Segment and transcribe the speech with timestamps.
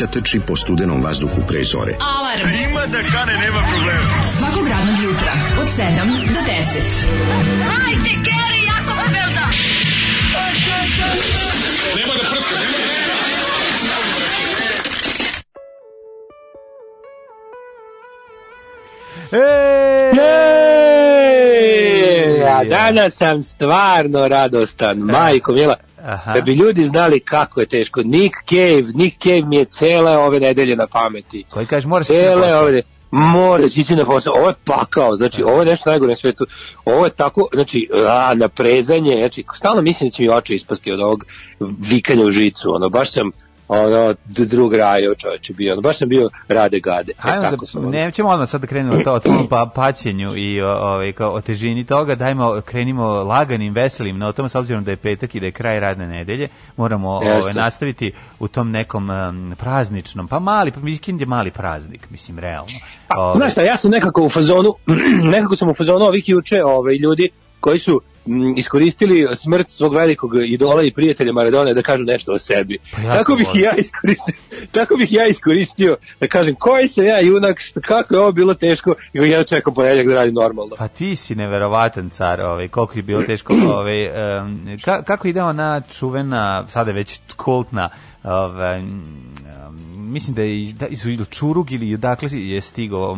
[0.00, 1.92] mladića trči po studenom vazduhu pre zore.
[2.00, 2.48] Alarm.
[2.70, 4.02] Ima da kane, nema problema.
[4.38, 5.80] Svakog radnog jutra, od 7
[6.34, 6.46] do 10.
[19.32, 19.40] Ej,
[22.48, 25.76] a danas sam stvarno radostan, majko mila.
[26.06, 26.32] Aha.
[26.32, 28.02] Da bi ljudi znali kako je teško.
[28.02, 31.44] Nick Cave, Nick Cave mi je cele ove nedelje na pameti.
[31.50, 32.62] Koji kaže, mora se ići na Cele posao.
[32.62, 34.34] ove Mora ići na posao.
[34.36, 36.46] Ovo je pakao, znači ovo je nešto najgore na svetu.
[36.84, 41.00] Ovo je tako, znači, a, naprezanje, znači, stalno mislim da će mi oči ispasti od
[41.00, 41.24] ovog
[41.60, 43.30] vikanja u žicu, ono, baš sam,
[43.68, 47.12] ono, drug rajo čoveče bio, ono, baš sam bio rade gade.
[47.12, 47.90] E, Ajmo tako da, sam, ono.
[47.90, 51.40] nećemo odmah sad da krenemo to o tvom pa, paćenju i o, ovaj, kao, o
[51.40, 55.52] težini toga, dajmo, krenimo laganim, veselim notom, s obzirom da je petak i da je
[55.52, 57.52] kraj radne nedelje, moramo ovaj, Jeste.
[57.52, 62.72] nastaviti u tom nekom em, prazničnom, pa mali, pa vikend je mali praznik, mislim, realno.
[63.08, 64.74] Pa, Ovaj, znaš šta, ja sam nekako u fazonu,
[65.34, 67.28] nekako sam u fazonu ovih juče ovaj, ljudi
[67.60, 68.00] koji su
[68.56, 72.78] iskoristili smrt svog velikog idola i prijatelja Maradone da kažu nešto o sebi.
[72.92, 74.34] Pa tako bih i ja iskoristio,
[74.72, 78.54] tako bih ja iskoristio da kažem koji sam ja junak, šta, kako je ovo bilo
[78.54, 80.76] teško i ja čekam ponedjeljak da radim normalno.
[80.78, 84.04] Pa ti si neverovatan car, ovaj, koliko je bilo teško, ovaj,
[84.38, 87.88] em, ka, kako idemo na čuvena, sada je već kultna,
[88.24, 88.82] ovaj,
[89.96, 93.16] mislim da je da, iz Čurug ili odakle si- je stigao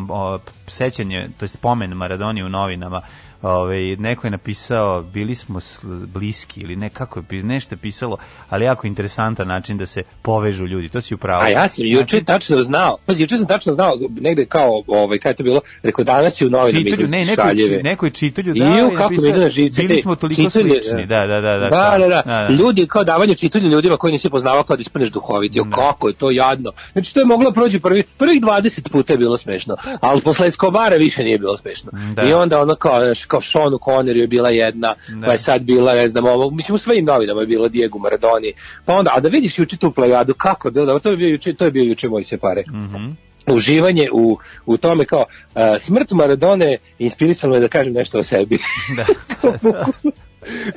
[0.67, 3.01] sećanje, to jest pomen Maradoni u novinama,
[3.43, 5.61] Ove, neko je napisao bili smo
[6.07, 8.17] bliski ili ne kako je nešto je pisalo
[8.49, 12.25] ali jako interesantan način da se povežu ljudi to si upravo A ja sam juče
[12.25, 16.05] tačno znao, pazi, juče sam tačno znao, negde kao, ovaj, kada je to bilo, rekao
[16.05, 19.13] danas je u novinama čitulju, ne, neko, je, neko je čitulju I ju, i kako
[19.13, 19.83] mi na živce.
[19.83, 21.59] bili te smo toliko čitulje, slični, da, da, da.
[21.59, 22.23] Da, da, da, da.
[22.25, 22.49] da.
[22.49, 25.57] Ljudi kao davanje čitulja ljudima koji nisi poznavao kao da ispaneš duhovit.
[25.57, 26.73] Jo, kako je to jadno.
[26.93, 30.97] Znači to je moglo proći prvi, prvih 20 puta je bilo smešno, ali posle Escobara
[30.97, 31.91] više nije bilo smešno.
[32.15, 32.23] Da.
[32.23, 35.27] I onda ono kao, znaš, kao Sean Connery je bila jedna, Da.
[35.27, 38.53] pa je sad bila, ne znam, ovo, mislim u svojim novinama je bila Diego Maradoni.
[38.85, 41.29] Pa onda, a da vidiš juče tu plejadu, kako je bilo, dobro, to je bio
[41.29, 43.07] juče, to je bio juče moj separe Mhm.
[43.47, 48.59] uživanje u, u tome kao uh, smrt Maradone inspirisalo me da kažem nešto o sebi.
[48.97, 49.05] Da.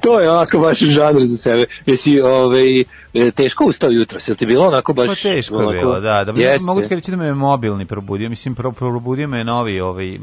[0.02, 1.66] to je onako baš žanr za sebe.
[1.86, 2.80] Jesi ovaj,
[3.14, 5.08] e, teško ustao jutro, jel ti bilo onako baš...
[5.08, 6.24] Pa teško je onako- bilo, da.
[6.24, 6.66] da Jeste.
[6.66, 8.30] mogu ti reći da me je mobilni probudio.
[8.30, 10.22] Mislim, pro, probudio me novi, ovaj, um,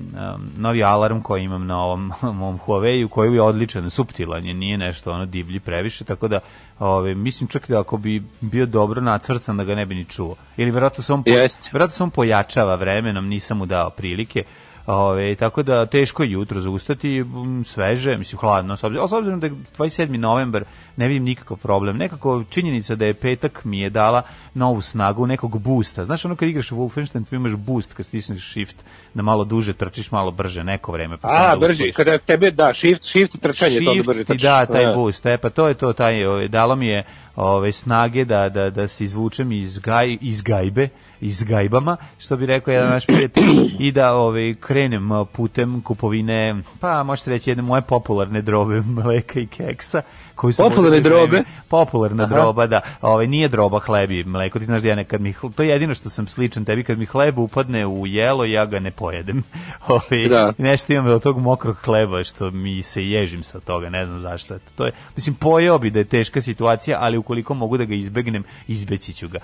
[0.57, 5.13] novi alarm koji imam na ovom mom Huawei-u, koji je odličan, suptilan je, nije nešto
[5.13, 6.41] ono divlji previše, tako da
[6.79, 10.37] ovaj, mislim čak da ako bi bio dobro nacrcan da ga ne bi ni čuo.
[10.57, 11.71] Ili verovatno se on, po, Jeste.
[11.73, 14.43] verovatno se on pojačava vremenom, nisam mu dao prilike.
[14.91, 17.25] Ove, tako da teško je jutro zaustati,
[17.65, 20.17] sveže, mislim hladno, s obzirom, s obzirom da je 27.
[20.17, 20.65] novembar,
[20.97, 21.97] ne vidim nikakav problem.
[21.97, 24.23] Nekako činjenica da je petak mi je dala
[24.55, 26.05] novu snagu, nekog boosta.
[26.05, 28.77] Znaš ono kad igraš u Wolfenstein, tu imaš boost kad stisneš shift,
[29.15, 31.17] da malo duže trčiš, malo brže, neko vreme.
[31.17, 34.43] Pa A, onda brži, kada tebe, da, shift, shift trčanje, to da Shift brže trčiš.
[34.43, 34.93] da taj Da.
[34.93, 37.05] boost, e, pa to je to, taj, ovaj, dalo mi je
[37.37, 40.89] ove, snage da, da, da se izvučem iz, gaj, iz gajbe,
[41.21, 47.03] iz gajbama, što bi rekao jedan naš prijatelj, i da ovaj, krenem putem kupovine, pa
[47.03, 50.03] možete reći jedne moje popularne drobe mleka i keksa,
[50.35, 51.43] koju sam Popularne drobe?
[51.69, 52.35] Popularna Aha.
[52.35, 52.81] droba, da.
[53.01, 55.95] Ovaj, nije droba hleb i mleko, ti znaš da ja nekad mi, to je jedino
[55.95, 59.43] što sam sličan tebi, kad mi hleb upadne u jelo, ja ga ne pojedem.
[59.89, 60.53] Ovaj, Da.
[60.59, 64.55] nešto imam od tog mokrog hleba što mi se ježim sa toga, ne znam zašto.
[64.55, 67.95] Eto, to je, mislim, pojeo bi da je teška situacija, ali ukoliko mogu da ga
[67.95, 69.39] izbegnem, izbeći ću ga.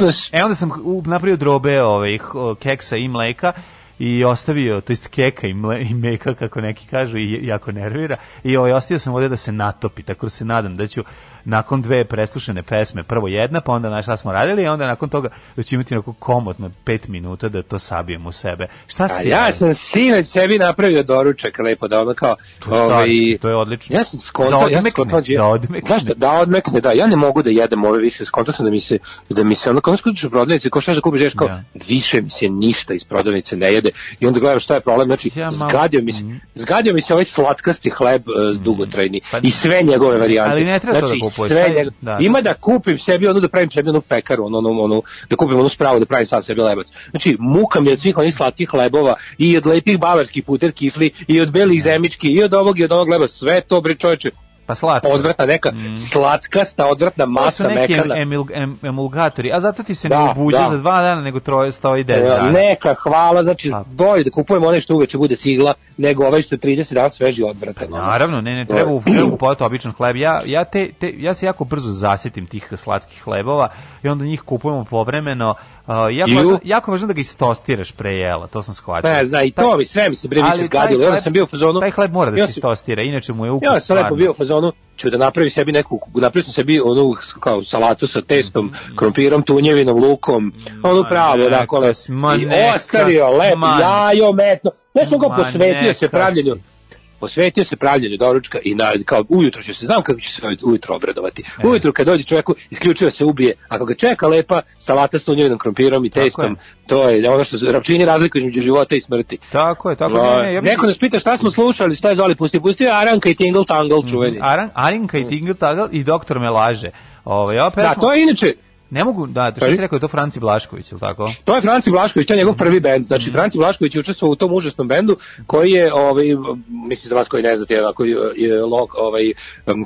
[0.00, 0.70] Nas- e, onda sam
[1.06, 2.18] napravio drobe ove,
[2.60, 3.52] keksa i mleka
[3.98, 8.16] i ostavio, to jest keka i, mle, i meka, kako neki kažu, i jako nervira.
[8.44, 11.02] I ovaj, ostavio sam ovdje da se natopi, tako da se nadam da ću
[11.48, 15.08] nakon dve preslušane pesme, prvo jedna, pa onda na šta smo radili, i onda nakon
[15.08, 18.66] toga da ću imati onako komotno pet minuta da to sabijem u sebe.
[18.86, 19.52] Šta si A ja radio?
[19.52, 23.96] sam sinoć sebi napravio doručak lepo da ono kao To je carski, to je odlično.
[23.96, 25.98] Ja sam skontao, Da ja odmekne, skontao, da odmekne.
[25.98, 26.92] Šta, da odmekne, da.
[26.92, 28.98] Ja ne mogu da jedem ove više, skontao sam da mi se
[29.28, 31.62] da mi se ono kao skupiš u prodavnici, kao šta da kupiš, ješ kao Da.
[31.88, 33.90] više mi se ništa iz prodavnice ne jede.
[34.20, 36.36] I onda gledaš šta je problem, znači Ja malo- zgadio mi se, Mhm.
[36.54, 40.50] zgadio mi se ovaj slatkasti hleb uh, dugotrajni Pa- i sve njegove varijante.
[40.52, 42.18] Ali ne treba to znači, da sve taj- njego- da.
[42.20, 45.58] Ima da kupim sebi ono da pravim sebi onu pekaru, ono, ono, ono, da kupim
[45.58, 46.86] onu spravu da pravim sam sebi lebac.
[47.10, 51.40] Znači, muka mi od svih onih slatkih hlebova i od lepih bavarskih puter kifli i
[51.40, 54.30] od belih zemički i od ovog i od onog leba, sve to bre čoveče
[54.68, 55.08] Pa slatko.
[55.08, 55.70] odvratna neka
[56.08, 58.16] slatkasta, odvratna To su masa neki mekana.
[58.16, 60.68] emil, em, emulgatori, a zato ti se Da, ne ubuđa da.
[60.68, 62.50] za dva dana, nego troje stoji 10 E, dana.
[62.50, 63.84] Neka hvala, znači Pa.
[63.84, 67.42] bolje da kupujemo onaj što uveče bude cigla, nego ovaj što je 30 dana sveži
[67.42, 67.88] i odvratan.
[67.90, 70.16] Naravno, ne, ne, treba, u- treba kupovati običan hleb.
[70.16, 73.68] Ja, ja, te, te, ja se jako brzo zasitim tih slatkih hlebova
[74.02, 75.54] i onda njih kupujemo povremeno.
[75.88, 79.10] Uh, jako, I u- važno, jako važno da ga istostiraš pre jela, to sam shvatio.
[79.10, 81.04] Ne, zna, i Taj- to mi sve mi se bre se zgadilo.
[81.04, 81.80] Ja sam bio u fazonu.
[81.80, 84.30] Taj hleb mora da se sam- istostira, inače mu je ukus Ja sam lepo bio
[84.30, 88.72] u fazonu, ću da napravim sebi neku, napravio sam sebi onu kao salatu sa testom,
[88.96, 90.52] krompirom, tunjevinom, lukom,
[90.82, 95.36] onu pravo, neka dakle, si, ma i ostavio lepo, ma- jajo, metno, ne sam Ma
[95.36, 96.77] posvetio se pravljenju, si.
[97.20, 100.96] Posvetio se pravljenju doručka i na, kao ujutro ću se, znam kako ću se ujutro
[100.96, 101.42] obradovati.
[101.64, 101.66] E.
[101.66, 106.04] Ujutro kad dođe čovjeku, isključivo se ubije, ako ga čeka lepa salata s tunjevinom, krompirom
[106.04, 106.56] i testom,
[106.86, 109.38] to je ono što rapčini razliku između života i smrti.
[109.52, 112.08] Tako je, tako No, ne, ne, ja bih- Neko nas pita šta smo slušali, šta
[112.08, 114.38] je zvali, pusti, pusti Aranka i Tingle Tangle čuveni.
[114.42, 116.90] Aran, Arinka i Tingle Tagal i doktor me laže.
[117.24, 118.54] Ove, ja Da, pesmu, to je inače,
[118.90, 121.30] Ne mogu, da, to što si rekao, je to Franci Blašković, ili tako?
[121.44, 123.06] to je Franci Blašković, to je njegov prvi bend.
[123.06, 126.26] Znači, Franci Blašković je učestvovao u tom užasnom bendu koji je, ovaj,
[126.68, 128.62] mislim za vas koji ne znate, onako, je, je
[128.94, 129.32] ovaj,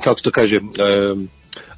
[0.03, 1.29] kako se to kaže, um,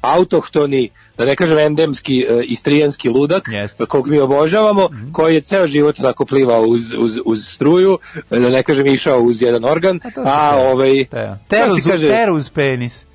[0.02, 3.86] autohtoni, da ne kažem endemski, uh, istrijanski ludak, Jeste.
[3.86, 7.98] kog mi obožavamo, koji je ceo život onako plivao uz, uz, uz struju,
[8.30, 12.08] da ne kažem išao uz jedan organ, a, te- ovaj, te- to Teruz, se kaže-
[12.08, 13.06] teruz penis.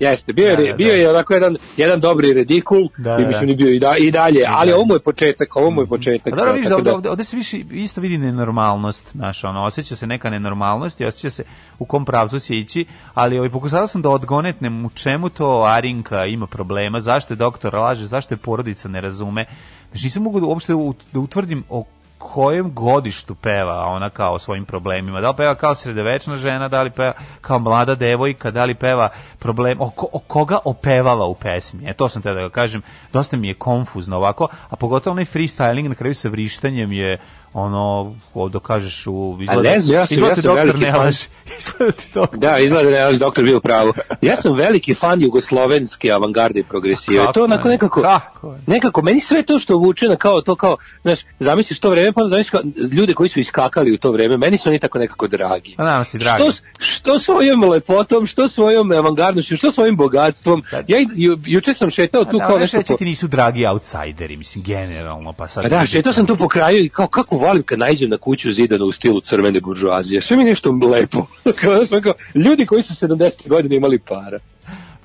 [0.00, 0.94] Jeste, bio je, Da, da, bio da.
[0.94, 3.52] je onako jedan, jedan dobri redikul Da, i da, mislim da.
[3.52, 4.74] da bio i, da, i dalje, ali dalje.
[4.74, 6.32] ovo mu je početak, ovo mu je početak.
[6.32, 9.62] A dobro, vidiš, tako ovde, da- ovde, ovde se više isto vidi nenormalnost, znaš, ono,
[9.64, 11.44] osjeća se neka nenormalnost i osjeća se
[11.78, 16.24] u kom pravcu će ići, ali ovaj, pokušavao sam da odgonetnem u čemu to Arinka
[16.26, 19.44] ima problema, zašto je doktor laže, zašto je porodica ne razume.
[19.90, 20.72] Znači, nisam mogu da uopšte
[21.12, 21.84] da utvrdim o
[22.20, 25.20] kojem godištu peva ona kao o svojim problemima.
[25.20, 29.08] Da li peva kao sredovečna žena, da li peva kao mlada devojka, da li peva
[29.38, 31.82] problem, o, o koga opevava u pesmi.
[31.86, 35.88] E, to sam te da kažem, dosta mi je konfuzno ovako, a pogotovo onaj freestyling
[35.88, 37.18] na kraju sa vrištanjem je
[37.54, 41.08] ono, ovdje kažeš u izgleda, ne znam, ja sam- ja sam doktor veliki ne fan.
[41.58, 42.38] izgleda doktor.
[42.38, 43.92] Da, izgleda da je naš doktor bio u pravu.
[44.22, 47.18] Ja sam veliki fan jugoslovenske avangarde i progresive.
[47.18, 47.70] Kako to onako ne?
[47.70, 48.58] nekako, Kako ne?
[48.66, 52.20] nekako, meni sve to što vuče na kao to kao, znaš, zamisliš to vreme, pa
[52.22, 52.60] zamisliš kao
[52.92, 55.74] ljude koji su iskakali u to vreme, meni su oni tako nekako dragi.
[55.76, 56.42] Pa nama si dragi.
[56.42, 60.62] Što, što svojom lepotom, što svojom avangardnošću, što svojim bogatstvom.
[60.88, 63.66] Ja i- ju, juče sam šetao tu Da, kao nešto što po, ti nisu dragi
[63.66, 65.64] outsideri, mislim, generalno, pa sad...
[65.64, 68.52] A da, šetao sam tu po kraju i kao kako volim kad nađem na kuću
[68.52, 70.20] zidanu u stilu crvene buržuazije.
[70.20, 71.26] Sve mi nešto lepo.
[71.60, 74.38] kao, da smo kao, ljudi koji su 70 godina imali para.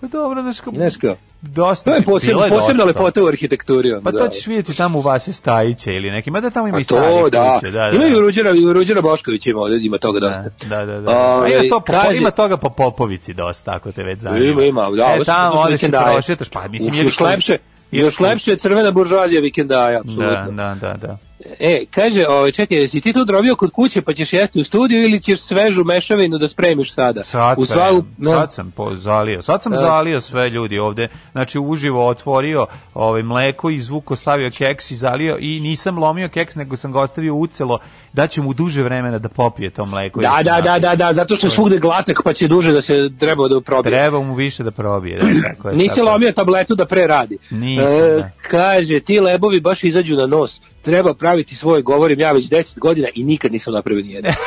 [0.01, 2.99] Pa dobro, znaš, kao, Znaš kao, dosta to je posebna, je posebna dosta.
[2.99, 3.91] lepota u arhitekturi.
[3.91, 4.19] onda, Pa da.
[4.19, 7.01] to ćeš vidjeti tamo u Vase Stajića ili neki, mada tamo ima Pa i stari
[7.03, 7.59] to, da.
[7.63, 7.91] da, da.
[7.95, 10.43] Ima i u Ruđera, i Ruđera Bošković ima, ovdje ima toga dosta.
[10.65, 11.11] Da, da, da.
[11.11, 14.45] A Ove, ima, to po, kaže- ima toga po Popovici dosta, ako te već zanima.
[14.45, 15.15] Ima, ima, da.
[15.15, 17.05] E, tamo to odeš i prošetaš, pa mislim...
[17.05, 17.57] Još lepše,
[17.91, 20.51] još lepše je crvena buržuazija vikendaja, Da, apsolutno.
[20.53, 21.17] da, da, da.
[21.59, 25.03] E, kaže, ovaj, čekaj, jesi ti tu drobio kod kuće pa ćeš jesti u studiju
[25.03, 27.23] ili ćeš svežu mešavinu da spremiš sada?
[27.23, 29.41] Sad, u sve, svaku, no, sad sam po, zalio.
[29.41, 29.77] Sad sam Da.
[29.77, 31.07] zalio sve ljudi ovde.
[31.31, 36.77] Znači uživo otvorio ovaj mleko, izvuko, stavio keks i zalio i nisam lomio keks, nego
[36.77, 37.79] sam ga ostavio ucelo
[38.13, 40.19] da će mu duže vremena da popije to mleko.
[40.19, 42.81] i Da, da, da, da, da, zato što je svugde glatak pa će duže da
[42.81, 43.91] se treba da probije.
[43.91, 45.19] Treba mu više da probije.
[45.19, 47.37] Da, tako je, Nisi tako lomio tabletu da pre radi.
[47.49, 48.29] Nisam, da.
[48.49, 50.61] Kaže, ti lebovi baš izađu na nos.
[50.81, 54.33] Treba praviti svoje, govorim ja već 10 godina i nikad nisam napravio nijedan.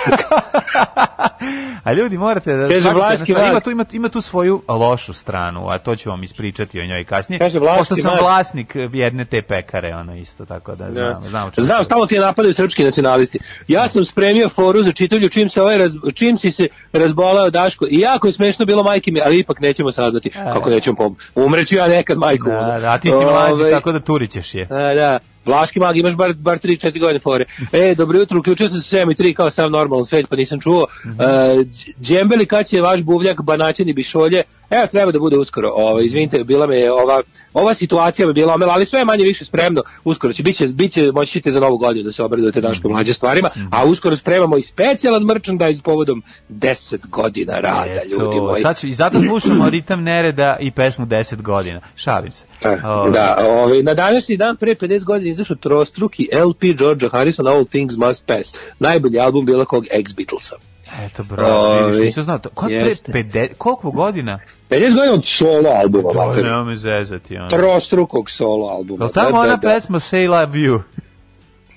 [1.84, 5.12] A ljudi morate da Kaže Vlaški jednu stvar, ima tu ima, ima tu svoju lošu
[5.12, 7.38] stranu, a to ću vam ispričati o njoj kasnije.
[7.38, 11.48] Kaže Vlaški Pošto sam vlasnik jedne te pekare, ono isto tako da znam, znam.
[11.48, 13.38] o čemu Znam, se- stalno ti je napadaju srpski nacionalisti.
[13.68, 17.86] Ja sam spremio foru za čitavlju čim se ovaj raz, čim si se razbolao Daško.
[17.90, 21.16] I jako je smešno bilo majke mi, ali ipak nećemo saznati kako nećemo pom.
[21.34, 22.46] Umreću ja nekad majku.
[22.50, 24.66] Da, da, a ti si mlađi, Ovaj, tako da turićeš je.
[24.70, 25.18] A, da.
[25.48, 27.44] Vlaški mag, imaš bar, bar 3-4 godine fore.
[27.72, 30.60] E, dobro jutro, uključio sam se 7 i 3 kao sam normalan svet, pa nisam
[30.60, 30.86] čuo.
[31.06, 31.20] Mhm.
[31.20, 34.42] E, Đ- Džembeli, kad će vaš buvljak, banaćeni bišolje?
[34.70, 35.70] Evo, treba da bude uskoro.
[35.74, 37.22] Ovo, izvinite, bila me je ova,
[37.54, 39.82] ova situacija bi bila omela, ali sve je manje više spremno.
[40.04, 43.48] Uskoro će, biće, biće, moći ćete za novu godinu da se obradujete daško mlađe stvarima,
[43.56, 43.66] Mhm.
[43.70, 48.62] a uskoro spremamo i specijalan merchandise povodom 10 godina rada, Eto, ljudi moji.
[48.62, 51.80] Sad ću, I zato slušamo ritam nereda i pesmu 10 godina.
[51.96, 52.46] Šalim se.
[52.62, 57.46] E, Ovaj, Da, ovaj, na današnji dan pre 50 godina izašao trostruki LP Georgia Harrison
[57.48, 58.54] All Things Must Pass.
[58.78, 60.54] Najbolji album bilo kog ex-Beatlesa.
[60.98, 62.48] Eto, bravo, vidiš, nisam znao to.
[62.48, 63.12] Ko je jeste.
[63.12, 64.38] pre 50, koliko godina?
[64.70, 66.44] 50 godina od solo albuma, To mater.
[66.44, 67.36] nema me zezati.
[67.36, 67.48] Ono.
[67.48, 69.04] Trostrukog solo albuma.
[69.04, 69.68] Jel tamo Da, da, ona da.
[69.68, 70.80] pesma Say Love You?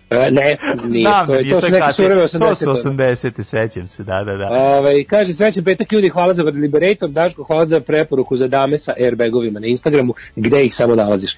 [0.10, 2.90] E, ne, nije, Znam, to, je, nije, to su je neke surove To su 80.
[2.90, 3.44] 80.
[3.44, 4.50] sećam se, da, da, da.
[4.52, 8.94] Ovaj kaže srećan petak ljudi, hvala za Liberator, Daško, hvala za preporuku za dame sa
[8.98, 11.36] airbagovima na Instagramu, gde ih samo nalaziš.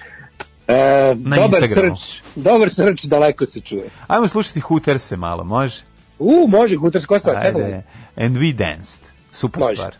[0.68, 0.74] E,
[1.16, 1.96] Na dobar Instagramu.
[1.96, 3.84] srč, dobar srč, daleko se čuje.
[4.06, 5.82] Ajmo slušati Hooterse malo, može?
[6.18, 7.82] U, može, Gutarska koja stvar, sedam Ajde.
[8.16, 9.00] And we danced.
[9.32, 9.76] Super Može.
[9.76, 9.94] stvar.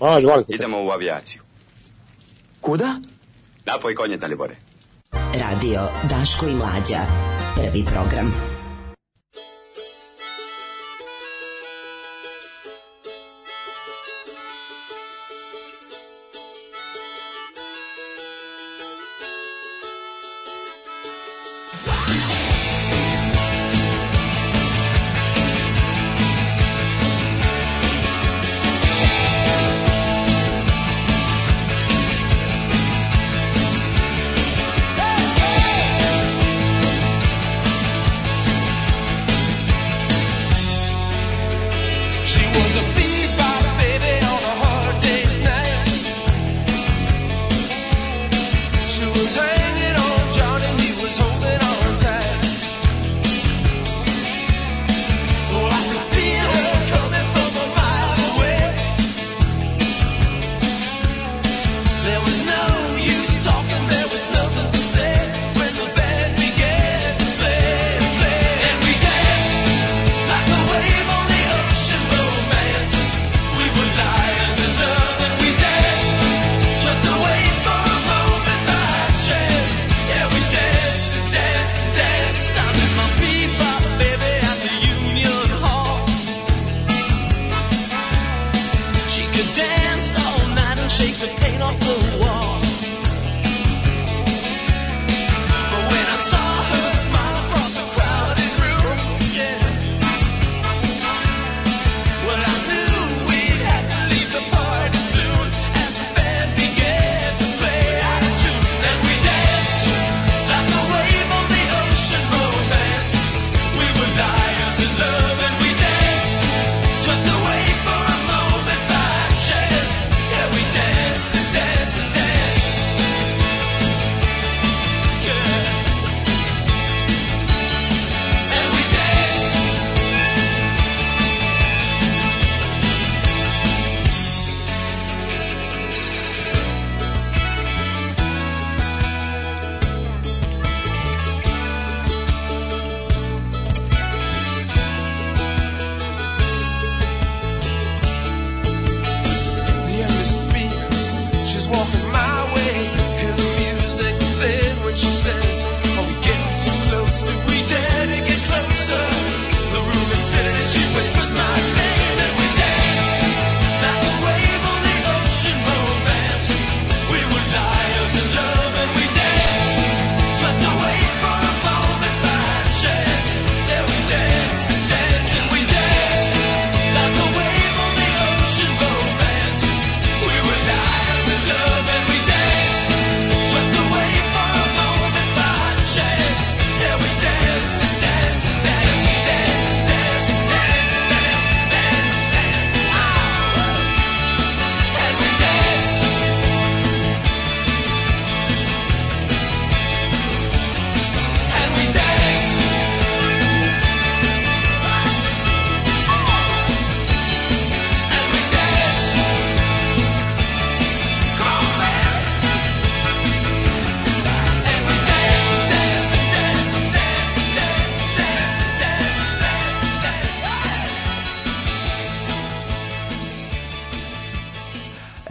[0.00, 0.54] Može, volim Gutarska.
[0.54, 1.42] Idemo u avijaciju.
[2.60, 3.00] Kuda?
[3.66, 4.54] Napoj konje, Dalibore.
[5.34, 7.00] Radio Daško i Mlađa.
[7.54, 8.34] Prvi program.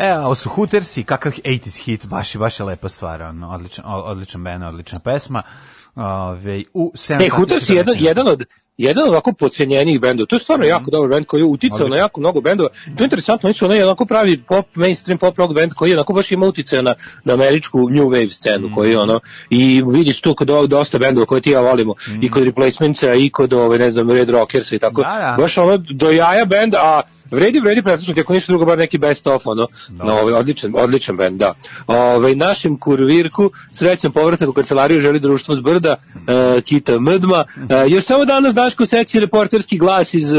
[0.01, 4.43] E, ovo su Hootersi, kakav 80s hit, baš baš je lepa stvar, ono, odličan, odličan
[4.43, 5.43] band, odlična pesma.
[5.95, 8.43] Ove, u 7 E, Hooters je jedan, jedan od
[8.77, 10.27] jedan od ovako podcenjenijih bendova.
[10.27, 11.97] To je stvarno jako dobar bend koji je uticao na Mhm.
[11.97, 12.69] Jako mnogo bendova.
[12.69, 15.95] To je interesantno, oni su onaj onako pravi pop, mainstream pop rock band koji je
[15.95, 18.75] onako baš ima uticaja na, na američku new wave scenu Mhm.
[18.75, 22.31] koji je ono i vidiš tu kod ovog dosta bendova koje ti ja volimo i
[22.31, 25.01] kod Replacementsa i kod ove ne znam Red Rockersa i tako.
[25.01, 25.35] Da, da.
[25.43, 29.27] Baš ono do jaja bend, a vredi, vredi preslušati, ako ništa drugo, bar neki best
[29.27, 31.53] of, ono, no, ovaj, odličan, odličan band, da.
[31.87, 35.95] Ovaj, našem kurvirku, srećan povratak u kancelariju, želi društvo s brda,
[36.27, 37.43] e, Kita Mdma.
[37.69, 40.37] E, još samo danas Daško seksi reporterski glas iz e,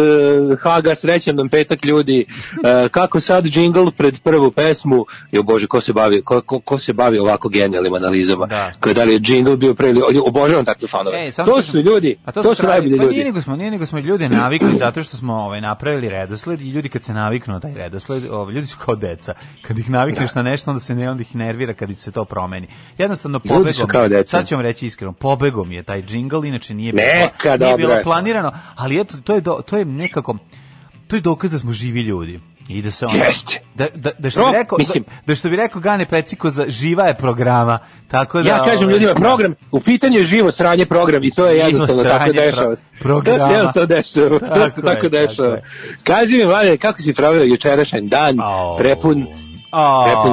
[0.61, 2.25] Haga, srećan nam petak ljudi,
[2.65, 6.79] e, kako sad džingl pred prvu pesmu, jo bože, ko se bavi, ko, ko, ko
[6.79, 8.73] se bavi ovako genijalnim analizama, Da.
[8.81, 9.95] Kao da li je džingl bio pre
[10.27, 11.25] obožavam takve fanove.
[11.25, 13.15] Ej, samo to su ljudi, a to, su pravi- najbolji pa ljudi.
[13.15, 16.71] Nije nego smo, nije nego smo ljude navikli zato što smo ovaj napravili redosled i
[16.71, 18.23] ljudi kad se naviknu na taj redosled,
[18.55, 19.35] ljudi su kao deca.
[19.63, 22.69] Kad ih navikneš na nešto onda se ne onda ih nervira kad se to promeni.
[22.99, 24.25] Jednostavno Ljudi pobegom.
[24.27, 28.03] Sad ću vam reći iskreno, pobegom je taj džingl, inače nije Neka, bilo, nije bilo
[28.03, 30.39] planirano, ali eto to je do, to je nekako
[31.13, 32.41] to je dokaz da smo živi ljudi.
[32.69, 33.61] I da se ono, Jeste.
[33.75, 36.51] da, da, da što No, bi rekao, mislim- da, da što bi rekao Gane Peciko
[36.51, 37.79] za živa je programa.
[38.09, 41.47] Tako da Ja kažem ovaj, ljudima, program, u pitanju je živo sranje program i to
[41.47, 42.75] je jednostavno tako dešava.
[42.75, 43.39] pro- programa.
[43.39, 44.29] To se jednostavno dešava.
[44.31, 45.49] to Tako se je, tako tako dešava.
[45.49, 45.63] je.
[46.05, 48.77] Kaži mi, Mladen, kako si proveo jučerašnji dan, Au.
[48.77, 49.27] prepun,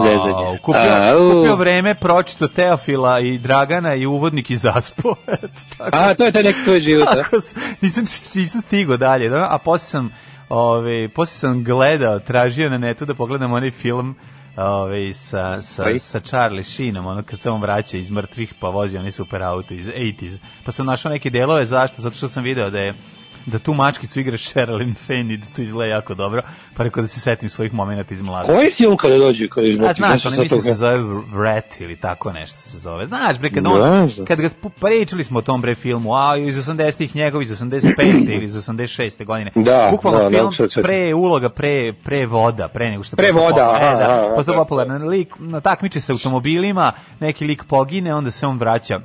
[0.02, 0.58] zezanja?
[0.58, 1.32] Kupio, Au.
[1.32, 5.16] kupio vreme, pročito Teofila i Dragana i uvodnik i zaspo.
[5.78, 7.08] Tako A, to je taj neki tvoj život?
[7.16, 10.14] Tako sam, nisam, nisam stigao dalje, da, a posle sam,
[10.50, 14.16] ove, posle sam gledao, tražio na netu da pogledam onaj film
[14.58, 18.98] ove, sa, sa, sa Charlie Sheenom, ono kad se on vraća iz mrtvih pa vozi
[18.98, 20.38] onaj super auto iz 80s.
[20.66, 22.02] Pa sam našao neke delove, zašto?
[22.02, 22.94] Zato što sam video da je
[23.50, 26.42] da tu mačkicu igra Sherilyn Fenn i da to izgleda jako dobro,
[26.78, 28.54] pa rekao da se setim svojih momenata iz mladosti.
[28.56, 29.98] Koji film kada dođe kada A izbaci?
[29.98, 30.98] znaš, on mislim se zove
[31.36, 33.06] Rat ili tako nešto se zove.
[33.06, 34.26] Znaš, bre, kad, on, znam.
[34.26, 38.36] kad ga pričali smo o tom bre filmu, a iz 80-ih njegov, iz 85.
[38.36, 39.26] ili iz 86.
[39.26, 39.52] godine.
[39.56, 40.84] Da, Bukvalno da, da, film sad.
[40.84, 44.36] pre uloga, pre, pre voda, pre nego što Pre voda, pop- e, aha, da, aha,
[44.36, 45.34] postao tako popularan lik,
[45.64, 49.00] takmiče se automobilima, neki lik pogine, onda se on vraća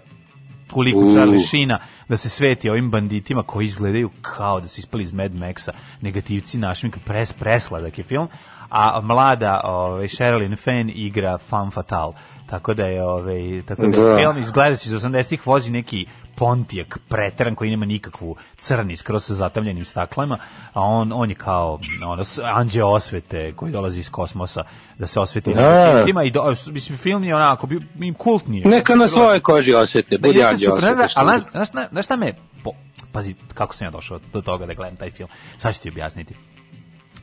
[0.73, 1.11] u liku U.
[1.11, 5.33] Charlie Sheena da se sveti ovim banditima koji izgledaju kao da su ispali iz Mad
[5.33, 8.29] Maxa, negativci našmika, pres, presladak je film,
[8.71, 12.13] a mlada ovaj, Sherilyn Fenn igra femme fatale.
[12.47, 14.17] Tako da je ovaj tako da, Da.
[14.17, 19.85] film izgledajući iz 80-ih vozi neki Pontiac preteran koji nema nikakvu crni skroz sa zatamljenim
[19.85, 20.39] staklama,
[20.73, 24.65] a on on je kao ono anđeo osvete koji dolazi iz kosmosa
[24.99, 25.61] da se osveti Da.
[25.61, 28.61] negativcima i do, mislim film je onako bi im kultni.
[28.61, 32.33] Neka na svoje koži osjete, Da, budi anđeo bi- znaš, znaš, znaš, znaš šta me,
[32.65, 32.71] po,
[33.13, 35.29] pazi, kako sam ja došao do toga da gledam taj film,
[35.59, 36.35] sad ću ti objasniti.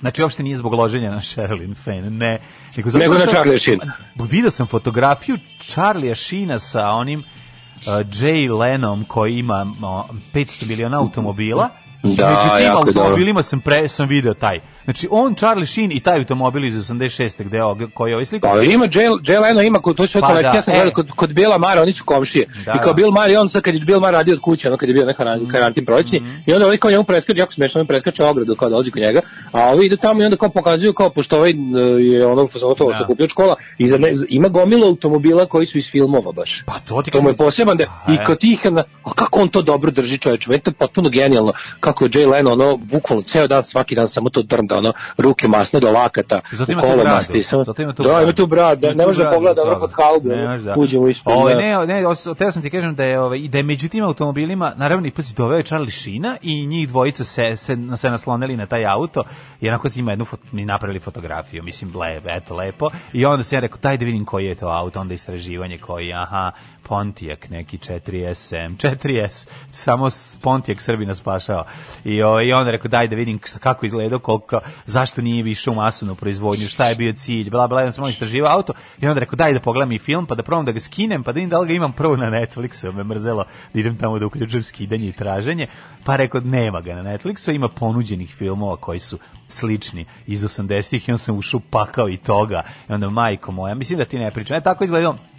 [0.02, 2.40] Znači, uopšte nije zbog loženja na Sherilyn Fenn, ne.
[2.78, 3.94] Nego, Nego na Charlie Sheena.
[4.16, 11.00] Vidio sam fotografiju Charlie'a Sheena sa onim uh, Jay Lenom koji ima uh, 500 miliona
[11.00, 11.70] automobila.
[12.04, 12.88] Da, Među tim dobro.
[12.88, 14.60] automobilima sam, pre, sam video taj.
[14.84, 17.44] Znači, on, Charlie Sheen i taj automobil iz 86.
[17.44, 17.64] gde je
[17.94, 18.48] koji je ovaj sliku.
[18.48, 20.78] Pa ima Jay, Leno ima kod to sve Pa kolekcija, da, sam e.
[20.78, 22.48] gledao kod kod Bila Mara, oni su komšije.
[22.66, 22.94] Da, I kao da.
[22.94, 24.94] Bill Mar i on sad kad je Bill Mar radio od kuće, ono kad je
[24.94, 25.48] bio neka Mhm.
[25.48, 28.92] karantin prolećni, i onda ovaj kao njemu preskače, jako smešno, on preskače ogradu kao dolazi
[28.92, 31.54] kod njega, a ovi idu tamo i onda kao pokazuju kao pošto ovaj e,
[32.02, 32.98] je ono fotografovo Da.
[32.98, 36.64] sa kupio škola i za ne, ima gomilu automobila koji su iz filmova baš.
[36.66, 38.24] Pa to ti To mu je poseban da i e.
[38.26, 41.54] kod tih na, a kako on to dobro drži čoveče, meni to je potpuno genijalno.
[41.80, 45.48] Kako je Jay Leno ono bukvalno ceo dan svaki dan samo to drnda, ono ruke
[45.48, 47.24] masne do lakata, Zato u ima tu kolima bradu.
[47.24, 48.24] sti, samo- Zato ima tu da, bradu.
[48.24, 49.80] ima tu brad, da, Ima ne može da bradu pogleda toga.
[49.80, 50.30] pod halbu,
[50.60, 50.76] da.
[50.78, 51.34] uđemo ispod.
[51.34, 51.60] Ovaj, da.
[51.60, 52.04] ne, ne,
[52.38, 55.34] teo sam ti kažem da je ovaj da je među tim automobilima naravno i pazi
[55.36, 59.24] doveo je Charlie Sheena i njih dvojica se se, se naslonili na taj auto
[59.62, 62.90] i onako ima jednu fot, mi napravili fotografiju, mislim lepo, eto lepo.
[63.14, 66.14] I onda se ja rekao daj da vidim koji je to auto, onda istraživanje koji
[66.14, 66.52] aha
[66.84, 70.10] Pontiac neki 4SM, 4S, samo
[70.42, 71.66] Pontiac Srbina spašao.
[72.04, 75.70] I, ovaj, I onda rekao daj da vidim šta- kako izgleda, koliko, zašto nije više
[75.70, 79.08] u masovnu proizvodnju, šta je bio cilj, bla bla, ja sam malo istraživao auto i
[79.08, 81.36] onda rekao daj da pogledam i film, pa da probam da ga skinem, pa da
[81.36, 84.64] vidim da li ga imam prvo na Netflixu, me mrzelo da idem tamo da uključujem
[84.64, 85.68] skidanje i traženje,
[86.04, 91.12] pa rekao nema ga na Netflixu, ima ponuđenih filmova koji su slični iz 80-ih i
[91.12, 94.58] on sam ušao pakao i toga i onda majko moja, mislim da ti ne pričam,
[94.58, 95.31] e tako izgledao Da.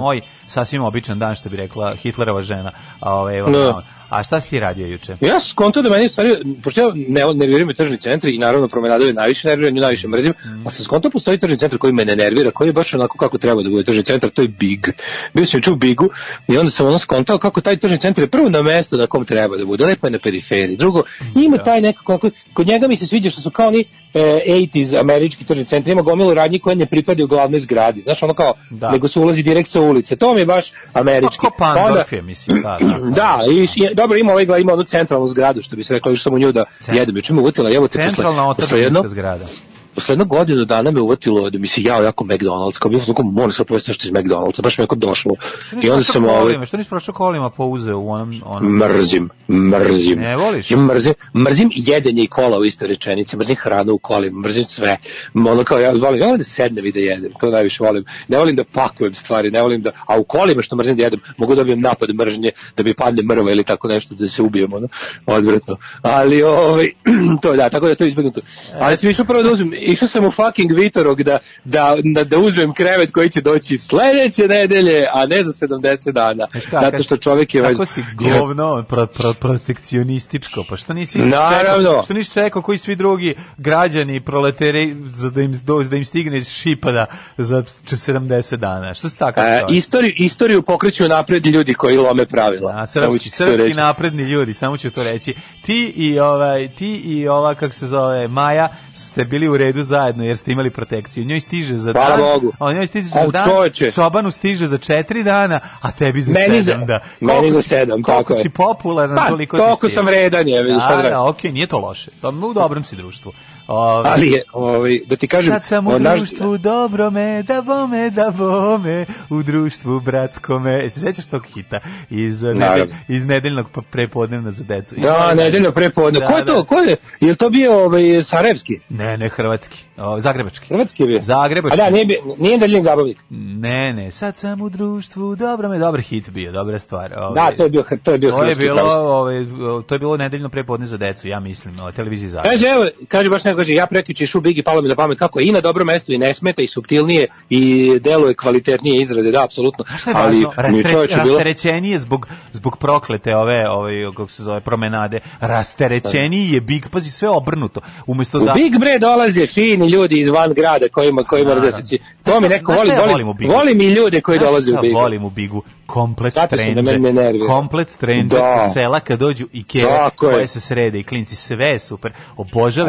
[0.00, 2.72] Moj sasvim običan dan što bi rekla Hitlerova žena.
[3.00, 3.82] A ovaj Da.
[4.10, 5.16] A šta si ti radio juče?
[5.20, 6.30] Ja sam skontao da meni stvari,
[6.62, 10.32] pošto ja ne nerviraju me tržni centri i naravno promenadove najviše nerviraju, nju najviše mrzim,
[10.46, 10.66] Mhm.
[10.66, 13.38] a sam skontao postoji tržni centar koji me ne nervira, koji je baš onako kako
[13.38, 14.86] treba da bude tržni centar, to je Big.
[15.34, 16.08] Bio sam juče u Bigu
[16.48, 19.24] i onda sam ono skontao kako taj tržni centar je prvo na mesto na kom
[19.24, 20.76] treba da bude, lepo je na periferiji.
[20.76, 21.02] Drugo,
[21.36, 24.94] ima taj nekako, kako- kod njega mi se sviđa što su kao oni e, 80s
[24.94, 28.90] američki tržni centri, ima gomilu radnji koje ne pripadaju glavnoj zgradi, znaš ono kao, Da.
[28.90, 31.36] nego se ulazi direkt sa ulice, to mi je baš američki.
[31.38, 32.78] Ko Pa onda- Pandorf je, mislim, da.
[33.10, 36.12] Da, da, i, i dobro ima ovaj ima onu centralnu zgradu što bi se reklo,
[36.12, 39.46] još sam u nju da jedem, juče me uvutila, evo te posle, Centralna otadžbinska zgrada.
[39.94, 43.14] Posle jednog godinu dana me uvatilo da mi se jao jako McDonald's, kao bio sam
[43.14, 45.34] kao moram sad pojesti nešto iz McDonald'sa, baš mi jako došlo.
[45.66, 46.66] Što I nisi onda prošao sam ovaj?
[46.66, 48.42] Što nisi prošao kolima uzeo u onom...
[48.44, 48.76] onom...
[48.76, 50.18] mrzim, mrzim.
[50.18, 50.70] Ne voliš?
[50.70, 54.96] Ja mrzim, mrzim jedenje i kola u istoj rečenici, mrzim hranu u kolima, mrzim sve.
[55.34, 58.04] Ono kao ja volim, ja volim da sednem i da jedem, to najviše volim.
[58.28, 61.20] Ne volim da pakujem stvari, ne volim da, a u kolima što mrzim da jedem,
[61.36, 64.72] mogu da dobijem napad mržnje, da mi padne mrva ili tako nešto, da se ubijem,
[64.72, 64.88] ono,
[65.26, 65.76] odvratno.
[66.02, 66.90] Ali, ovaj,
[67.42, 68.40] to da, tako da je to izbjegnuto.
[68.74, 72.38] Ali sam išao prvo da uzmem, išao sam u fucking Vitorog da, da, da, da
[72.38, 76.46] uzmem krevet koji će doći sledeće nedelje, a ne za 70 dana.
[76.50, 77.62] Znaš kako, Zato što čovjek je...
[77.62, 81.88] Kako si govno pro, pro, protekcionističko, pa što nisi Naravno.
[81.88, 86.04] čekao, što nisi čekao koji svi drugi građani, proleteri, za da im, do- da im
[86.04, 91.96] stigne šipada za 70 dana, što si takav E, istoriju, istoriju pokreću napred ljudi koji
[91.96, 92.72] lome pravila.
[92.76, 95.34] A srpski, srpski napredni ljudi, samo ću to reći.
[95.62, 100.24] Ti i ovaj ti i ova kako se zove Maja ste bili u redu zajedno
[100.24, 101.24] jer ste imali protekciju.
[101.24, 102.20] Njoj stiže za Hvala dan.
[102.20, 102.52] Bogu.
[102.60, 103.44] A njoj stiže za Au, dan.
[103.46, 103.90] čoveče.
[103.90, 107.00] Čobanu stiže za četiri dana, a tebi za Meni sedam za- da.
[107.20, 108.42] meni Koliko za si- sedam, koliko tako je.
[108.42, 109.94] si popularan, Pa, toliko ti toliko stiže.
[109.94, 112.10] sam vredan, je, vidiš, šta da Da, da, okej, nije to loše.
[112.20, 113.32] To u dobrom si društvu.
[113.70, 115.52] Ovaj, Ali je, ovaj, da ti kažem...
[115.52, 120.90] Sad sam u naš- društvu dobrome, da bome, da bome, u društvu bratskome.
[120.90, 121.80] Se sećaš tog hita
[122.10, 124.94] iz, nedelj, iz nedeljnog prepodnevna za decu?
[124.98, 126.20] Da, nedeljno prepodne.
[126.20, 126.54] Da, Ko je to?
[126.54, 126.62] da.
[126.62, 126.96] Ko je?
[127.20, 128.80] Je li to bio ovaj, Sarajevski?
[128.88, 129.84] Ne, ne, hrvatski.
[129.96, 130.66] O, zagrebački.
[130.66, 131.20] Hrvatski je bio?
[131.22, 131.80] Zagrebački.
[131.80, 132.06] A da, nije,
[132.38, 133.18] nije nedeljni zabavnik.
[133.30, 137.12] Ne, ne, sad sam u društvu, dobro me, dobar hit bio, dobra stvar.
[137.18, 139.46] Ovaj, Da, to je bio, to je bio to je bilo, ovaj,
[139.86, 142.52] to je bilo nedeljno prepodne za decu, ja mislim, na televiziji Zagreb.
[142.52, 145.40] Kaže, evo, kaže baš neko, kaže, ja prekiče šu Bigi, palo mi na pamet kako
[145.40, 149.44] je i na dobro mesto i ne smeta i subtilnije i deluje kvalitetnije izrade, da,
[149.44, 149.84] apsolutno.
[150.14, 151.36] Ali mi čoveče bilo...
[151.36, 155.20] rasterećenije zbog, zbog proklete ove, ove, kako se zove, promenade.
[155.40, 157.80] Rasterećeniji je Big, pazi, sve obrnuto.
[158.06, 158.52] Umesto U da...
[158.52, 162.90] Big Bre dolaze fini ljudi iz van grada kojima kojima Znaš to mi neko voli,
[163.08, 164.94] volim, volim u i ljude koji dolaze u Big.
[164.94, 165.62] volim u Bigu?
[165.92, 167.46] Komplet sam da.
[167.46, 168.56] Komplet trendže Da.
[168.58, 170.10] sa sela kad dođu i keve je.
[170.16, 172.12] koje se srede i klinci, sve je super.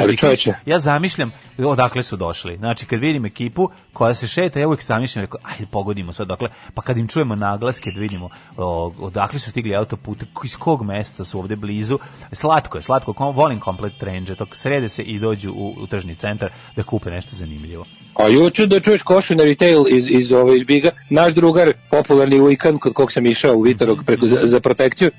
[0.07, 0.53] Da čoveče.
[0.65, 2.57] Ja zamišljam odakle su došli.
[2.57, 6.49] Znači, kad vidim ekipu koja se šeta, ja uvijek zamišljam, rekao, ajde pogodimo sad dokle.
[6.73, 11.23] Pa kad im čujemo naglaske, da vidimo o, odakle su stigli autopute, iz kog mesta
[11.23, 11.99] su ovde blizu.
[12.31, 14.35] Slatko je, slatko, kom, volim komplet trendže.
[14.35, 17.85] To srede se i dođu u, u tržni centar da kupe nešto zanimljivo.
[18.13, 22.41] A juče da čuješ košu na retail iz, iz, ove, iz Biga, naš drugar, popularni
[22.41, 25.11] Uikan, kod kog sam išao u Vitorog preko, za, za protekciju,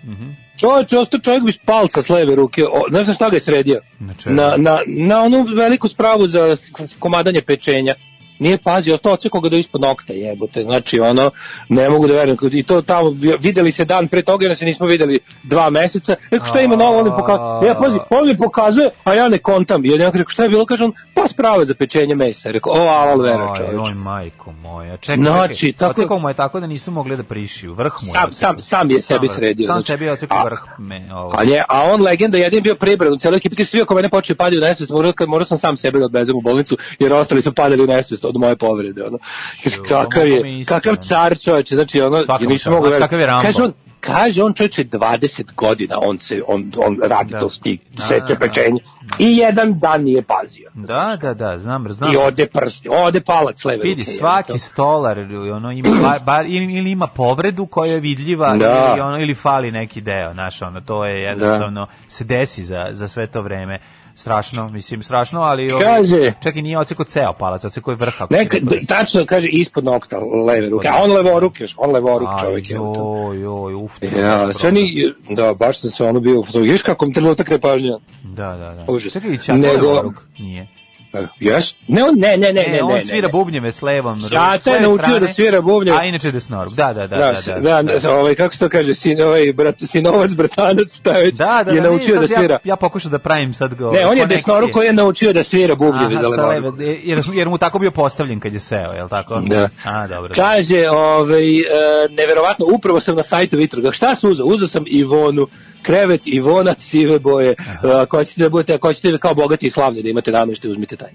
[0.60, 3.80] čovječ, ostao čovjek bez palca s leve ruke, o, znaš na šta ga je sredio?
[3.98, 4.14] Na?
[4.24, 6.56] Na, na, na onu veliku spravu za
[6.98, 7.94] komadanje pečenja.
[8.42, 11.30] Nije pazio, ostao ocekao ga do ispod nokta, jebote, znači ono,
[11.68, 14.86] ne mogu da verujem, i to tamo, videli se dan pre toga, jer se nismo
[14.86, 18.90] videli dva meseca, rekao šta ima novo, on mi pokazuje, ja pazi, on mi pokazuje,
[19.04, 21.74] a ja ne kontam, jer ja rekao šta je bilo, kaže on, pa sprave za
[21.74, 23.76] pečenje mesa, rekao, o, alal vera Oj, čoveče.
[23.78, 24.96] oj, majko moja.
[24.96, 25.88] Čekaj, Znači, čekaj.
[25.94, 27.74] tako- mu je tako da nisu mogli da prišiju.
[27.74, 29.86] Vrh mu je Sam- sam- sam je sebi sredio, Sam znači.
[29.86, 30.58] sebi je ocekao vrh.
[30.78, 31.32] Me, ovo.
[31.34, 34.36] A, nje, a on legenda jedin bio pribran u celoj ekipi, svi oko mene počeli
[34.36, 37.52] padaju u nesvest, morao, morao sam sam sebe da odvezem u bolnicu, jer ostali su
[37.52, 39.04] padali u nesvest od moje povrede.
[39.04, 39.18] Ono.
[39.64, 42.74] Kaže, kakav mi je, kakav car čovječe, znači ono, Svaka mu nisam čast.
[42.74, 43.02] mogu verovati.
[43.02, 43.42] kakav je Rambo?
[43.42, 47.38] Kaže on, kaže on čovječe 20 godina, on se, on, on radi Da.
[47.40, 48.38] to stik, Da, seće da, da.
[48.38, 48.80] pečenje.
[49.18, 50.70] I jedan dan nije pazio.
[50.74, 52.12] Da, da, da, znam, znam.
[52.12, 55.18] I ode prsti, ode palac leve Vidi, ruke, svaki stolar
[55.52, 58.88] ono ima bar, bar ili, ili ima povredu koja je vidljiva Da.
[58.90, 63.08] ili ono ili fali neki deo, znaš, ono to je jednostavno se desi za, za
[63.08, 63.78] sve to vreme.
[64.14, 68.14] Strašno, mislim strašno, ali ovaj, Kaže- čak i nije oceko ceo palac, oceko je vrh.
[68.30, 68.56] Neka,
[68.88, 72.74] tačno kaže ispod nokta leve ruke, a on levoruk još, on levoruk Aj, čovjek je.
[72.76, 73.92] Joj, joj, uf.
[74.18, 77.98] Ja, sve ni, da, baš sam se ono bio, vidiš kako mi trenutak nepažnja.
[78.22, 78.92] Da, da, da.
[78.92, 79.12] Užas.
[79.12, 80.14] Čekaj, i Ćata Nego- levoruk?
[80.38, 80.68] Nije.
[81.14, 81.74] E, Jes?
[81.88, 84.18] Ne, ne, ne, ne, ne, E, on svira bubnjeve s levom.
[84.18, 84.30] S
[84.66, 85.98] leve je naučio da svira bubnjeve.
[85.98, 86.74] A inače desnoruk.
[86.74, 87.16] Da, da, da.
[87.16, 90.96] Da, da, da, da, da, ovaj, kako se to kaže, sin, ovaj, brat, sinovac, bratanac,
[90.96, 92.54] šta već, Da, da, je da, naučio da svira.
[92.54, 93.84] Ja, ja pokušam da pravim sad ga.
[93.84, 94.26] Ne, on je konekcije.
[94.26, 96.76] desnoru koji je naučio da svira bubnjeve Aha, za sa levoru.
[96.76, 99.40] leve, jer, jer mu tako bio postavljen kad je seo, je li tako?
[99.40, 99.68] Da.
[99.84, 100.32] A, dobro.
[100.34, 101.64] Kaže, ovaj, e,
[102.10, 103.92] neverovatno, upravo sam na sajtu Vitroga.
[103.92, 104.46] Šta sam uzao?
[104.46, 105.46] Uzao sam Ivonu,
[105.82, 107.54] krevet Ivona sive boje.
[108.02, 111.10] Ako hoćete da budete, ako hoćete kao bogati i slavni da imate nameštaj, uzmite taj.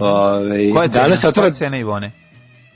[0.00, 1.02] Ovaj, Koja je cena?
[1.02, 2.12] danas Koja otvara je cena Ivone?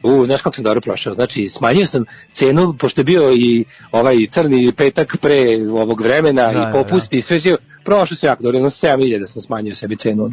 [0.03, 1.15] U, znaš kako sam dobro prošao?
[1.15, 6.53] Znači, smanjio sam cenu, pošto je bio i ovaj crni petak pre ovog vremena Da,
[6.53, 7.57] da, i popust i sve živo.
[7.85, 10.31] Prošao sam jako dobro, jedno 7000 da sam smanjio sebi cenu.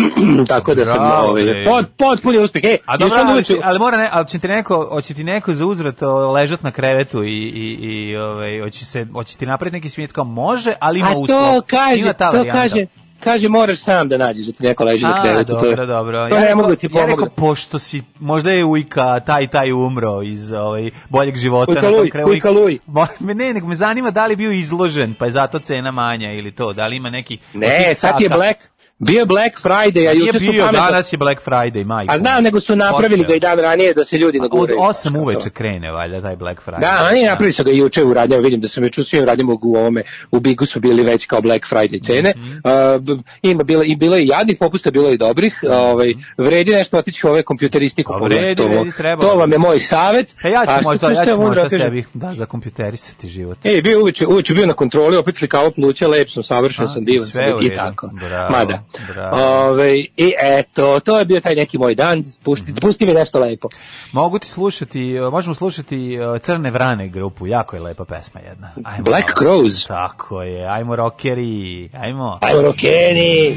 [0.48, 2.64] Tako da sam Bravo, ovaj, pod, potpuni uspeh.
[2.64, 5.52] E, A dobro, ali, će- ali mora ne, ali će ti neko, hoće ti neko
[5.52, 5.96] za uzvrat
[6.34, 10.24] ležat na krevetu i, i, i ovaj, hoće, se, hoće ti napraviti neki svijet kao
[10.24, 11.54] može, ali ima A uslov.
[11.54, 12.60] to kaže, Ima ta to varijanta.
[12.60, 12.86] kaže,
[13.20, 15.52] kaže moraš sam da nađeš da ti neko leži na A, krevetu.
[15.52, 16.28] to je- dobro, dobro.
[16.28, 19.72] To ja ne mogu da ti ja rekao, pošto si, možda je ujka, taj taj
[19.72, 21.72] umro iz ovaj, boljeg života.
[21.72, 22.28] Ujka Luj, kraju.
[22.28, 22.78] ujka Luj.
[23.20, 26.72] Ne, nego me zanima da li bio izložen, pa je zato cena manja ili to,
[26.72, 27.38] da li ima neki...
[27.54, 28.58] Ne, sad je Black,
[28.98, 30.86] bio je Black Friday, a Nije juče su bio, pametno...
[30.86, 32.14] danas je Black Friday, majko.
[32.14, 33.28] A znam, nego su napravili Počeo.
[33.28, 34.78] ga i dan ranije da se ljudi Od naguraju.
[34.78, 36.80] 8 uveče krene, valjda, taj Black Friday.
[36.80, 39.24] Da, oni napravili su ga i juče u radnjama, vidim da sam juče u svim
[39.24, 42.32] radnjama u ovome, u Bigu su bili već kao Black Friday cene.
[42.36, 42.50] Mhm.
[42.50, 45.60] Uh, b- ima bilo i bilo je i jadnih popusta, bilo je i dobrih.
[45.70, 49.80] ovaj vredi nešto otići ove kompjuteristiku Pa pogledati, vredi, vredi, trebalo to vam je moj
[49.80, 50.34] savet.
[50.44, 53.66] E, ja ću A možda, ja ću možda sebi, da, za kompjuterisati život.
[53.66, 57.04] Ej, bio uveče, uveče bio na kontroli, opet slikao pluća, lep sam, savršen A, sam,
[57.04, 58.10] divan sve sam i tako.
[58.50, 58.85] Mada.
[59.32, 62.80] Ovaj, I eto, to je bio taj neki moj dan, pusti, Mhm.
[62.80, 63.68] pusti mi nešto lepo.
[64.12, 65.00] Mogu ti slušati,
[65.32, 68.72] možemo slušati uh, Crne vrane grupu, jako je lepa pesma jedna.
[68.84, 69.32] Ajmo Black.
[69.34, 69.86] Crows.
[69.86, 72.38] Tako je, ajmo rockeri, ajmo.
[72.42, 73.56] Ajmo, rokeni!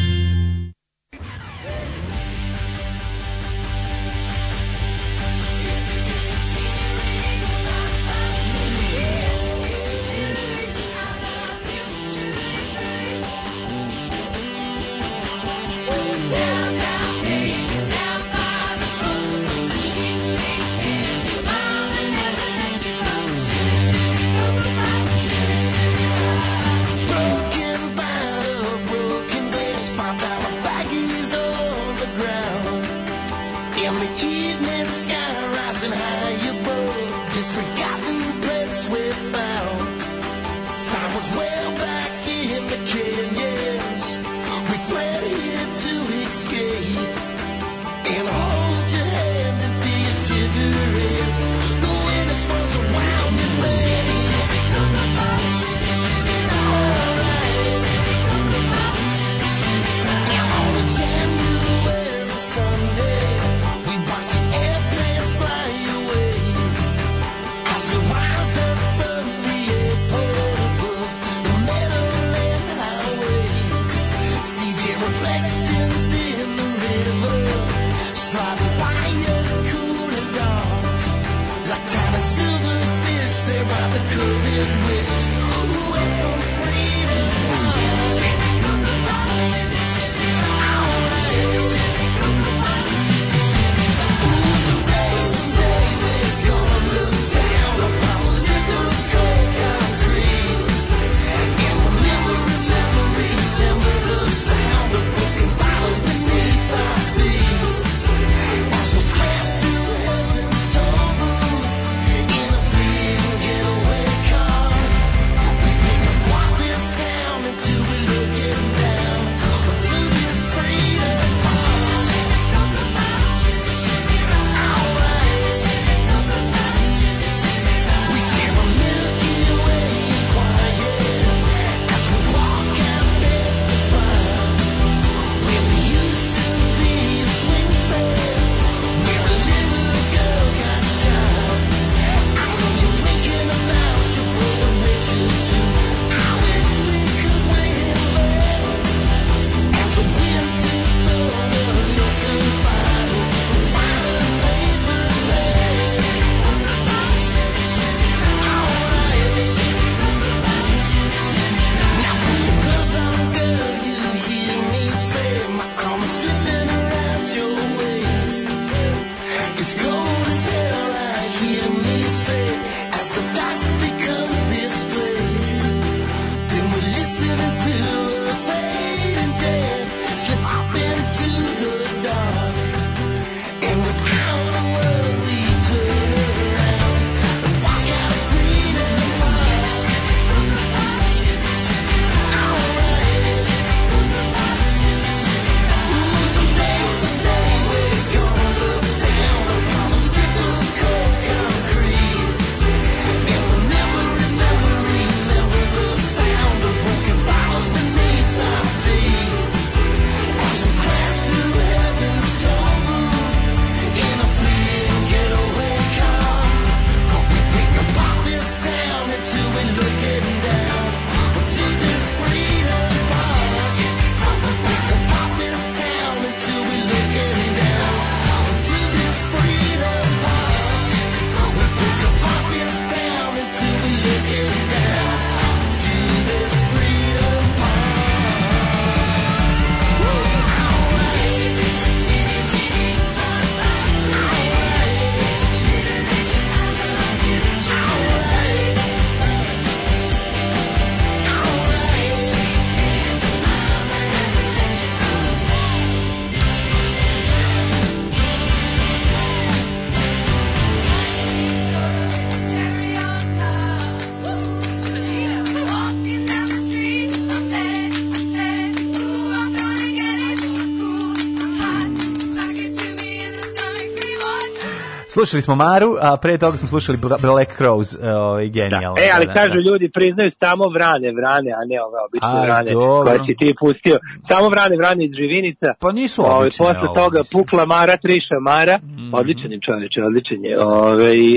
[275.21, 278.97] Slušali smo Maru, a pre toga smo slušali Bla- Black Crows, e, ovaj, genijalno.
[278.99, 279.69] E, ali Da, da, kažu da.
[279.69, 283.05] ljudi, priznaju samo vrane, vrane, a ne ove obične vrane dobro.
[283.07, 283.95] koje si ti pustio.
[284.31, 285.67] Samo vrane, vrane iz živinica.
[285.79, 287.33] Pa nisu Ovaj, obične Posle ovo, toga mislim.
[287.35, 288.75] pukla Mara, triša Mara.
[289.13, 290.53] Odličan je čoveče, odličan je.
[290.61, 291.29] Ove, e,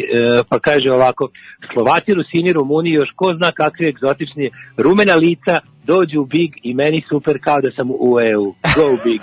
[0.50, 1.24] pa kaže ovako,
[1.72, 5.54] Slovaci, Rusini, Rumuni, još ko zna kakvi egzotični rumena lica
[5.84, 8.54] dođu Big i meni super kao da sam u EU.
[8.76, 9.20] Go Big.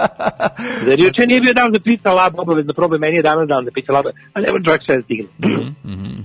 [0.86, 3.70] Zar juče nije bio dan za pizza lab, obavezno probaj, meni je danas dan za
[3.74, 5.28] pizza lab, a ne može čovjek sve stigne.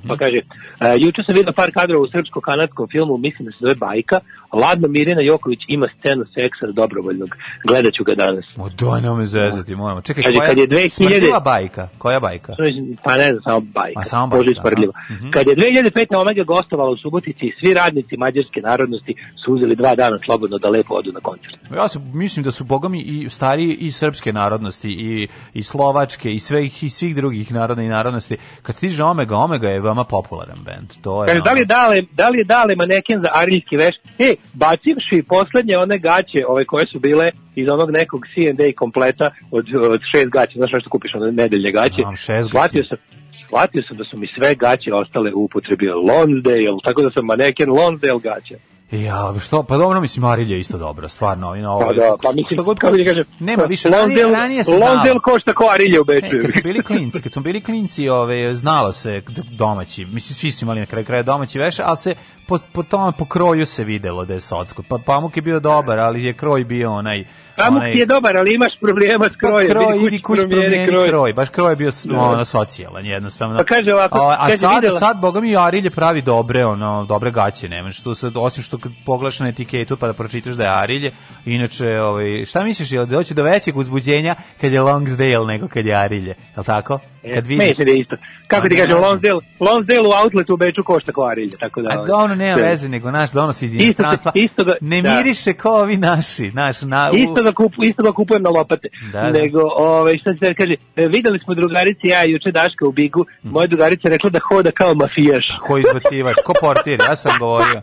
[0.07, 3.75] Pa kaže, uh, juče sam vidio par kadrova u srpsko-kanadskom filmu, mislim da se zove
[3.75, 4.19] Bajka,
[4.53, 7.29] Ladno Mirina Joković ima scenu seksa dobrovoljnog,
[7.67, 8.45] gledat ću ga danas.
[8.57, 10.01] O, daj, nemoj me zezati, moramo.
[10.01, 11.87] Čekaj, Kaže, koja kad je 2000 smrdljiva bajka?
[11.97, 12.55] Koja bajka?
[13.03, 13.99] Pa ne znam, samo bajka.
[13.99, 14.93] A, samo bajka, isprdljivo.
[14.95, 15.13] aha.
[15.13, 15.29] Mhm.
[15.29, 16.15] Kad je 2005.
[16.21, 20.93] Omega gostovala u Subotici, svi radnici mađarske narodnosti su uzeli dva dana slobodno da lepo
[20.93, 21.55] odu na koncert.
[21.75, 26.39] Ja se mislim da su bogami i stariji i srpske narodnosti i i slovačke i
[26.39, 28.37] svih i svih drugih naroda i narodnosti.
[28.61, 30.89] Kad stiže Omega, Omega je veoma popularan bend.
[31.01, 31.27] To je.
[31.27, 33.95] Kaže, da li je dale, da li je dale maneken za ariljski veš?
[34.19, 39.65] E, bacivši poslednje one gaće, ove koje su bile iz onog nekog C&A kompleta od,
[39.75, 42.01] od šest gaća, znaš što kupiš, one nedeljne gaće.
[42.01, 42.97] Znam, šest shvatio sam,
[43.45, 47.69] shvatio sam da su mi sve gaće ostale u upotrebi Lonsdale, tako da sam maneken
[47.69, 48.55] Lonsdale gaća.
[48.91, 51.85] Ja, što, pa dobro, mislim, Arilja je isto dobro, stvarno, i na ovo.
[51.87, 54.93] Pa da, pa mislim, što god kako ti kažem, nema više, ranije, ranije se znalo.
[54.93, 56.35] Lonsdale košta ko Arilje u Beču.
[56.35, 59.21] E, kad smo bili klinci, kad smo bili klinci, ove, znalo se
[59.51, 62.15] domaći, mislim, svi su imali na kraju kraja domaći veš, ali se
[62.47, 64.83] po, po tome, po kroju se videlo da je socko.
[64.89, 67.25] Pa pamuk je bio dobar, ali je kroj bio onaj...
[67.59, 69.69] Pamuk onaj, ti je dobar, ali imaš problema s Pa krojem.
[69.69, 71.33] kroj, Idi idi kući promijeni kroj.
[71.33, 72.17] Baš kroj je bio s- Da.
[72.17, 73.57] ono, socijalan, jednostavno.
[73.57, 77.05] Pa kaže ovako, a, a kaže, sad, videla- sad, boga mi, Arilje pravi dobre, ono,
[77.05, 80.63] dobre gaće, nemaš tu sad, osim što kad pogledaš na etiketu pa da pročitaš da
[80.63, 81.11] je Arilje,
[81.49, 85.95] inače, ovaj, šta misliš, jel doći do većeg uzbuđenja kad je Longsdale nego kad je
[85.95, 86.99] Arilje, je li tako?
[87.25, 88.15] Kad vidiš, Mislim da je isto.
[88.47, 88.95] Kako ti kažem, ne.
[88.97, 91.89] Lonsdale, Lonsdale u outletu u Beču košta kao Arilje, tako da...
[91.89, 94.31] A ovaj, dobro, nema veze, nego naš donosi iz Isto- inostranstva.
[94.35, 95.15] isto ga- ne da.
[95.15, 98.87] miriše kao ovi naši, naš, na, u- Isto ga, kupu, isto ga kupujem na lopate.
[99.13, 99.29] Da, da.
[99.31, 103.25] Nego, ovaj, šta se kaže, e, videli smo drugarici, ja i juče Daška u Bigu,
[103.43, 105.45] moja drugarica je rekla da hoda kao mafijaš.
[105.61, 107.81] ko izbacivač, ko portir, ja sam govorio.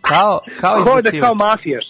[0.00, 1.22] Kao, kao Hoda izbacivač.
[1.22, 1.84] kao mafijaš.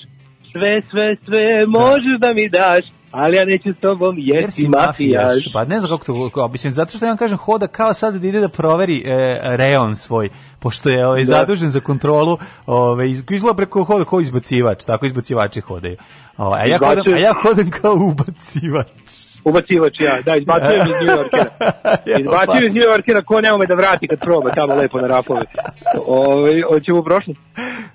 [0.52, 5.44] Sve, sve, sve možeš da mi daš, ali ja neću s tobom Jer si mafijaš.
[5.52, 8.28] Pa ne znam kako to, mislim, zato što ja vam kažem, hoda kao sad da
[8.28, 10.28] ide da proveri e, reon svoj,
[10.58, 11.24] pošto je ovaj, Da.
[11.26, 15.96] zadužen za kontrolu, ovaj, iz- izgleda preko hoda kao izbacivač, tako izbacivači hodaju.
[16.36, 18.86] Ovaj, a, ja hodam, Izbacuje- a ja hodam kao ubacivač.
[19.44, 21.50] Ubacivač ja, da, izbacujem iz New Yorkera.
[22.20, 25.42] Izbacujem iz New Yorkera, ko nema me da vrati kad proba tamo lepo na rapove.
[26.06, 27.40] Ove, hoćemo u prošlost.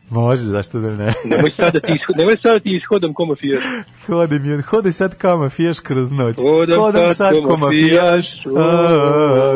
[0.10, 1.14] Može, zašto da ne?
[1.26, 3.64] Nemoj sad da ti, ishod, nemoj sad da ti ishodam ko mafijaš.
[4.08, 6.36] Hodi mi, hodaj sad kao mafijaš kroz noć.
[6.38, 8.26] Hodam hodam sad sad ko mafijaš.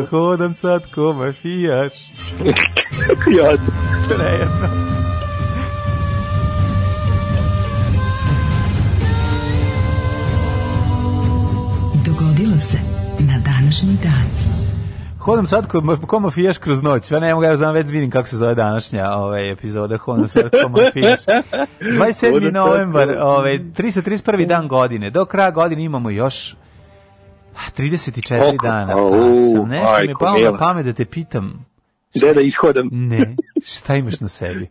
[0.10, 1.93] hodam sad ko mafijaš.
[3.37, 3.71] Jadno.
[4.07, 4.67] Prejedno.
[12.05, 12.77] Dogodilo se
[13.19, 14.57] na današnji dan.
[15.19, 17.11] Hodam sad ko, ko mafijaš kroz noć.
[17.11, 19.97] Ja ne mogu, ja znam već vidim kako se zove današnja ovaj, epizoda.
[19.97, 21.19] Hodam sad ko mafijaš.
[21.79, 21.89] 27.
[21.99, 24.47] Hodam sad novembar, ovaj, 331.
[24.47, 25.09] dan godine.
[25.09, 26.55] Do kraja godine imamo još
[27.77, 28.67] 34 Koliko?
[28.67, 28.93] dana.
[28.93, 28.99] Pa
[29.53, 31.65] sam nešto mi je palo na pamet da te pitam.
[32.16, 32.89] Gde da ishodam?
[32.91, 34.70] Ne, šta imaš na sebi?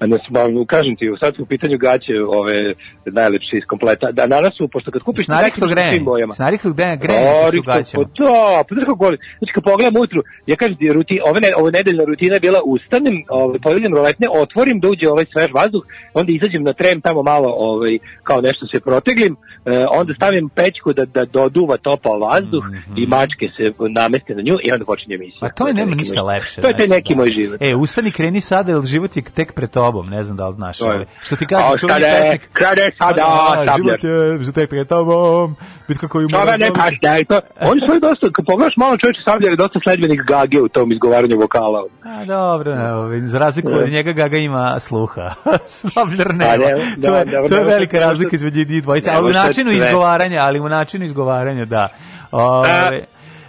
[0.00, 2.74] A ne, ma, kažem ti, sad su u pitanju gaće ove
[3.04, 4.12] najlepše iz kompleta.
[4.12, 5.92] Da, danas su, pošto kad kupiš Snarikto u grejanje.
[5.92, 6.34] svim bojama.
[6.34, 8.04] Snarikto grejanje su gaćama.
[8.04, 9.18] Pa da, pa znaš kako volim.
[9.38, 12.60] Znači kad pogledam ujutru, ja kažem ti, ruti, ove, ne, ove nedeljna rutina je bila
[12.64, 15.84] ustanem, ove, podijem roletne, otvorim da uđe ovaj svež vazduh,
[16.14, 19.36] onda izađem na trem tamo malo, ovaj, kao nešto se proteglim,
[19.66, 22.64] e, onda stavim pećku da, da doduva topao vazduh
[22.96, 25.38] i mačke se nameste na nju i onda počinje emisija.
[25.42, 25.46] Mhm.
[25.46, 26.60] A to je nema neki ništa lepše.
[26.60, 27.20] To je taj znači, neki da.
[27.20, 27.56] moj život.
[27.60, 30.10] E, ustani, kreni sada, jer život je tek pred tobom.
[30.10, 30.80] Ne znam da li znaš.
[30.80, 31.04] Ovaj.
[31.22, 32.48] Što ti kaže, čuveni da pesnik.
[32.52, 33.98] krade sada, A, sabljar.
[34.00, 35.56] Život je za tek pred tobom,
[35.88, 39.56] bitka koju Toga moraš ne to, oni su dosta, kad pogledaš malo čovječe Sabljar je
[39.56, 41.84] dosta sledbenik Gage u tom izgovaranju vokala.
[42.04, 45.30] A, dobro, ne, za razliku od njega Gaga ima sluha.
[45.94, 46.52] Sabljar nema.
[46.52, 46.70] A, ne,
[47.02, 49.16] to, da, je, da, to je da, velika da, da, razlika između njih dvojice, ne
[49.16, 51.88] ali u načinu izgovaranja, ali u načinu izgovaranja, da.
[52.30, 53.06] Ove,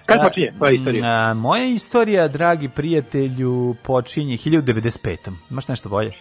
[0.07, 1.03] kad a, počinje tvoja istorija?
[1.05, 5.17] a, moja istorija, dragi prijatelju, počinje 1095.
[5.51, 6.11] Imaš nešto bolje?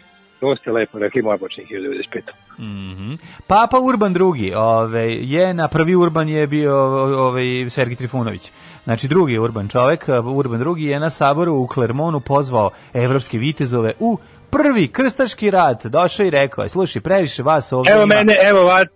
[0.40, 2.20] To ste lepo rekli, moja počinje 1995.
[2.58, 3.12] Mhm.
[3.46, 6.76] Papa Urban II ove, je na prvi Urban je bio
[7.18, 8.50] ovaj Sergij Trifunović.
[8.84, 14.18] Znači drugi Urban čovek, Urban II je na saboru u Klermonu pozvao evropske vitezove u
[14.50, 15.86] prvi krstaški rat.
[15.86, 18.86] Došao i rekao je, slušaj, previše vas ovdje Evo ima- mene, evo vas,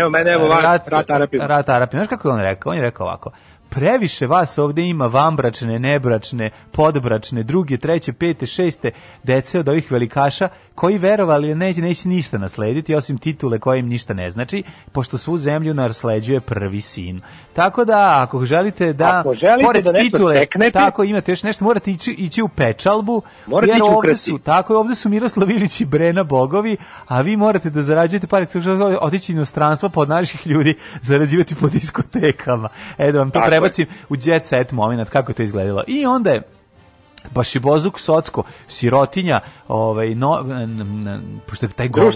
[0.00, 1.46] evo mene, evo vas, rat, rat Arapima.
[1.46, 2.02] Rat Arapima.
[2.02, 2.70] Znaš kako je on rekao?
[2.70, 3.30] On je rekao ovako.
[3.70, 8.90] Previše vas ovde ima vanbračne, nebračne, podbračne, druge, treće, pete, šeste
[9.22, 10.48] dece od ovih velikaša
[10.80, 14.62] koji verovali neće, neće ništa naslediti osim titule koja im ništa ne znači,
[14.92, 17.20] pošto svu zemlju nasleđuje prvi sin.
[17.52, 21.64] Tako da, ako želite da, Ako želite pored da titule, steknete- tako imate još nešto,
[21.64, 25.08] morate ići, ići u pečalbu, Morate jer ići u ovde su, tako je, ovde su
[25.08, 26.76] Miroslav Ilić i Brena bogovi,
[27.08, 28.46] a vi morate da zarađujete pare,
[29.00, 32.68] otići u inostranstvo pod naših ljudi, zarađivati po diskotekama.
[32.98, 33.50] E da vam to Tako je.
[33.50, 35.84] prebacim u jet set moment, kako je to izgledalo.
[35.86, 36.59] I onda je
[37.34, 40.44] Bašibozuk Socko, sirotinja, ovaj no
[41.46, 42.14] pošto je taj govor.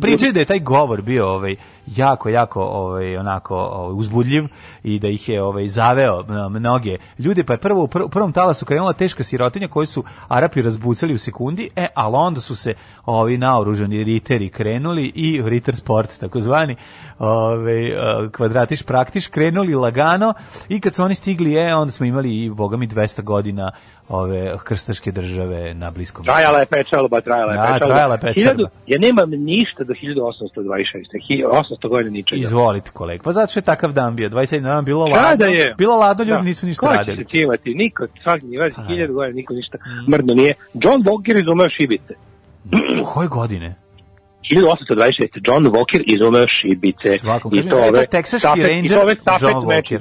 [0.00, 1.56] Priče, da je taj govor bio ovaj
[1.86, 4.44] jako jako ovaj onako ovaj, uzbudljiv
[4.82, 8.66] i da ih je ovaj zaveo mnoge ljude pa je prvo u pr- prvom talasu
[8.66, 12.74] krenula teška sirotinja koju su Arapi razbucali u sekundi e ali onda su se
[13.06, 16.76] ovi naoružani riteri krenuli i Ritter sport takozvani
[17.18, 20.34] ovaj eh, kvadratiš praktiš krenuli lagano
[20.68, 23.72] i kad su oni stigli e onda smo imali i bogami 200 godina
[24.08, 27.86] ove krstaške države na bliskom Trajala je pečalba, trajala je Da, pečalba.
[27.86, 28.68] trajala je pečalba.
[28.86, 31.18] Ja nemam ništa do 1826.
[31.20, 32.40] Hi- 800 godina ničega.
[32.40, 33.22] Izvolite kolega.
[33.22, 34.28] Pa zato što je takav dan bio.
[34.28, 35.46] 27 dan bilo Kada ladno.
[35.46, 35.74] je?
[35.78, 36.42] Bilo ladno, ljudi Da.
[36.42, 37.16] nisu ništa Ko će radili.
[37.16, 37.74] se cimati?
[37.74, 39.78] Niko, svaki njivaz, Pa, hiljadu godina, niko ništa
[40.08, 40.54] mrdno nije.
[40.74, 42.14] John Walker izumeo šibice.
[43.02, 43.74] U koje godine?
[44.42, 45.40] 1826.
[45.44, 47.18] John Walker izumeo šibice.
[47.18, 47.54] Svakom.
[47.54, 48.92] I Kažem, to to ove, teksaški i ranger
[49.40, 50.00] John matches.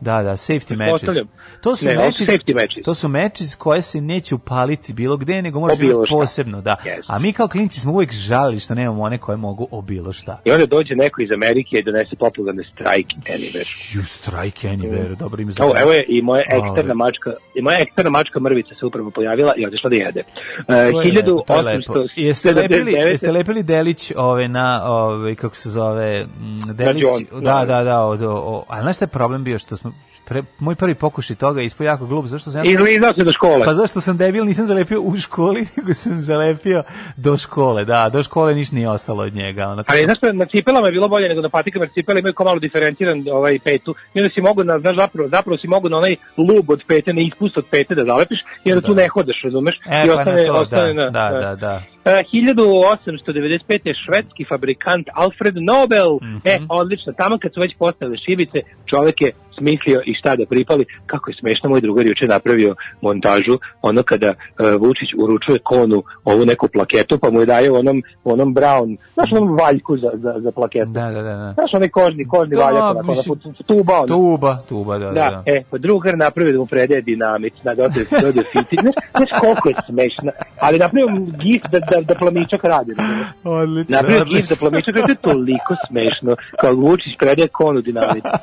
[0.00, 1.16] Da, da, safety matches.
[1.60, 2.84] To su Ne, matches, safety matches.
[2.84, 5.94] to su matches koje se neće upaliti bilo gde, nego imati šta.
[6.10, 6.76] posebno, da.
[6.84, 7.02] Yes.
[7.06, 10.40] A mi kao klinci smo uvijek žalili što nemamo one koje mogu o bilo šta.
[10.44, 13.96] I onda dođe neko iz Amerike i donese popularne Strike Anywhere.
[13.96, 18.10] You strike anywhere, dobro ime za Evo, je i moja eksterna mačka, i moja eksterna
[18.10, 20.22] mačka mrvica se upravo pojavila i otišla da jede.
[20.68, 20.74] Uh,
[21.06, 21.94] je lepo, to je lepo.
[22.16, 23.06] Jeste lepili, 1879.
[23.06, 27.64] jeste lepili delić ove na ove kako se zove mm, delić John, da da.
[27.64, 29.85] da da od, o, o, ali znaš šta je problem bio što smo
[30.28, 33.32] pre, moj prvi pokušaj toga je ispao jako glup zašto sam ja Izlizao se do
[33.32, 33.64] škole.
[33.64, 36.82] Pa zašto sam debil, nisam zalepio u školi, nego sam zalepio
[37.16, 39.68] do škole, da, do škole ništa nije ostalo od njega.
[39.68, 42.34] Ono, Ali znaš šta, na cipelama je bilo bolje nego na patikama, jer cipele imaju
[42.34, 43.94] kao malo diferenciran ovaj petu.
[44.14, 47.12] I onda si mogu na, znaš, zapravo, zapravo si mogu na onaj lub od pete,
[47.12, 49.80] na ispust od pete da zalepiš, i onda tu ne hodeš, razumeš?
[49.86, 51.82] e, I pa na ostane, to, ostane da, na, da, da, da.
[51.92, 53.80] E, 1895.
[53.84, 56.10] je švedski fabrikant Alfred Nobel.
[56.22, 56.36] Mhm.
[56.44, 57.12] E, odlično.
[57.12, 58.58] Tamo kad su već postavile šibice,
[58.90, 60.84] čovek je smislio i šta da pripali.
[61.06, 64.34] Kako je smešno, moj drugar juče napravio montažu, ono kada e,
[64.80, 69.56] Vučić uručuje konu ovu neku plaketu, pa mu je daje onom, onom brown, znaš onom
[69.56, 70.92] valjku za, za, za plaketu.
[70.92, 71.34] Da, da, da.
[71.36, 71.52] da.
[71.52, 74.06] Znaš onaj kožni, kožni Da, valjak, onako, mislim, onako, tuba, ono.
[74.06, 75.12] Tuba, tuba, da, da.
[75.12, 78.76] Da, e, pa drugar napravio da mu predaje dinamit, da dode, dode fiti.
[78.80, 80.30] Znaš, znaš koliko je smešno,
[80.60, 81.08] ali napravio
[81.42, 82.94] gif da, da, da plamičak radi.
[82.94, 83.26] razumeš?
[83.44, 84.56] Odlično, Napravio odlično.
[84.56, 88.24] da plamičak radi, to je toliko smešno, kao Vučić predaje konu dinamit.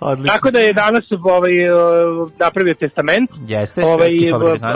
[0.00, 0.32] odlično.
[0.32, 1.52] Tako da je danas ovaj,
[2.38, 4.10] napravio testament, Jeste, ovaj,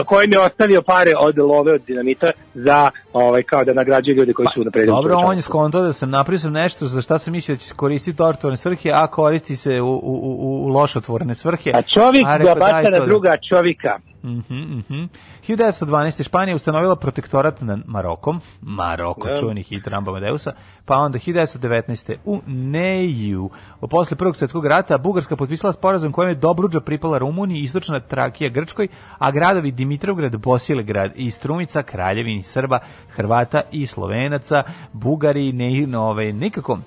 [0.07, 4.49] kojim je ostavio pare od love od dinamita za ovaj, kao da nagrađuje ljude koji
[4.55, 4.93] su napredili.
[4.93, 7.61] Pa, Dobro, on je skonto da sam napravio sam nešto za šta sam mislio da
[7.61, 11.71] će se koristiti u ortovorne svrhe, a koristi se u, u, u, u lošotvorne svrhe.
[11.71, 13.99] A čovjek A ga baca na da- druga čovjeka.
[14.27, 15.05] Mhm, mhm.
[15.47, 16.23] 1912.
[16.23, 19.37] Španija ustanovila protektorat nad Marokom, Maroko, Da.
[19.37, 20.53] čuveni hit Ramba Amadeusa,
[20.85, 22.17] pa onda 1919.
[22.25, 23.51] u Neju.
[23.91, 28.89] Posle Prvog svjetskog rata Bugarska potpisala sporazum kojem je Dobruđa pripala Rumuniji, istočna Trakija Grčkoj,
[29.19, 34.63] a gradovi Dimitrovgrad, Bosilegrad i Strumica, kraljevini Srba, Hrvata i Slovenaca,
[34.93, 36.79] Bugari, ne, no, ovaj, nikako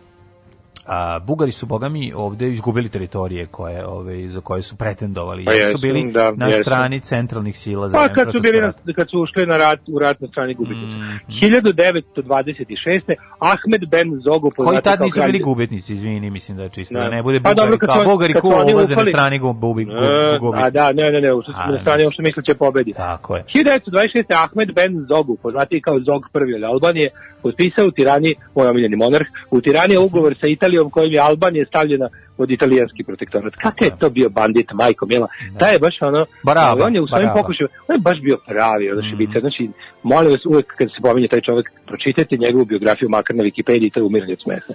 [0.90, 5.62] a Bugari su bogami ovde izgubili teritorije koje ove za koje su pretendovali Pa jer
[5.62, 6.62] su jesu, bili da, na jesu.
[6.62, 10.00] strani centralnih sila za Pa kad su bili na, kad su ušli na rat, u
[10.00, 10.88] rat na strani gubitnika.
[10.88, 11.10] Mhm.
[11.42, 13.02] 1926.
[13.40, 17.10] Ahmed Ben Zogu koji tad nisu bili gubitnici, izvini, mislim da je čisto da, Da.
[17.10, 20.58] ne bude Pa Bugari, dobro, kad kao Bugari oni ulaze na strani E, gubi.
[20.58, 22.12] A da, ne, ne, ne, A, na strani ne.
[22.12, 22.94] što misle će pobedi.
[22.94, 23.44] Tako je.
[23.46, 24.44] 1926.
[24.44, 27.10] Ahmed Ben Zogu, poznati kao Zog prvi od Albanije,
[27.44, 32.10] potpisao u Tirani, moj omiljeni monarh, u Tirani ugovor sa Italijom kojim je Albanija stavljena
[32.38, 33.54] pod italijanski protektorat.
[33.56, 35.28] Kakav je to bio bandit, majko mila?
[35.60, 38.92] Taj je baš ono, Baraba, on je u svojim pokušajima, on je baš bio pravi,
[38.92, 39.10] ono Mm.
[39.10, 39.40] šibica.
[39.40, 39.70] Znači,
[40.04, 44.00] molim vas, uvek kad se pominje taj čovjek, pročitajte njegovu biografiju makar na Wikipediji, to
[44.00, 44.74] je umiranje od smeha.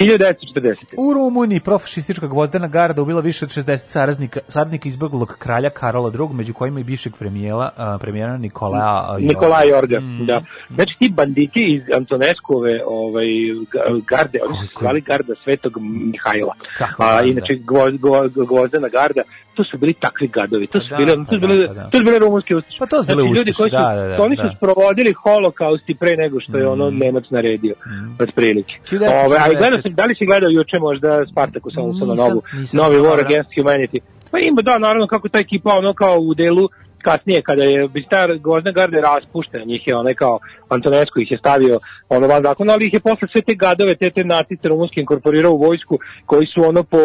[0.00, 0.74] 1940.
[0.96, 6.34] U Rumuniji profašistička gvozdena garda ubila više od 60 saraznika, saradnika izbeglog kralja Karola II,
[6.34, 7.70] među kojima i bivšeg premijera,
[8.00, 9.26] premijera Nikolaja Jorga.
[9.26, 10.26] Nikolaj Jorga, Mm.
[10.26, 10.42] da.
[10.70, 13.26] Znači ti banditi iz Antoneskove ovaj,
[13.72, 16.54] ga- garde, oni su zvali garda Svetog Mihajla.
[16.78, 19.22] Kako A, inače gvo, gvo, gvozdena garda,
[19.54, 21.66] to su bili takvi gadovi, to su Pa da, bile, to pa su da, bile,
[21.68, 21.90] pa da.
[21.90, 22.78] to su bile rumunske ustaše.
[22.78, 24.42] Pa to su bile Znači, ljudi koji su, da, da, da, oni da.
[24.42, 26.98] su sprovodili holokaust i pre nego što je ono Mm.
[26.98, 27.74] Nemac naredio,
[28.18, 28.74] od prilike.
[28.90, 29.26] 1940.
[29.26, 32.42] Ove, a gledao sam, da li si gledao juče možda Spartacus, ono sa na novu,
[32.52, 33.24] nisam, novi War dobro.
[33.26, 33.98] Against Humanity.
[34.30, 36.68] Pa ima, da, naravno, kako ta ekipa, ono kao u delu
[37.04, 40.38] kasnije kada je Bistar Gvozna garde raspuštena, njih je onaj kao
[40.68, 41.78] Antonescu ih je stavio
[42.08, 45.52] ono van zakona, ali ih je posle sve te gadove, te, te nacice rumunske inkorporirao
[45.52, 47.02] u vojsku koji su ono po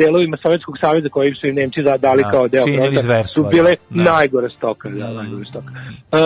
[0.00, 4.02] delovima Sovjetskog saveza koji su im Nemci dali Da, kao deo fronta, su bile da.
[4.02, 5.70] najgore stoka, da, najgore stoka.
[6.12, 6.18] E,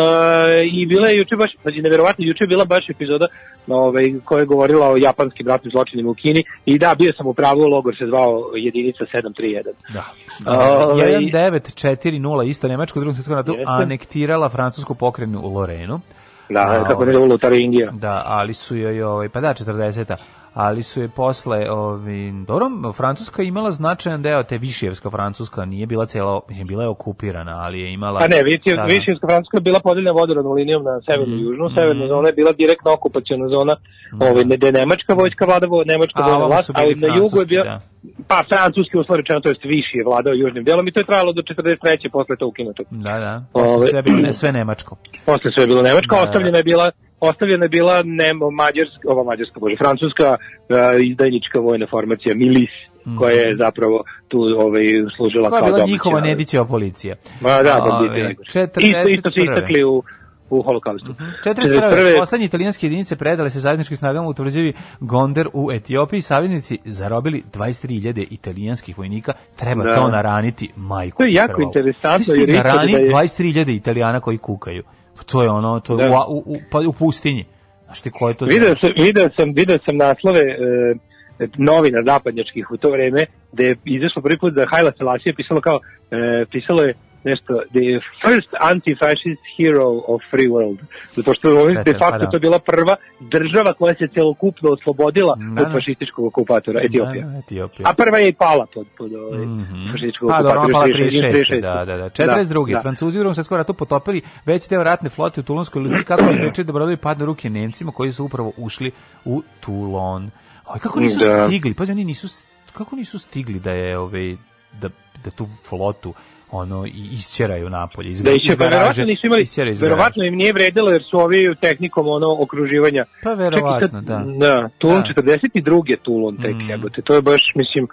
[0.73, 3.27] I bila je juče baš, znači neverovatno, juče je bila baš epizoda
[3.67, 7.35] ovaj, koja je govorila o japanskim ratnim zločinima u Kini i da, bio sam u
[7.35, 9.63] pravu, logor se zvao jedinica 731.
[9.93, 10.05] Da.
[10.47, 13.65] Ovaj, 1940 isto Nemačko u drugom svjetskom ratu Jeste.
[13.69, 16.01] anektirala francusku pokrajinu u Lorenu.
[16.49, 17.91] Da, ovaj, je Lutaringija.
[17.91, 20.17] Da, ali su joj, ovaj, pa da, 40
[20.55, 25.87] ali su je posle, ovaj, dobro, Francuska je imala značajan deo, te Višijevska Francuska, nije
[25.87, 28.21] bila cela, mislim, bila je okupirana, ali je imala...
[28.21, 28.95] Pa ne, Višijevska, Da, da.
[28.95, 31.71] Višijevska Francuska je bila podeljena vodorodnom linijom na severnu i južnu.
[31.79, 33.77] Severna zona je bila direktna okupacijona zona,
[34.21, 37.47] ovaj, ne, gde je nemačka vojska vlada, nemačka A, vojna vlast, ali na jugu je
[37.47, 37.81] bio, da.
[38.29, 41.33] pa francuski uslovi rečeno, to jest Viši je vladao južnim delom i to je trajalo
[41.33, 42.11] do 43.
[42.13, 42.83] posle to ukinuto.
[42.91, 44.97] Da, da, posle Ovaj- sve, bilo, ne, sve Nemačko.
[45.27, 46.29] Posle sve je bilo nemačka, Da, da.
[46.29, 46.87] ostavljena je bila
[47.25, 52.71] ostavljena je bila nemo mađarska, ova mađarska, bože, francuska uh, izdajnička vojna formacija Milis,
[53.19, 53.97] koja je zapravo
[54.29, 54.85] tu ovaj,
[55.17, 57.15] služila Koja je kao bila domaća- njihova Nedićeva policija.
[57.41, 58.01] Ma da, da.
[58.45, 58.81] 41..
[58.81, 60.03] Isto, isto su istakli u,
[60.51, 61.15] u holokaustu.
[61.45, 62.19] 41.
[62.19, 66.21] poslednje italijanske jedinice predale se zajedničkim snagama u tvrđavi Gonder u Etiopiji.
[66.23, 69.33] Saveznici zarobili 23.000 italijanskih vojnika.
[69.57, 69.95] Treba Da.
[69.95, 71.17] to naraniti majku.
[71.17, 71.63] To je jako krvavu.
[71.69, 74.83] interesantno, Ti si jer ispada narani da je- 23.000 italijana koji kukaju.
[75.27, 76.27] To je ono, to je Da.
[76.29, 77.45] u, u, u, pa u pustinji.
[77.85, 78.45] Znaš ti ko je to?
[78.45, 83.77] Video sam, video sam, video sam naslove e, novina zapadnjačkih u to vreme, gde je
[83.85, 86.95] izašlo prvi put da Haila Selassie je pisalo kao, e, pisalo je
[87.25, 87.87] nešto, the
[88.23, 90.79] first anti-fascist hero of free world.
[91.11, 92.31] Zato što je de facto pa da.
[92.31, 95.73] to bila prva država koja se celokupno oslobodila Da, od da.
[95.73, 97.25] fašističkog okupatora, Etiopija.
[97.25, 97.89] Da, da, Etiopija.
[97.89, 99.93] A prva je i pala pod, pod ovaj, Mhm.
[99.93, 100.73] fašističkog Pa okupatora.
[100.73, 101.33] pala 36.
[101.33, 101.61] 36.
[101.61, 102.09] Da, da, da.
[102.09, 102.67] 42.
[102.67, 102.81] Da, da.
[102.81, 106.33] Francuzi u drugom svjetskom ratu potopili veći deo ratne flote u Tulonskoj luci kako bi
[106.35, 108.91] sprečili da brodovi padnu ruke Nemcima koji su upravo ušli
[109.25, 110.31] u Toulon.
[110.67, 111.47] Oj, kako nisu Da.
[111.47, 111.75] stigli?
[111.75, 114.37] Pazi, oni nisu kako nisu stigli da je ovaj
[114.73, 114.89] da
[115.25, 116.15] da tu flotu
[116.55, 120.53] ono i isćeraju napolje iz, Da iz garaže, verovatno nisu imali, iz verovatno im nije
[120.53, 123.05] vredilo jer su ovi tehnikom ono okruživanja.
[123.23, 124.23] Pa Čak i verovatno, kad- da.
[124.39, 125.23] Da, Tulon Da.
[125.23, 125.97] 42.
[125.97, 126.71] Tulon tek, Mm.
[126.71, 127.03] jebote.
[127.03, 127.87] To je baš, mislim,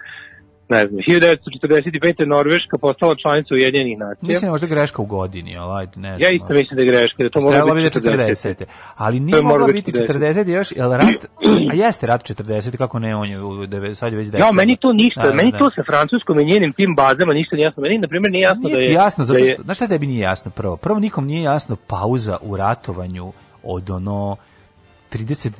[0.76, 2.26] ne znam, 1945.
[2.26, 4.26] Norveška postala članica Ujedinjenih nacija.
[4.28, 6.20] Mislim da je možda greška u godini, ali ajde, ne znam.
[6.24, 8.54] ja isto mislim da je greška, da to mora biti da 40.
[8.54, 8.64] 40.
[8.96, 11.20] Ali To nije moralo biti biti 40 još, jel rat,
[11.70, 14.38] a jeste rat 40, kako ne, on je u sad je već 10.
[14.38, 15.58] Ja, meni to ništa, Da, da, meni da.
[15.58, 17.82] to sa francuskom i njenim tim bazama ništa nije jasno.
[17.82, 18.92] Meni, na primjer, nije jasno Nije da je...
[18.92, 20.76] jasno, zato da je, znaš šta tebi nije jasno prvo?
[20.76, 24.36] Prvo nikom nije jasno pauza u ratovanju od ono
[25.12, 25.58] 39.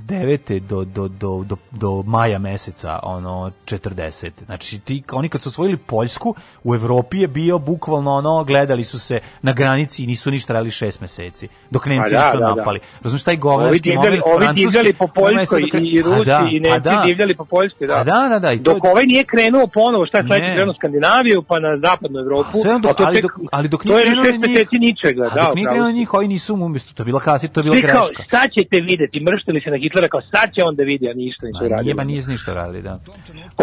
[0.61, 4.30] do, do, do, do, do maja meseca, ono, 40.
[4.46, 6.34] Znači, ti, oni kad su osvojili Poljsku,
[6.64, 10.70] u Evropi je bio bukvalno ono, gledali su se na granici i nisu ništa radili
[10.72, 12.55] šest meseci, dok Nemci Pa da, nisu da, da.
[12.55, 12.80] napali.
[13.03, 16.09] Razumiješ, taj Ovi govnarski divljali, moment ovi francuski, divljali po Poljskoj da kre- i Pa
[16.09, 17.03] Rusi da, i pa Nemci da.
[17.07, 17.94] divljali po Poljskoj, da.
[17.94, 18.53] Pa da, da, da.
[18.53, 20.55] I to Dok ovaj nije krenuo ponovo, šta je sledeće Ne.
[20.55, 23.98] krenuo Skandinaviju, pa na zapadnu Evropu, A dok- a to ali dok- ali dok nije
[23.98, 26.55] je krenuo na njih- ničega, A da, dok nije upravo krenuo na njih, ovi nisu
[26.57, 28.22] umesto, to je bila klasi, to je bila greška.
[28.30, 31.47] sad ćete videti, mrštili se na Hitlera, kao sad će on da vidi, a ništa
[31.47, 31.82] nisu radili.
[31.84, 32.95] nije, ba nije ništa radili, da.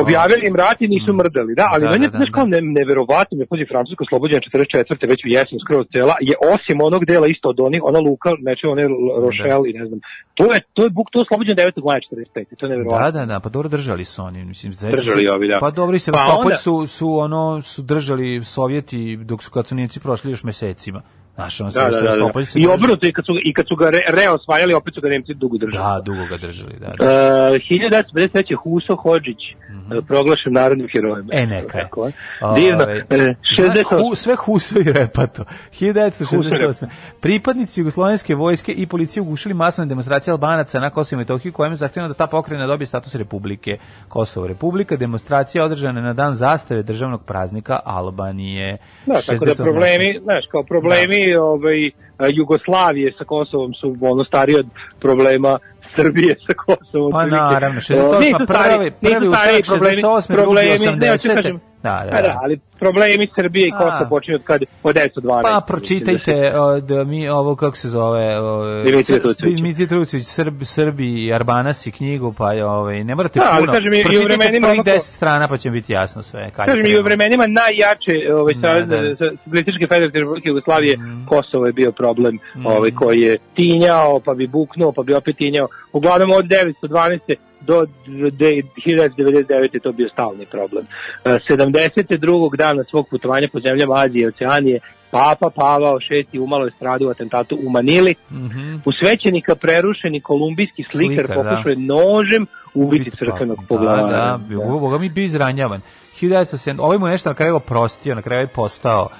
[0.04, 2.44] Objavili im rat i nisu mrdali, da, ali Da, meni je, da, da, znaš, kao
[2.44, 2.50] da.
[2.54, 5.10] ne, neverovatno, me pođe Francusko oslobođenje 44.
[5.12, 8.66] već u jesen skroz cela, je osim onog dela isto od onih, ona Luka, neče
[8.76, 8.84] one
[9.26, 10.00] Rochelle i ne znam,
[10.38, 11.86] to je, to je buk, to je oslobođeno 9.
[11.88, 12.56] maja 45.
[12.58, 13.06] To je neverovatno.
[13.06, 15.58] Da, da, da, pa dobro držali su oni, mislim, znači, Držali ovi, da.
[15.60, 19.52] Pa dobro i se Pa pa onda- su su ono su držali Sovjeti dok su
[19.52, 21.02] kad su Nemci prošli još mesecima.
[21.40, 22.00] Znaš, ono Da, da, da, da.
[22.00, 25.02] Sevastopolj se I obrnuto, i kad su, i kad su ga re, reosvajali, opet su
[25.02, 25.84] ga Nemci dugo držali.
[25.84, 26.94] Da, dugo ga držali, da.
[27.00, 27.06] da.
[27.06, 28.56] Uh, 1953.
[28.64, 31.28] Huso Hodžić, uh, proglašen narodnim herojem.
[31.32, 31.78] E, neka.
[31.78, 32.12] Tako je.
[32.56, 32.84] Divno.
[32.84, 33.84] Ovaj, E, 68.
[33.90, 35.44] Hu, sve Huso i Repato.
[35.72, 36.86] 1968.
[37.20, 41.76] Pripadnici Jugoslovenske vojske i policije ugušili masovne demonstracije Albanaca na Kosovo i Metohiji kojim je
[41.76, 43.78] zahtjevano da ta pokrajina dobije status Republike
[44.08, 44.48] Kosovo.
[44.48, 48.78] Republika demonstracija održana na dan zastave državnog praznika Albanije.
[49.06, 49.64] Da, tako da 68.
[49.64, 51.92] problemi, znaš, kao problemi ovaj,
[52.34, 54.68] Jugoslavije sa Kosovom su ono stariji od
[55.00, 55.60] problema
[55.96, 57.12] Srbije sa Kosovom.
[57.12, 58.20] Pa naravno, O, 68.
[58.20, 60.28] nisu prvi, prvi stariji problemi, 68.
[60.28, 61.60] drugi problemi, ne, hoću 80.
[61.84, 65.42] Da, da, Pa da, ali problemi Srbije i Kosova počinju od kad od 1912.
[65.42, 68.36] Pa da pročitajte od mi ovo kako se zove
[68.84, 69.56] Dimitrije Sr- Tucović.
[69.56, 73.74] Dimitrije Tucović Srb Srbi i Arbanasi knjigu pa je ovaj ne morate Da, puno.
[73.74, 76.66] kažem, i- i u vremenima prvih onako- 10 strana pa će biti jasno sve kad
[76.66, 78.80] Kažem, i u vremenima najjače ovaj, Da, da.
[78.98, 79.06] Mhm.
[79.06, 79.16] da.
[79.18, 84.92] Socijalističke federativne republike Jugoslavije, Kosovo je bio problem ovaj, koji je tinjao, pa bi buknuo,
[84.92, 85.68] pa bi opet tinjao.
[85.94, 87.86] Uglavnom od 912 do
[88.32, 89.74] de- 1999.
[89.74, 90.86] je to bio stalni problem.
[91.26, 92.18] E, 72.
[92.58, 94.80] dana svog putovanja po zemljama Azije i Oceanije,
[95.12, 95.98] Papa Pavao
[96.32, 98.16] VI umalo je stradao u atentatu u Manili.
[98.32, 98.76] Mhm.
[98.76, 101.34] U svećenika prerušeni kolumbijski slikar, Slikar, da.
[101.50, 104.10] pokušao je nožem ubiti crkvenog Da, poglavara.
[104.10, 105.82] da, bio, boga mi bio izranjavan.
[106.22, 109.16] 1907, ovaj mu nešto na kraju oprostio, na kraju je postao Da,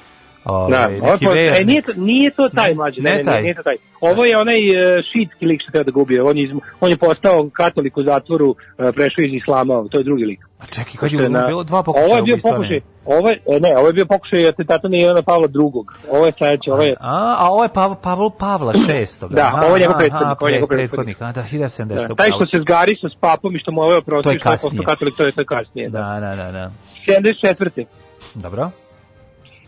[0.50, 1.00] ovaj, je
[1.52, 3.34] neki e, nije, to, nije to taj Ne, mlađi, ne ne, taj.
[3.34, 3.76] nije, nije to taj.
[4.02, 6.24] Ovo je onaj uh, šitski lik što treba da ga ubije.
[6.24, 10.04] On je, iz- on je postao katolik u zatvoru, uh, prešao iz islama, to je
[10.04, 10.40] drugi lik.
[10.60, 13.60] A čekaj, kad je na- bilo dva pokušaja Ovo je bio pokušaj, ovo je, e,
[13.60, 15.72] ne, ovo je bio pokušaj atentata na Ivana Pavla II.
[16.10, 19.06] Ovo je sledeće, ovo je, A, a ovo je Pavel, Pavel Pavla VI.
[19.30, 21.22] Da, ovo je njegov prethodnik, ovo je njegov prethodnik.
[21.22, 22.08] A, da, 1970.
[22.08, 24.50] da, taj što se zgarisao s papom i što mu ovo je To oprostio, što
[24.50, 25.90] je postao katolik, to je to kasnije.
[25.90, 26.00] Da.
[26.00, 26.72] Da, da, da, da.
[27.08, 27.86] 74.
[28.36, 28.70] Dobro.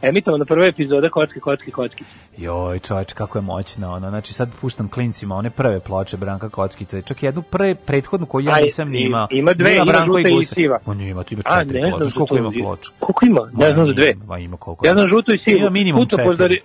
[0.02, 2.04] Emitovana prva epizoda Kocki, Kocki, Kocki.
[2.38, 4.10] Joj, čoveč, kako je moćna ona.
[4.10, 7.02] Znači sad puštam klincima one prve ploče Branka Kockica.
[7.02, 9.28] Čak i jednu pre, prethodnu koju ja nisam ni i- imao.
[9.32, 10.56] ima dve, ima Branko žuta i Gusar.
[10.56, 10.80] siva.
[10.86, 12.16] On ima, tu ima A, četiri ne znam ploče.
[12.18, 12.92] Koliko ima ploča?
[13.00, 13.50] Koliko ima?
[13.54, 14.14] Ne znam za dve.
[14.28, 14.88] Ma ima koliko.
[14.88, 15.58] Ja znam žuto i sivo.
[15.58, 16.28] Ima minimum Putno četiri.
[16.28, 16.62] pozdari...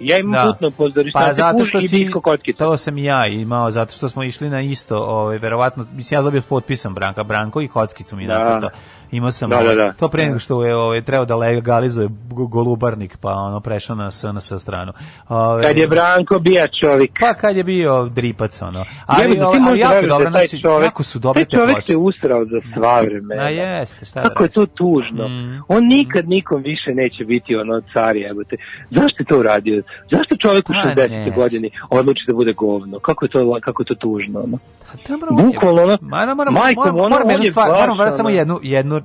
[0.00, 0.52] Ja imam Da.
[0.52, 2.10] putno pozdari Pa zato što i si,
[2.58, 6.22] to sam i ja imao, zato što smo išli na isto, ovaj, verovatno, mislim, ja
[6.22, 8.34] dobio potpisom Branka, Branko i kockicu mi Da.
[8.34, 8.70] nacrtao.
[9.12, 9.92] Imao sam, Da, da, ovaj, da.
[9.92, 14.10] to pre nego što je ovaj, trebao da legalizuje go- golubarnik, pa ono, prešao na
[14.10, 14.92] SNS stranu.
[15.28, 17.10] Ovaj, Kad je Branko bija čovjek.
[17.20, 18.84] Pa kad je bio dripac, ono.
[19.06, 21.44] Ali, ti ovaj, ali možda jako veruješ dobro, da taj znači, čovek, jako su dobre
[21.44, 21.86] te ploče.
[21.86, 23.42] se usrao za sva vremena.
[23.42, 25.28] A jeste, šta da Kako je to tužno.
[25.28, 25.62] Mm.
[25.68, 28.56] On nikad nikom više neće biti ono car jebote.
[28.90, 29.82] Zašto je to uradio?
[30.10, 31.10] Zašto čovjek u Pa, 60.
[31.10, 31.30] ne.
[31.30, 32.98] godini odluči da bude govno?
[32.98, 34.40] Kako je to, kako je to tužno?
[34.40, 34.58] Ono?
[35.08, 37.68] Da, moram, on je- Bukvalno ono, Moram, moram, moram, ono, moram on jednu je stvar,
[37.68, 38.99] baš, moram moram samo ono- jednu,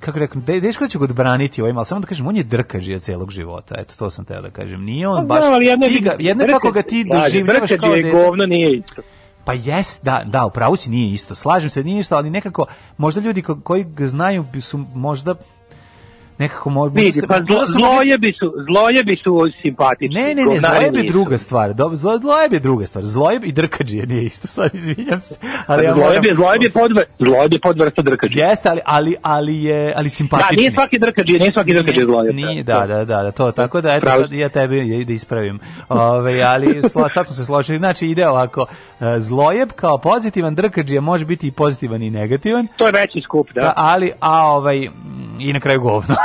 [0.00, 2.42] kako rekao, de, deško da ću ga odbraniti ovim, ali samo da kažem, on je
[2.44, 4.84] drkađija celog života, eto, to sam teo da kažem.
[4.84, 7.94] Nije on Pa baš, da, ali jedno ga, jedno kako ga ti doživljavaš kao da
[7.96, 9.02] je- govno nije isto.
[9.44, 11.34] Pa jes, da, da, upravo si nije isto.
[11.34, 15.34] Slažem se, nije isto, ali nekako, možda ljudi ko- koji ga znaju su možda
[16.40, 19.30] nekako mo- možda Vidi, se- pa zlo, zlojebi su, zlojebi su
[19.62, 20.14] simpatični.
[20.14, 21.74] Ne, ne, ne, govnari zlojeb je druga stvar.
[21.74, 23.04] Dobro, zlo, zlojeb je druga stvar.
[23.04, 25.34] Zlojeb i drkađije nije isto, sad izvinjam se.
[25.66, 28.40] Ali ja Zlojeb je, moram- zlojeb je podvr, zlojeb je podvrsta drkađa.
[28.40, 30.56] Jeste, ali, ali, ali je ali simpatični.
[30.56, 32.34] Da, nije svaki drkađ, nije svaki drkađ je zlojeb.
[32.34, 34.70] Nije, da, da, da, da, to, tako da, eto, sad ja tebi
[35.04, 35.58] da ispravim.
[35.88, 38.66] Ove, ali sad smo se složili, znači ide ovako,
[39.00, 43.48] e, zlojeb kao pozitivan drkađija može biti i pozitivan i negativan, To je veći skup,
[43.54, 43.60] da.
[43.60, 44.88] da, ali, a ovaj,
[45.40, 46.14] i na kraju govno.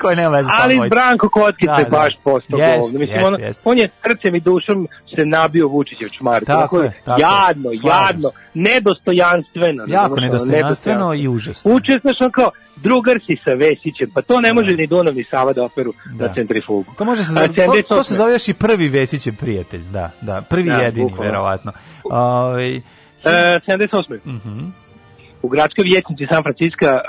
[0.00, 0.94] Koje nema veze sa Ali dvojica.
[0.94, 1.90] Branko Kockica Da, je da.
[1.90, 2.98] baš postao Jest, govno.
[2.98, 3.60] Mislim, jest, ono, jest.
[3.64, 6.44] on je srcem i dušom se nabio Vučićev čmar.
[6.44, 7.22] Tako je, tako je.
[7.22, 9.84] jadno, Slažem jadno, nedostojanstveno.
[9.88, 11.72] Jako ono, nedostojanstveno i užasno.
[11.72, 15.24] Uče, znaš, on kao, drugar si sa Vesićem, pa to ne može ni Dunav ni
[15.24, 16.26] Sava da operu Da.
[16.26, 16.84] na centrifugu.
[16.98, 18.02] To može se A zove, to, to 78.
[18.02, 21.24] se zove još i prvi Vesićev prijatelj, da, da, prvi Da, jedini, bukvalno.
[21.24, 21.72] verovatno.
[22.04, 22.76] Ovaj,
[23.26, 24.18] E, 78.
[24.26, 24.60] mhm.
[25.44, 27.00] U gradskoj vjetnici San Francisco uh,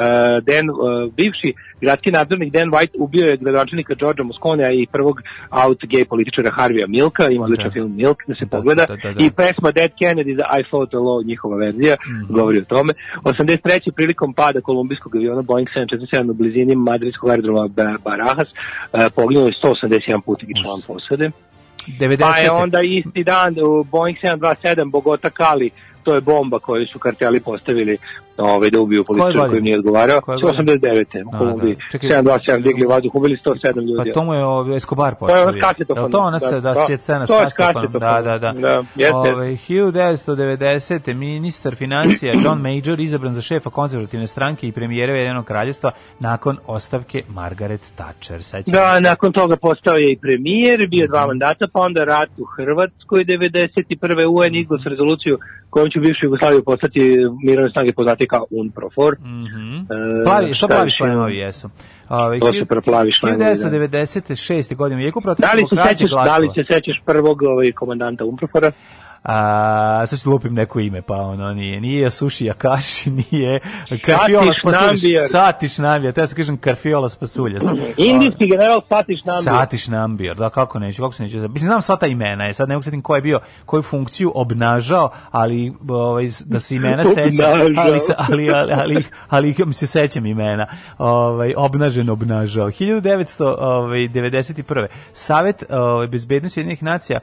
[0.43, 0.77] Dan, uh,
[1.13, 1.49] bivši
[1.81, 5.21] gradski nadzornik Dan White ubio je gradonačelnika Georgea Mosconea i prvog
[5.65, 7.71] out gay političara Harvija Milka, ima odličan Da.
[7.71, 9.25] film Milk da se Da, pogleda da, da, da.
[9.25, 12.33] i pesma Dead Kennedy za I Fought the Law, njihova verzija, Mhm.
[12.33, 12.93] govori o tome.
[13.23, 13.91] 83.
[13.91, 19.53] prilikom pada kolumbijskog aviona Boeing 747 u blizini madridskog aerodroma Ba- Barajas uh, poginuo je
[19.53, 21.31] 181 putnik i član posade.
[21.89, 22.17] 90.
[22.21, 25.69] Pa je onda isti dan u Boeing 727 Bogota Kali,
[26.03, 27.97] to je bomba koju su karteli postavili
[28.37, 30.21] ovaj, da ubiju političara koji im nije odgovarao.
[30.21, 30.73] Koje godine?
[30.73, 31.25] 89.
[31.25, 31.75] u A, Kolumbiji.
[31.75, 31.81] da.
[31.91, 32.09] Čekaj.
[32.09, 34.09] 727 digli vazduh, ubili 107 ljudi.
[34.09, 35.61] Pa to mu je ovaj, Escobar To je ono postavio.
[35.61, 36.03] s kasetofonom.
[36.03, 36.85] Jel to ona se, Da, da, da.
[36.89, 37.99] da, scena s To je s kasetofonom.
[37.99, 38.51] Da, da, da.
[38.51, 38.83] Da.
[39.15, 41.13] Ovaj, 1990.
[41.13, 47.23] ministar financija John Major izabran za šefa konzervativne stranke i premijera Ujedinjenog kraljevstva nakon ostavke
[47.29, 48.37] Margaret Thatcher.
[48.65, 49.01] Da, se.
[49.01, 54.25] nakon toga postao je i premijer, bio dva mandata, pa onda rat u Hrvatskoj 91.
[54.29, 55.37] UN izglas rezoluciju
[55.69, 57.01] kojom će bivšu Jugoslaviju postati
[57.43, 59.15] mirovne snage poznati kao UNPROFOR.
[59.19, 59.75] Mhm.
[59.77, 61.27] E, Plavi, šta plavi imamo?
[61.27, 61.69] jesu?
[62.09, 63.51] Ove, To su preplavi šlemovi, da.
[63.51, 64.75] 1996.
[64.75, 68.71] godine u jeku Da li se sećaš, da li se sećaš prvog ovaj, komandanta UNPROFOR-a?
[69.25, 71.81] A, sad ću da lupim neko ime, pa ono nije.
[71.81, 73.59] Nije Suši Akashi, nije
[74.05, 74.51] Karfiola.
[74.63, 75.23] Nambiar.
[75.23, 77.63] Satiš Nambija, te ja sam kažem Karfiola Spasuljas.
[77.97, 79.57] Indijski general Satiš Nambiar.
[79.57, 81.37] Satiš Nambir, da kako neću, kako se neću.
[81.37, 84.31] Mislim znam sva ta imena, je sad ne mogu setim ko je bio, koju funkciju
[84.35, 88.49] obnažao, ali ovaj da se imena sećam, ali ali ali
[89.29, 90.67] ali, ali se sećam imena.
[90.97, 92.67] Ovaj obnažen obnažao.
[92.67, 94.87] 1991.
[95.13, 97.19] Savet ovaj bezbednosti Ujedinjenih nacija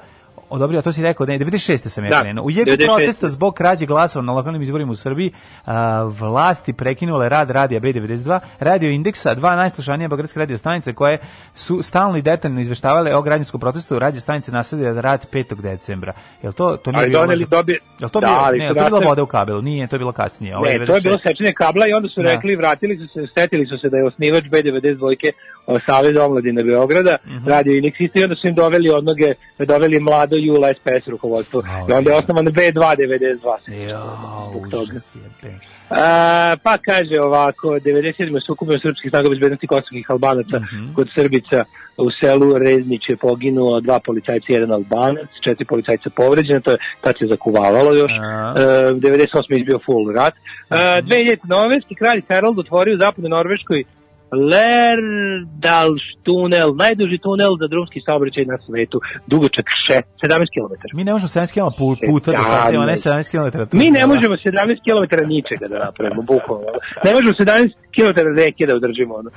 [0.53, 1.53] odobrio, to si rekao, ne, 96.
[1.89, 2.45] sam ja Da, krenuo.
[2.45, 2.87] U jeku 96..
[2.87, 5.33] protesta zbog krađe glasova na lokalnim izborima u Srbiji,
[5.67, 5.73] a,
[6.13, 11.19] vlasti prekinule rad radija B92, radio indeksa, dva najslušanija beogradske radio stanice koje
[11.55, 15.43] su stalno i detaljno izveštavale o građanskom protestu, radio stanice nastavljaju rad 5.
[15.57, 16.13] decembra.
[16.43, 17.23] Jel to to nije Ali bilo?
[17.23, 17.79] doneli dobije...
[17.99, 18.39] Jel to Da, bilo?
[18.39, 20.57] ali Ne, to nastavili- voda u kabelu, nije, to je bilo kasnije.
[20.57, 21.23] Ovo je Ne, to je bilo 96..
[21.23, 22.33] sečenje kabla i onda su Da.
[22.33, 25.33] rekli, vratili su se, setili su se da je osnivač B92 dvojke
[25.67, 27.49] o, Savez omladine Beograda, Mhm.
[27.49, 31.63] radio Inex isto i onda su im doveli od noge, doveli mlado Jula SPS rukovodstvo.
[31.71, 32.19] Au, I onda je je.
[32.19, 33.73] osnovan B292.
[33.89, 34.83] Jao, Zbog toga.
[34.83, 35.55] užas jebe.
[35.91, 38.13] A, pa kaže ovako, 97.
[38.41, 40.95] sukupio srpskih snaga bezbednosti kosovskih albanaca Mhm.
[40.95, 41.65] kod Srbica
[41.99, 46.77] u selu Reznić je poginuo dva policajca i jedan albanac, četiri policajca povređene, to je
[47.01, 48.13] tad se zakuvavalo još.
[48.13, 48.55] A.
[48.57, 49.27] E, 98.
[49.49, 50.35] je izbio full rat.
[50.71, 51.39] E, 2000.
[51.45, 53.85] norveški kralj Harald otvorio u zapadnoj Norveškoj
[54.33, 60.73] Lerdals tunel, najduži tunel za drumski saobraćaj na svetu, dugočak še- 17 km.
[60.93, 63.77] Mi ne možemo 70 km pu- puta da stavimo, ne 17 km.
[63.79, 66.67] Mi ne možemo 17 km ničega da napravimo, bukvalno.
[67.05, 69.15] Ne možemo 17 km reke da održimo.
[69.15, 69.31] Ono.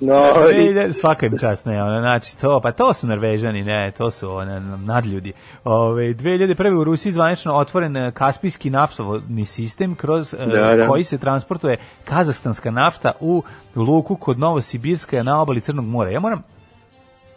[0.00, 3.92] No, i- Ide, svaka im čast, ne, ono, znači, to, pa to su Norvežani, ne,
[3.92, 5.32] to su one, nadljudi.
[5.64, 6.50] Ove, 2001.
[6.72, 10.86] u Rusiji zvanično otvoren e, Kaspijski naftovodni sistem kroz e, Da, da.
[10.86, 13.42] koji se transportuje kazahstanska nafta u
[13.74, 16.10] luku kod Novosibirska na obali Crnog mora.
[16.10, 16.42] Ja moram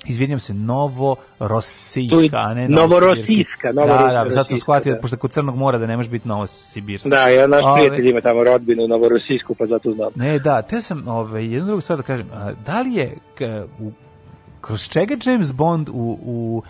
[0.05, 4.99] Izvinjam se, Novorosijska, a ne Novorosijska, Da, da, sad sam shvatio, da.
[4.99, 7.09] pošto kod Crnog mora da ne može biti Novosibirska.
[7.09, 10.11] Da, jedan naš Ove, prijatelj ima tamo rodbinu Novorosijsku, pa zato znam.
[10.15, 12.27] Ne, da, te sam ovaj, jednu drugu stvar da kažem.
[12.34, 13.41] A, da li je, k,
[13.79, 13.91] u,
[14.61, 16.63] kroz čega James Bond u, u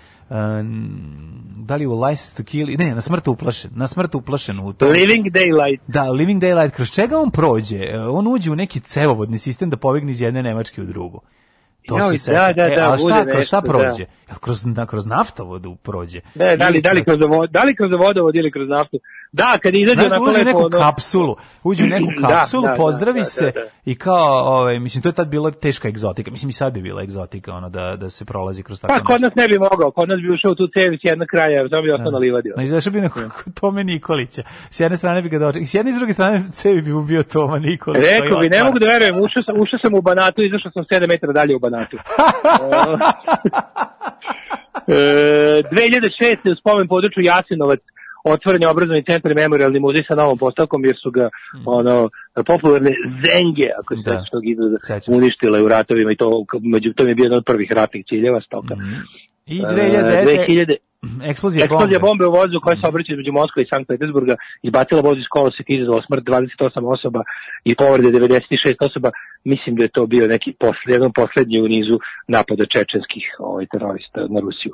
[1.55, 4.87] da li u License to Kill, ne, na smrt uplašen, na smrt uplašen u to.
[4.87, 5.79] Living Daylight.
[5.87, 7.77] Da, Living Daylight, kroz čega on prođe?
[7.77, 11.21] E, On uđe u neki cevovodni sistem da pobegne iz jedne Nemačke u drugu.
[11.87, 12.53] To Joj, se da, seća.
[12.53, 14.05] da, e, da, ali šta, bude kroz šta nešto, prođe?
[14.27, 16.21] Jel kroz, na, kroz naftovodu prođe?
[16.35, 17.19] Ne, da li, da li kroz
[17.49, 18.97] da li kroz vodovod ili kroz naftu?
[19.33, 22.27] Da, kad izađe Znaš, da onako uđe lepo, neku ono- kapsulu, uđe u neku Da,
[22.27, 23.67] kapsulu, da, da, pozdravi da, se da, da.
[23.85, 26.31] i kao, ovaj, mislim, to je tad bila teška egzotika.
[26.31, 29.21] Mislim, i sad bi bila egzotika, ono, da, da se prolazi kroz tako Pa kod
[29.21, 31.81] nas ne bi mogao, kod nas bi ušao u tu cevi s jednog kraja, samo
[31.81, 32.49] bi ostao na livadi.
[32.57, 34.43] Na izašao bi kod Tome Nikolića.
[34.69, 37.03] S jedne strane bi ga dočekao, s jedne i s druge strane cevi bi mu
[37.03, 38.03] bio Toma Nikolić.
[38.05, 41.07] Rekao bi, ne mogu da verujem, ušao sam, ušao sam u Banatu, izašao sam 7
[41.07, 41.97] metara dalje u Banatu.
[44.87, 46.51] e, 2006.
[46.51, 47.79] u spomen području Jasinovac
[48.23, 51.29] otvoren je obrazovni centar i memorialni muzej sa novom postavkom jer su ga
[51.65, 52.09] ono
[52.45, 52.91] popularne
[53.25, 54.03] zenge, ako se Mm.
[54.03, 54.11] Da.
[54.11, 54.43] sećaš tog
[55.03, 55.11] se.
[55.11, 58.75] uništile u ratovima i to među to je bio jedan od prvih ratnih ciljeva stoka.
[59.45, 60.75] I E, 2000, 2000
[61.31, 61.75] eksplozija bombe.
[61.75, 64.35] Eksplozija bombe u vozu koja se obraća između Moskve i Sankt Petersburga
[64.67, 67.21] izbacila voz iz koloseka i izazvala smrt 28 osoba
[67.69, 69.09] i povrede 96 osoba.
[69.43, 71.95] Mislim da je to bio neki posle, jedan poslednji u nizu
[72.27, 74.73] napada čečenskih ovaj, terorista na Rusiju.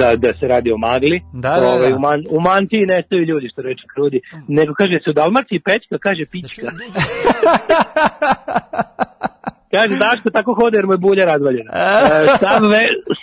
[0.00, 1.18] da, da se radi o magli.
[1.32, 1.68] Da, da, da.
[1.68, 4.20] Ovaj, u, man, u mantiji nestaju ljudi, što reče Krudi.
[4.48, 6.68] Nego kaže se u Dalmaciji pečka, kaže pička.
[9.74, 11.70] kaže Daško tako hode jer mu je bulja razvaljena.
[11.80, 12.82] E, sav, ve,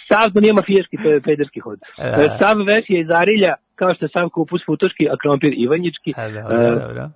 [0.09, 1.79] sav to nije mafijaški, to je pederski hod.
[1.97, 2.23] Da.
[2.23, 6.11] E, sav ves je iz Arilja, kao što je sam kupus futoški, a krompir ivanjički.
[6.17, 6.31] E, E,
[6.81, 7.03] dobro.
[7.03, 7.09] E,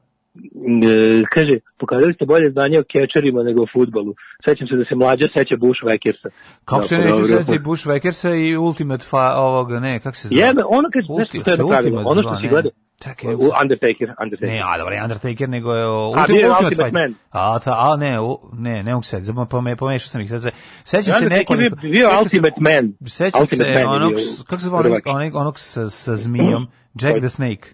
[1.29, 4.13] kaže, pokazali ste bolje znanje o kečerima nego o futbolu.
[4.45, 6.29] Sećam se da se mlađa seća Bush Wackersa.
[6.65, 10.41] Kako se Da, neće setiti Bush Wackersa i Ultimate fa, ovog, ne, kako se zove?
[10.41, 11.97] Jebe, ono kaže, Ulti- nešto to je pravilo.
[11.97, 12.71] Ultimate Ono što si gledao.
[13.03, 14.49] Čekaj, U Undertaker, Undertaker.
[14.49, 16.93] Ne, a dobro, Undertaker, nego je o, A, Ultimate Ultimate Fight.
[16.93, 17.13] Man.
[17.31, 20.41] A, ta, a ne, u, ne, ne mogu se, pome, pomešao sam ih sad.
[20.83, 21.75] Sećam se Undertaker je nekoliko.
[21.75, 22.93] bio, bio sećam se- Ultimate Man.
[23.07, 24.11] Sećam se Ultimate onog,
[24.47, 26.67] kako se zove onog, onog sa, sa zmijom,
[27.01, 27.67] Jack the Snake.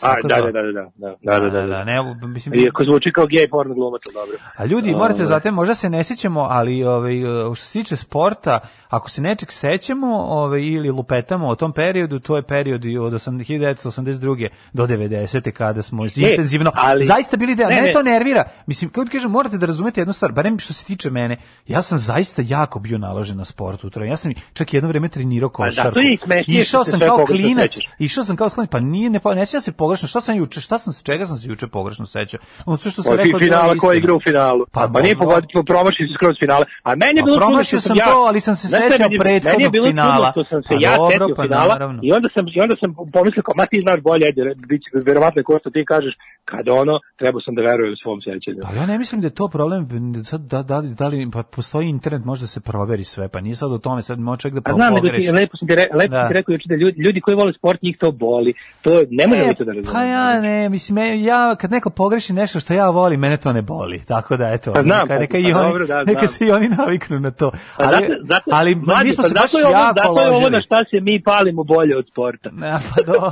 [0.00, 0.50] A, da, zvao?
[0.52, 1.84] da, da, da, da, da, da, da, da.
[1.84, 4.36] ne, mislim, Iako zvuči kao gej porno glumac, dobro.
[4.56, 5.26] A ljudi, morate Ovaj.
[5.26, 7.14] znate, možda se ne sećamo, ali ovaj,
[7.54, 12.36] što se tiče sporta, ako se nečeg sećamo ovaj, ili lupetamo o tom periodu, to
[12.36, 14.48] je period od 80 1982.
[14.72, 15.50] do 90.
[15.50, 17.92] kada smo intenzivno, ali- zaista bili deo, Ne, mene ne.
[17.92, 18.44] to nervira.
[18.66, 21.36] Mislim, kako ti kažem, morate da razumete jednu stvar, barem što se tiče mene,
[21.66, 24.04] ja sam zaista jako bio naložen na sport utra.
[24.04, 25.94] Ja sam čak jedno vreme trenirao Pa da, košarku.
[25.94, 26.00] to
[26.34, 29.60] je Išao sam kao klinac, išao sam kao klinac, pa nije, ne, pa ne sjećam
[29.60, 32.40] se pogrešno, šta sam juče, šta sam se, čega sam se juče pogrešno sećao?
[32.66, 33.94] Ono sve što sam Od rekao je finala ko je istina.
[33.96, 34.62] igrao u finalu.
[34.66, 35.26] Pa, Pa, pa nije dobro.
[35.26, 36.64] pogodio, promašio se skroz finale.
[36.82, 38.88] A meni je Pa bilo čudno promašio što sam ja, to, ali sam se sećao
[39.04, 40.14] meni- prethodnog Meni je bilo finala.
[40.16, 42.90] čudno što sam se Pa ja setio pa finala i onda sam, i onda sam
[43.12, 46.14] pomislio kao, ma ti znaš bolje, ajde, bit će, verovatno je ko što ti kažeš,
[46.44, 48.60] kad ono, trebao sam da verujem svom sećanju.
[48.62, 49.80] Pa ja ne mislim da je to problem,
[50.24, 53.56] sad da, da, da li, pa postoji internet, može da se proveri sve, pa nije
[53.56, 55.30] sad o tome, sad može čovjek da A znam, pogreši.
[55.32, 56.28] lepo sam ti, re, lepo Da.
[56.28, 58.52] ti rekao juče da ljudi, ljudi koji vole sport, njih to boli.
[58.82, 59.92] To ne možemo mi to da razumemo.
[59.94, 63.62] Pa ja ne, mislim, ja kad neko pogreši nešto što ja volim, mene to ne
[63.62, 64.02] boli.
[64.04, 66.50] Tako da, eto, Pa znam, neka, neka, pa i oni, dobro, da, neka se i
[66.50, 67.50] oni naviknu na to.
[67.50, 70.30] Pa Ali, zato, zato, ali mlađe, mi smo pa se baš ovo, jako zato je
[70.30, 72.50] ovo na šta se mi palimo bolje od sporta.
[72.52, 73.30] Ne, pa dobro.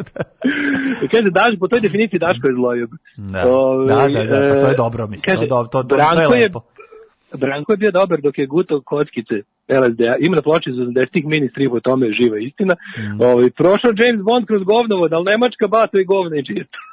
[1.12, 2.90] Kaže, daš, po toj definiciji Daško je zloljub.
[3.16, 3.42] Da.
[3.88, 6.34] Da, da, da, pa to je dobro, mislim, kaže, to to- to- to je Branko
[6.34, 6.60] je, lepo.
[7.38, 9.36] Branko je bio dobar dok je gutao kockice
[9.68, 10.14] LSD-a.
[10.20, 12.74] Ima na ploči za 80-ih mini strip o tome je živa istina.
[12.74, 13.20] Mm.
[13.20, 16.78] Ovaj, prošao James Bond kroz govnovod, ali Nemačka bato i govno i čisto.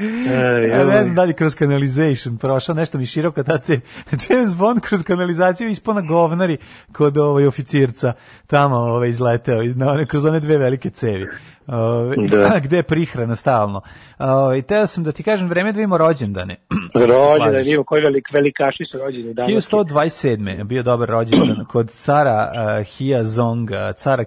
[0.00, 1.04] Ej, Ja ne ovaj.
[1.04, 3.80] znam da li kroz canalization prošao nešto mi široko tad se
[4.30, 6.56] James Bond kroz kanalizaciju ispao na govnari
[6.92, 8.12] kod ovaj oficirca
[8.46, 11.26] tamo ovaj izleteo na one, kroz one dve velike cevi.
[11.72, 12.58] Ovaj, Da.
[12.64, 13.80] gde je prihrana stalno.
[14.18, 16.56] Ovaj teo sam da ti kažem vreme da vidimo rođendane.
[16.94, 17.66] Rođendan, Slažeš.
[17.66, 19.50] ima koji velik, velikaši su rođeni danas.
[19.70, 20.58] 1127.
[20.58, 24.24] je bio dobar rođendan kod cara uh, Hia Zonga, cara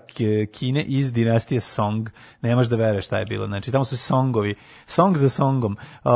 [0.51, 2.09] Kine iz dinastije Song.
[2.41, 3.47] Nemaš da veruješ šta je bilo.
[3.47, 5.77] Znači, tamo su songovi, song za songom.
[6.03, 6.11] Uh,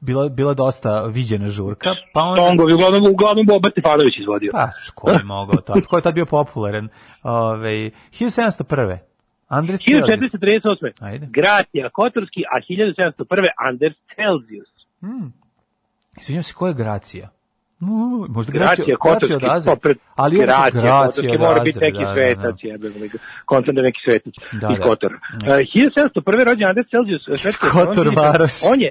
[0.00, 1.90] bila, bila dosta viđena žurka.
[2.14, 4.50] Pa onda, Songovi, uglavnom, uglavnom Boba Stefanović izvodio.
[4.52, 5.74] Pa, ko je mogao to?
[5.88, 6.88] Ko je tad bio popularan?
[7.22, 9.09] Ove, 1701.
[9.58, 10.30] Andres Celsius.
[10.32, 10.92] 1438.
[11.00, 11.26] Ajde.
[11.30, 13.48] Gracija Kotorski, a 1701.
[13.68, 14.70] Anders Celsius.
[16.20, 17.28] Izvinjam se, ko je Gracija?
[17.80, 17.88] Uh,
[18.28, 19.76] možda Gracija Gracija, Kotorski, Gracija od Azra.
[19.82, 22.14] pa Ali je Gracija, Gracija Kotorski mora biti neki da, da, da.
[22.14, 22.56] svetac,
[23.02, 23.18] li ga.
[23.44, 24.84] Koncem da neki svetac Da, iz da.
[24.84, 25.16] Kotora.
[25.42, 25.48] Ne.
[25.48, 26.44] Uh, 1701.
[26.48, 28.52] rođen Anders Celsius, švedski Kotor Varoš.
[28.72, 28.90] On je,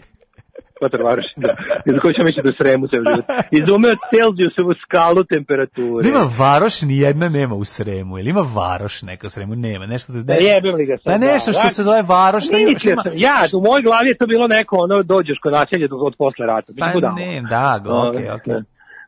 [0.80, 1.56] Kotor Varoš, da.
[1.86, 3.26] I za koju ću misliti da sremu ceo život.
[3.52, 6.02] Izumeo Celsiusovu skalu temperature.
[6.04, 8.20] Da ima varoš, ni jedna nema u Sremu.
[8.20, 9.56] Ili ima varoš neka u Sremu?
[9.56, 9.86] Nema.
[9.86, 11.06] Nešto da, Da jebem li ga sad.
[11.06, 11.70] Pa nešto što da.
[11.70, 12.44] se zove varoš.
[12.46, 15.88] što ima- ima- ja, u mojoj glavi je to bilo neko, ono, dođeš kod naselja
[15.88, 16.74] do- od posle rata.
[16.80, 17.16] Pa budalo.
[17.16, 18.54] ne, da, go, okej, okej.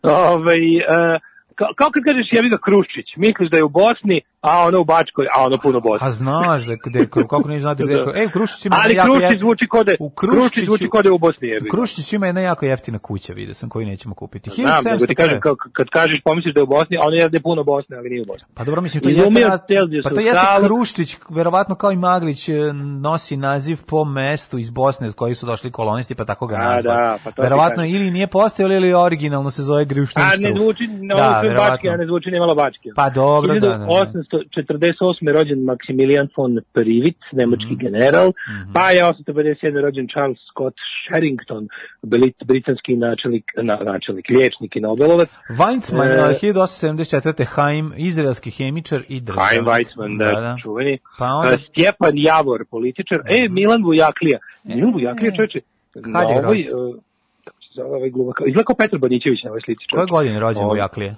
[0.03, 1.19] Ovaj, e,
[1.55, 4.83] kao, kao kad kažeš jebi ga Kruščić, misliš da je u Bosni, a ono u
[4.83, 5.99] Bačkoj, a ono puno Bosni.
[5.99, 8.21] Pa znaš da gde, kako ne znate gde, Da.
[8.21, 11.09] e, u Kruščiću ima Ali jako Kruščić zvuči kod da u Kruščić zvuči kod da
[11.09, 11.69] je u Bosni jebi.
[11.69, 14.49] U Kruščiću ima jedna jako jeftina kuća, vidio sam, koju nećemo kupiti.
[14.49, 15.15] Znam, nego ti 1701.
[15.15, 17.63] kažem, kao, kad kažeš pomisliš da je u Bosni, a ono je da je puno
[17.63, 18.47] Bosne, ali nije u Bosni.
[18.53, 20.65] Pa dobro, mislim, to Izumio jeste, pa to jeste skalu.
[20.65, 22.53] Kruštić, verovatno kao i Maglić, e,
[23.01, 26.57] nosi naziv po mestu iz Bosne od koji su došli kolonisti, pa tako ga A,
[26.57, 26.97] nazvali.
[26.97, 30.87] da, pa to verovatno ili nije postojalo ili originalno se zove Gruštin A ne zvuči,
[30.87, 32.89] no, da, a ne zvuči ni malo bački.
[32.95, 33.85] Pa dobro, da, da, da.
[34.31, 35.31] 1848.
[35.31, 37.79] rođen Maximilian von Privit, nemački Mhm.
[37.79, 38.33] general,
[38.73, 39.51] pa je 857.
[39.81, 41.67] rođen Charles Scott Sherrington,
[42.03, 45.29] brit- britanski načelnik, na, načelnik, liječnik i Nobelovac.
[45.51, 47.45] Weizmann, E, 1874.
[47.45, 49.49] Haim, izraelski hemičar i državnik.
[49.49, 50.97] Chaim Weizmann, da, čuveni.
[51.19, 53.19] Pa onda- A, Stjepan Javor, političar.
[53.19, 54.39] E, Milan Vujaklija.
[54.63, 55.59] Milan Vujaklija, čoveče,
[55.95, 56.65] na ovoj, e,
[57.83, 59.81] ovaj glumak, izgleda kao Petar Banićević na ovoj slici.
[59.91, 61.15] Koje godine je rođen u Jaklije?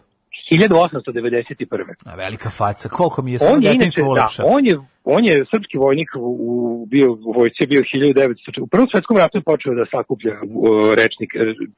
[0.51, 1.93] 1891.
[2.05, 4.43] A, velika faca, koliko mi je samo inače, detinjstvo da, ulepša.
[4.45, 8.67] on je, on je srpski vojnik u, u, bio u vojsci, je bio 1900, u
[8.67, 11.31] prvom svetskom ratu je počeo da sakuplja uh, rečnik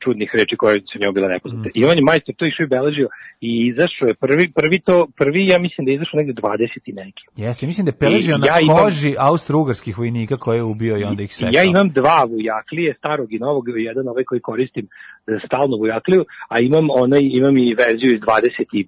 [0.04, 1.70] čudnih reči koje su njemu bile nepoznate.
[1.70, 1.80] Mhm.
[1.80, 3.08] I on je majstor to išao i beležio
[3.42, 6.94] i izašao je prvi, prvi to, prvi ja mislim da je izašao negde 20 i
[6.94, 7.24] neki.
[7.36, 10.98] Jeste, mislim da je peležio I na ja imam- koži austro-ugarskih vojnika koje je ubio
[10.98, 11.52] i onda ih sekao.
[11.54, 14.88] Ja imam dva vujaklije, starog i novog, jedan ovaj koji koristim
[15.28, 18.86] za stalnu vujakliju, a imam onaj, imam i verziju iz 28.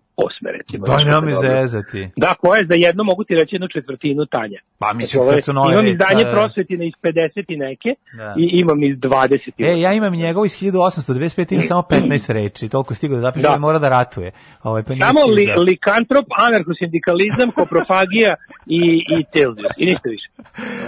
[0.57, 0.85] recimo.
[0.85, 2.09] Daj nam je zezati.
[2.15, 4.59] Da, koje za jedno mogu ti reći jednu četvrtinu tanja.
[4.79, 5.73] Pa mislim, Znači, kad su nove...
[5.73, 8.35] imam izdanje da, prosvetine iz 50 i neke Da.
[8.37, 12.69] i imam iz 20 i E, ja imam njegov iz 1825, ima samo 15 reči,
[12.69, 13.57] toliko stigo da zapiše, Da.
[13.57, 14.31] mora da ratuje.
[14.63, 18.35] Ovaj, pa Samo li, likantrop, anarchosindikalizam, koprofagija
[18.65, 19.71] i, i Celsius.
[19.77, 20.29] I ništa više.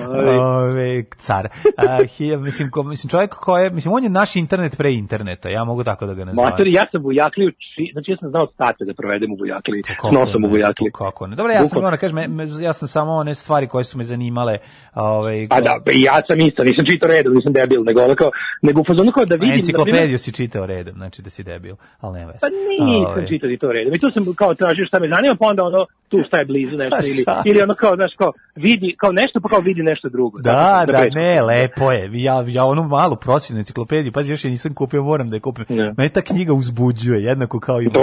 [0.08, 1.48] Ovaj, Ove, car.
[1.78, 4.94] A, hi, mislim, ko, mislim, čovjek ko je, mislim, on je naš internet pre
[5.40, 6.50] interneta, ja mogu tako da ga nazovem.
[6.52, 10.14] Mater, ja sam Vujakliju, či- znači ja sam znao state da provedem u Vujakliji, s
[10.14, 10.92] nosom u ne, Vujakliji.
[10.94, 11.36] Kako ne?
[11.36, 12.18] Dobro, ja sam, moram da kažem,
[12.62, 14.58] ja sam samo one stvari koje su me zanimale.
[14.96, 18.32] Ovaj, Pa da, pa ja sam isto, nisam čitao redom, nisam debil, nego ono kao,
[18.62, 21.30] nego u fazonu kao da A vidim, na primjer- enciklopediju si čitao redom, znači da
[21.30, 22.40] si debil, ali ne veze.
[22.42, 23.94] Pa nisam Ovaj, čitao i to redom.
[23.94, 26.78] I tu sam kao tražio šta me zanima, pa onda ono, tu šta je blizu
[26.78, 27.42] nešto Pa ili, šta?
[27.46, 30.38] ili ono kao, znaš, kao vidi, kao nešto pa kao vidi nešto drugo.
[30.40, 31.20] Da, Tako, da, bečko.
[31.20, 32.10] ne, lepo je.
[32.14, 35.66] Ja, ja onu malu prosvjetnu enciklopediju, pazi, još je nisam kupio, moram da je kupim.
[35.70, 35.94] Ne.
[35.98, 38.00] Mene ta knjiga uzbuđuje, jednako kao i Da.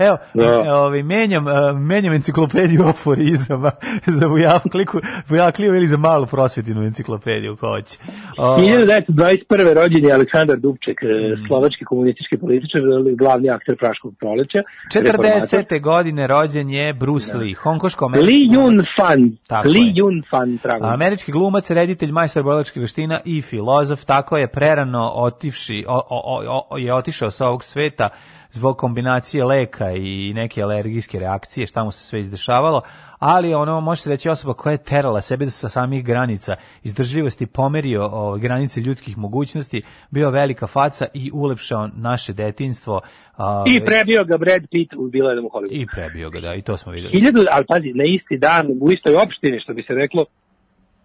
[0.00, 0.44] Evo, Da.
[0.44, 3.70] e, ovaj, menjam, e, menjam enciklopediju aforizama
[4.18, 4.98] za Vujakliku,
[5.28, 7.98] Vujakliju ili za malu prosvjetinu enciklopediju, ko hoće.
[8.38, 9.38] O, 1921.
[9.74, 11.46] rođen je Aleksandar Dubček, e, Mm.
[11.46, 12.80] slovački komunistički političar,
[13.14, 14.58] glavni akter Praškog proleća.
[14.94, 15.40] reformator.
[15.40, 15.80] 40.
[15.80, 19.36] godine rođen je Bruce Lee, hongkoško Li Yun Fan.
[19.48, 19.94] Tako Li je.
[19.94, 20.86] Yun Fan, trago.
[20.86, 26.43] Američki glumac, reditelj, majstor borilačkih veština i filozof, tako je prerano otivši, o, o-
[26.78, 28.08] je otišao sa ovog sveta
[28.54, 32.82] zbog kombinacije leka i neke alergijske reakcije, šta mu se sve izdešavalo,
[33.18, 38.08] ali ono može se reći osoba koja je terala sebe sa samih granica, izdržljivosti pomerio
[38.12, 43.00] o, granice ljudskih mogućnosti, bio velika faca i ulepšao naše detinstvo.
[43.36, 45.68] a, I prebio ga Brad Pitt u u Hollywoodu.
[45.70, 47.12] I prebio ga, da, i to smo videli.
[47.12, 50.24] Hiljadu, ali pazi, na isti dan u istoj opštini, što bi se reklo,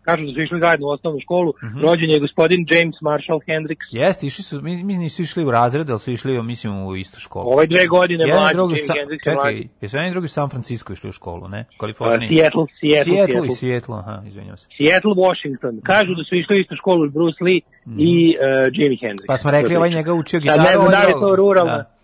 [0.02, 1.80] kažu da su išli zajedno u osnovnu školu, Mhm.
[1.80, 3.86] rođen je gospodin James Marshall Hendricks.
[3.92, 7.20] Jeste, išli su, mi, mi nisu išli u razred, ali su išli, mislim, u istu
[7.20, 7.48] školu.
[7.48, 9.20] Ovaj dve godine Jedan mlađi, drugi Jimi sa, je mlađi.
[9.24, 11.60] čekaj, jesu jedan drugi u San Francisco išli u školu, ne?
[11.62, 12.30] Uh, Kaliforniji.
[12.30, 13.48] Seattle, Seattle, Seattle Seattle.
[13.48, 14.68] i Seattle, aha, izvinjavam se.
[14.78, 15.82] Seattle, Washington.
[15.84, 17.60] Kažu da su išli u istu školu Bruce Lee
[18.00, 18.42] i uh,
[18.74, 19.28] Jimi Hendrix.
[19.28, 20.62] Pa smo rekli, ovaj njega učio Sad gitaru.
[20.62, 21.99] ne znam ovaj da li to ruralna, Da.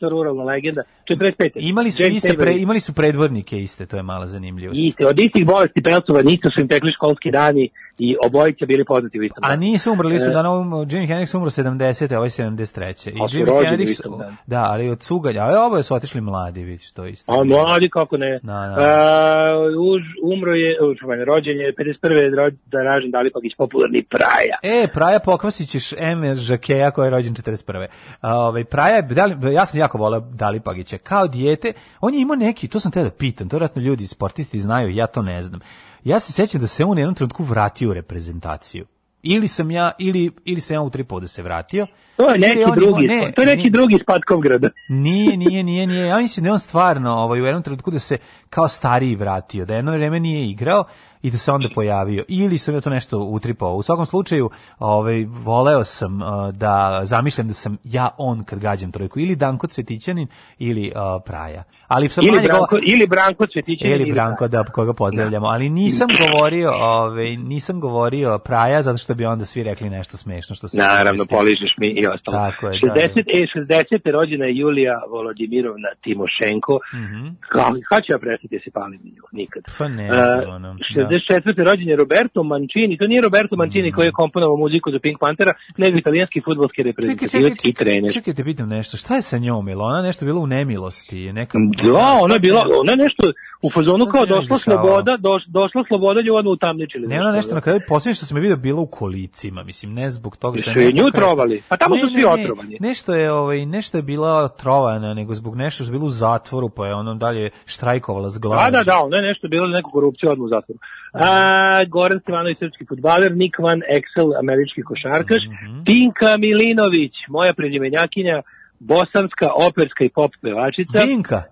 [0.00, 0.82] To ruralna legenda.
[1.08, 1.50] 45.
[1.54, 4.80] Imali su James iste pre, imali su predvodnike iste, to je mala zanimljivost.
[4.82, 7.70] Iste, od istih bolesti pelcova nisu su im tekli školski dani
[8.00, 10.32] i obojice bili poznati u istom A nisu umrli isto E.
[10.32, 12.14] dana, um, Jimi Hendrix umro 70.
[12.14, 13.10] a ovaj 73.
[13.10, 14.00] I Jimi Hendrix,
[14.46, 17.32] da, ali od cuganja, a oboje su otišli mladi, vidiš, to isto.
[17.32, 18.40] A mladi kako ne.
[18.42, 18.76] Da, da.
[18.78, 19.46] A,
[19.94, 22.34] už, umro je, už, rođen je 51.
[22.34, 24.82] ro- da ražen Dalipagić, popularni Praja.
[24.82, 26.34] E, Praja pokvasićeš M.
[26.34, 27.86] Žakeja koji je rođen 41.
[28.20, 30.98] A, ovaj, Praja, da ja sam jako volao Dali Pagića.
[30.98, 34.58] Kao dijete, on je imao neki, to sam te da pitam, to vjerojatno ljudi, sportisti
[34.58, 35.60] znaju, ja to ne znam.
[36.04, 38.86] Ja se sećam da se on u jednom trenutku vratio u reprezentaciju.
[39.22, 41.86] Ili sam ja, ili, ili sam ja u tripu da se vratio.
[42.20, 44.68] To je neki on drugi, ne, to je neki nije- drugi iz Patkovgrada.
[44.88, 46.06] Nije, nije, nije, nije.
[46.06, 48.18] Ja mislim da je on stvarno ovaj, u jednom trenutku da se
[48.50, 50.84] kao stariji vratio, da jedno vreme nije igrao
[51.22, 52.24] i da se onda pojavio.
[52.28, 53.74] Ili sam ja to nešto utripao.
[53.74, 58.92] U svakom slučaju, ovaj, voleo sam uh, da zamišljam da sam ja on kad gađam
[58.92, 59.20] trojku.
[59.20, 60.26] Ili Danko Cvetićanin
[60.58, 61.62] ili uh, Praja.
[61.88, 63.94] Ali sam Ili Branko, govo- ili Branko Cvetićanin.
[63.94, 69.24] ili Branko, da, koga pozdravljamo, ali nisam govorio, ovaj, nisam govorio Praja, zato što bi
[69.24, 72.34] onda svi rekli nešto smešno što se Naravno, poližeš mi i ostalo.
[72.36, 74.10] Tako je, da, 60, e, 60.
[74.10, 76.74] rođena je Julija Volodimirovna Timošenko.
[76.96, 77.22] Mhm.
[77.52, 79.22] Kao, kad ću ja prestati da se palim nju?
[79.32, 79.62] Nikad.
[79.78, 81.08] Pa ne Uh, ono, da.
[81.08, 81.64] 64.
[81.64, 82.98] rođen je Roberto Mancini.
[82.98, 83.96] To nije Roberto Mancini Mhm.
[83.96, 88.12] koji je komponovao muziku za Pink Panthera, nego italijanski futbolski reprezentativac i trener.
[88.12, 88.96] čekaj, te pitam nešto.
[88.96, 89.68] Šta je sa njom?
[89.68, 91.32] Je ona nešto bila u nemilosti?
[91.32, 93.22] Neka, Da, ona je bila, ona je nešto
[93.62, 97.06] u fazonu kao došla sloboda, doš, došla sloboda, nju odmah utamničili.
[97.06, 100.10] Ne, ona nešto na kraju, posljednje što sam je vidio, bila u kolicima, mislim, ne
[100.10, 100.74] zbog toga što je...
[100.74, 101.62] Su je nju trovali?
[101.68, 102.76] Pa tamo Ne, su svi ne, otrovani.
[102.80, 106.68] Nešto je, ovaj, nešto je bila trovana, nego zbog nešto što je bilo u zatvoru,
[106.68, 108.64] pa je ono dalje štrajkovala s glavom.
[108.64, 110.78] Da, da, da, ona je nešto bilo neku korupciju odmah u zatvoru.
[111.12, 115.84] A, Goran Stevanović, srpski futbaler, Nick Van Exel, američki košarkaš, Mhm.
[115.84, 118.42] Tinka Milinović, moja prezimenjakinja,
[118.78, 121.04] bosanska operska i pop pevačica.
[121.06, 121.42] Dinka.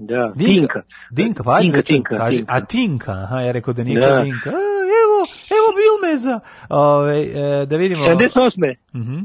[0.00, 0.54] Da, Dinka.
[0.54, 0.82] Tinka.
[1.10, 2.36] Dinka, pa Tinka, Tinka, kaži.
[2.36, 2.52] Tinka.
[2.54, 4.22] A Tinka, aha, ja rekao da nije Da.
[4.22, 4.50] Dinka.
[4.50, 4.52] A,
[5.02, 5.18] evo,
[5.58, 6.40] evo Bilmeza.
[6.68, 8.04] Ove, e, da vidimo.
[8.04, 8.74] 78.
[8.94, 9.18] Mhm.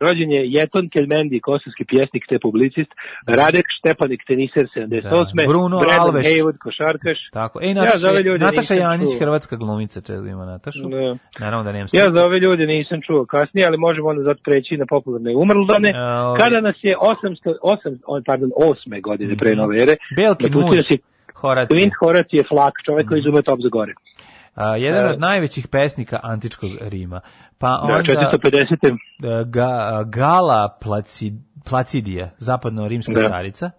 [0.00, 2.90] Rođen je Jeton Kelmendi, kosovski pjesnik te publicist,
[3.28, 5.00] Radek Štepanik, teniser 78.
[5.34, 6.26] Da, Bruno Brandon Alves.
[6.26, 7.18] Hayward, košarkaš.
[7.32, 7.60] Tako.
[7.62, 9.18] E, Ja Nataša, za ove ljude Nataša Janić, čuo.
[9.20, 10.88] hrvatska glumica, čega ima Natašu.
[10.88, 11.16] Da.
[11.38, 14.76] Naravno da nemam Ja za ove ljude nisam čuo kasnije, ali možemo onda zato preći
[14.76, 15.90] na popularne umrldane.
[15.90, 19.00] E, ovi- Kada nas je 800, 8, o, pardon, 8.
[19.00, 20.20] godine pre nove ere, Mhm.
[20.22, 20.98] Napustio muž, je
[21.34, 21.74] Horacije.
[21.74, 23.92] Clint Horacije Flak, čovek koji izume top za gore.
[24.54, 25.08] A, jedan E.
[25.08, 27.20] od najvećih pesnika antičkog Rima.
[27.58, 28.86] Pa Da, onda 450.
[28.86, 29.68] e, ga,
[30.06, 31.34] Gala Placid,
[31.64, 33.28] Placidija, zapadno-rimska Da.
[33.28, 33.70] carica.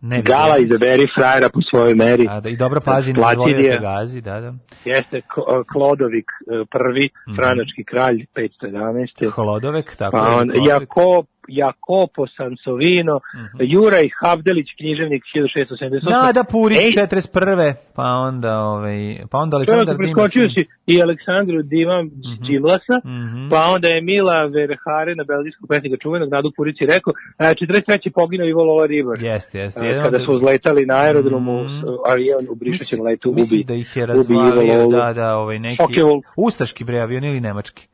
[0.00, 2.26] Ne Gala izaberi frajera po svojoj meri.
[2.30, 4.54] A, da, I dobro pazi, ne dozvoli da gazi, da, da.
[4.84, 5.20] Jeste
[5.66, 7.36] Klodovik e, prvi, Mhm.
[7.36, 9.30] franački kralj 511.
[9.30, 10.68] Holodovek, tako Pa je, on, Klodovik.
[10.68, 13.56] Jakop, Jakopo Sansovino, Mhm.
[13.64, 16.10] Juraj Havdelić, književnik 1678.
[16.10, 17.74] Nada Purić, Ej, 41.
[17.94, 18.98] Pa onda, ovaj,
[19.30, 20.32] pa onda Aleksandar Dimas.
[20.32, 22.10] si i Aleksandru Divam
[22.40, 23.48] Đilasa, Mhm.
[23.50, 28.10] pa onda je Mila Verhare na belgijskog pesnika čuvenog Nadu Purici rekao, a, 43.
[28.10, 29.18] poginuo Ivo Lola Ribar.
[29.20, 29.80] Jeste, jeste.
[29.80, 31.68] A, Jedan Kada su uzletali na aerodromu, Mhm.
[31.70, 33.64] s- avion u brišećem letu ubi.
[33.64, 36.22] Da ih je ubi razvalio, Ivo da, da, ovaj neki Focke-Wulf.
[36.36, 37.86] ustaški bre avion ili nemački.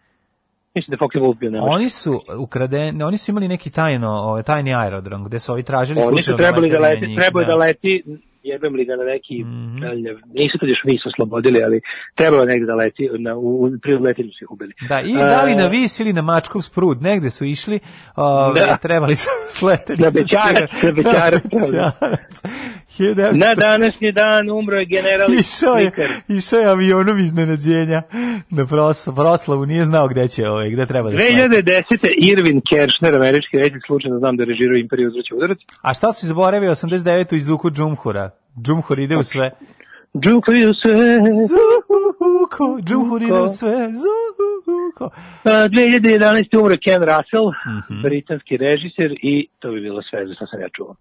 [0.75, 1.75] Mislim da Focke Wolf bio nemački.
[1.75, 6.01] Oni su ukradeni, oni su imali neki tajno, ovaj tajni aerodrom gde su ovi tražili
[6.05, 8.03] Oni su trebali da leti, njih, trebao je da leti
[8.43, 9.73] jebem li ga na neki, mm
[10.35, 11.81] nisu tad još vis oslobodili, ali
[12.15, 14.73] trebalo negde da leti, na, u, u letenju su ih ubili.
[14.89, 17.79] Da, i da li E, na vis ili na mačkov sprud, negde su išli,
[18.17, 18.77] ove, Da.
[18.77, 19.29] trebali su
[19.59, 20.03] sletati.
[20.03, 21.43] Na sa Bećarac, na Bećarac.
[22.99, 23.35] Bećarac.
[23.35, 25.91] 1900 Na današnji dan umro je general Išao je,
[26.29, 28.03] išao je avionom iznenađenja
[28.51, 31.35] na pros- proslavu, nije znao gde će, ovaj, gde treba da sleti.
[31.35, 32.09] 2010.
[32.23, 35.59] Irvin Kershner, američki reditelj, slučajno znam da režirao Imperiju uzraća udarac.
[35.83, 37.37] A šta su zaboravili 89.
[37.37, 38.31] izuku Džumhura?
[38.63, 39.51] Džumhur ide u sve.
[40.19, 41.19] Džuko je sve.
[41.49, 43.89] Zuhuko, Džumhur ide u sve.
[43.95, 45.11] Zuhuko.
[45.45, 46.57] A, 2011.
[46.57, 47.49] umro Ken Russell,
[47.91, 48.03] Mhm.
[48.03, 50.95] britanski režiser i to bi bilo sve za što sam ja čuo.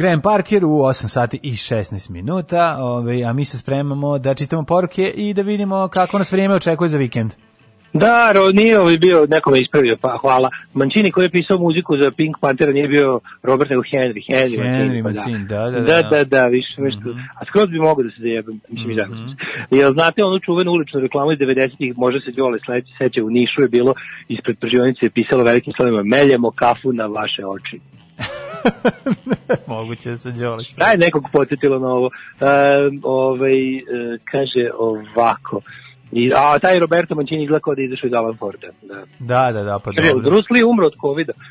[0.00, 4.62] Graham Parker u 8 sati i 16 minuta, ovaj, a mi se spremamo da čitamo
[4.62, 7.32] poruke i da vidimo kako nas vrijeme očekuje za vikend.
[7.92, 10.48] Da, nije ovaj bio, neko me ispravio, pa hvala.
[10.74, 14.22] Mancini koji je pisao muziku za Pink Panthera nije bio Robert nego Henry.
[14.28, 15.80] Henry, Henry Mancini, pa da, da, da.
[15.80, 16.02] da.
[16.02, 17.08] Da, da, da, više nešto.
[17.40, 19.14] A skroz bi mogao da se zajebam, mislim i tako.
[19.70, 23.62] Jel znate onu čuvenu uličnu reklamu iz 90-ih, možda se Đole sledeći seća, u Nišu
[23.62, 23.92] je bilo,
[24.28, 27.80] ispred pržionice je pisalo velikim slovima, meljemo kafu na vaše oči.
[29.66, 30.64] Moguće da se Đole.
[30.76, 32.10] Daj nekog podsjetilo na ovo.
[32.40, 32.44] E,
[33.02, 33.82] ovaj, e,
[34.32, 35.60] kaže ovako.
[36.12, 38.66] I, a taj Roberto Mancini izgleda kao da je izašao iz Alan Forda.
[38.82, 38.94] Da.
[39.18, 40.30] Da, da, da, pa dobro.
[40.30, 41.32] Bruce Lee umro od covida.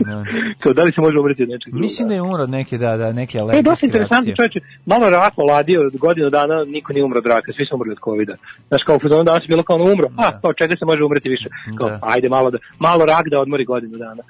[0.00, 0.24] Da.
[0.58, 1.80] Kao, da li se može umreti od nečeg drugog?
[1.80, 4.36] Mislim da je umro od neke, da, da, neke E, alergijske dosta interesantno, reakcije.
[4.36, 7.92] čovječe, malo rak oladio, od godinu dana niko nije umro od raka, svi su umrli
[7.92, 8.36] od covida.
[8.68, 11.04] Znaš, kao u fazonu danas je bilo kao ono umro, a, kao čega se može
[11.04, 11.48] umreti više?
[11.78, 11.98] Kao, Da.
[12.02, 14.22] ajde malo, da, malo rak da odmori godinu dana.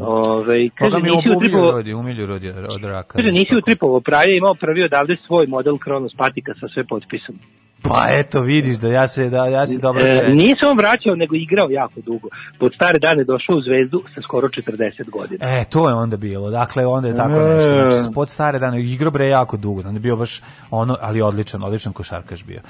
[0.00, 3.18] Ove, kaže, Koga mi nisi umilju utripovao, rodi, umilju rodi od, raka.
[3.18, 7.38] kaže, nisi utripovao, pravi je imao prvi odavde svoj model Kronos patika sa sve potpisom.
[7.82, 11.14] Pa eto, vidiš da ja se, da ja se dobro E, nije se on vraćao,
[11.14, 12.28] nego igrao jako dugo.
[12.58, 15.46] Pod stare dane došao u Zvezdu sa skoro 40 godina.
[15.60, 16.50] E, to je onda bilo.
[16.50, 17.90] Dakle, onda je tako nešto.
[17.90, 19.80] Znači, pod stare dane, igrao bre jako dugo.
[19.80, 20.40] Onda je bio baš
[20.70, 22.60] ono, ali odličan, odličan košarkaš bio.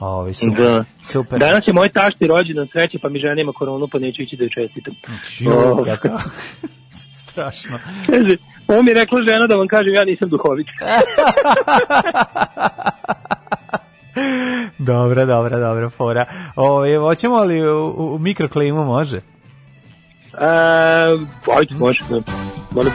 [0.00, 0.84] Ove, super, Da.
[1.02, 1.38] super.
[1.40, 4.44] Danas je moj tašti rođendan sreće, pa mi žena ima koronu, pa neću ići da
[4.44, 4.94] joj čestitam.
[5.38, 6.08] Ju, O, kako...
[7.22, 7.78] Strašno.
[8.06, 8.36] Kaže,
[8.68, 10.66] ovo mi je rekla žena da vam kažem, ja nisam duhovit.
[14.78, 16.24] dobra, dobra, dobra fora.
[16.56, 19.16] Ove, hoćemo li u, u mikroklimu, može?
[19.16, 19.20] E,
[21.56, 21.98] ajde, može.
[22.70, 22.92] Molim.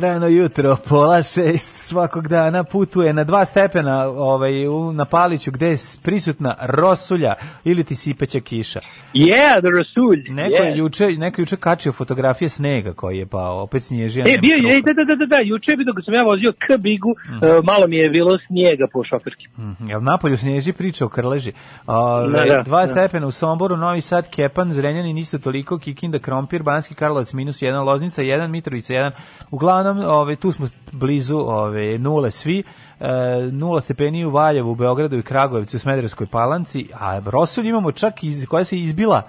[0.00, 5.68] Rano jutro, pola šest svakog dana putuje na dva stepena ovaj, u, na Paliću gde
[5.68, 7.34] je prisutna rosulja
[7.64, 8.80] ili ti sipeća kiša.
[9.14, 10.22] Yeah, the Rasulj.
[10.28, 10.78] Neko je yeah.
[10.78, 14.24] juče, neko je juče kačio fotografije snega koji je pao, opet snježija.
[14.28, 16.78] E, bio je, da, da, da, da, da, juče je dok sam ja vozio k
[16.78, 19.48] Bigu, e, malo mi je bilo snijega po šoferski.
[19.58, 21.52] Mhm, Jel napolju snježi priča o Krleži?
[21.86, 22.86] Ove, Da, da, dva da.
[22.86, 27.84] stepena u Somboru, Novi Sad, Kepan, Zrenjanin isto toliko, Kikinda, Krompir, Banski Karlovac minus 1,
[27.84, 29.10] Loznica 1, Mitrovica 1.
[29.50, 32.62] Uglavnom, ove, tu smo blizu ove, nule svi.
[33.00, 33.06] E,
[33.52, 38.24] nula stepeni u Valjevu, u Beogradu i Kragujevcu, u Smederevskoj palanci, a Rosulj imamo čak
[38.24, 39.22] iz, koja se izbila.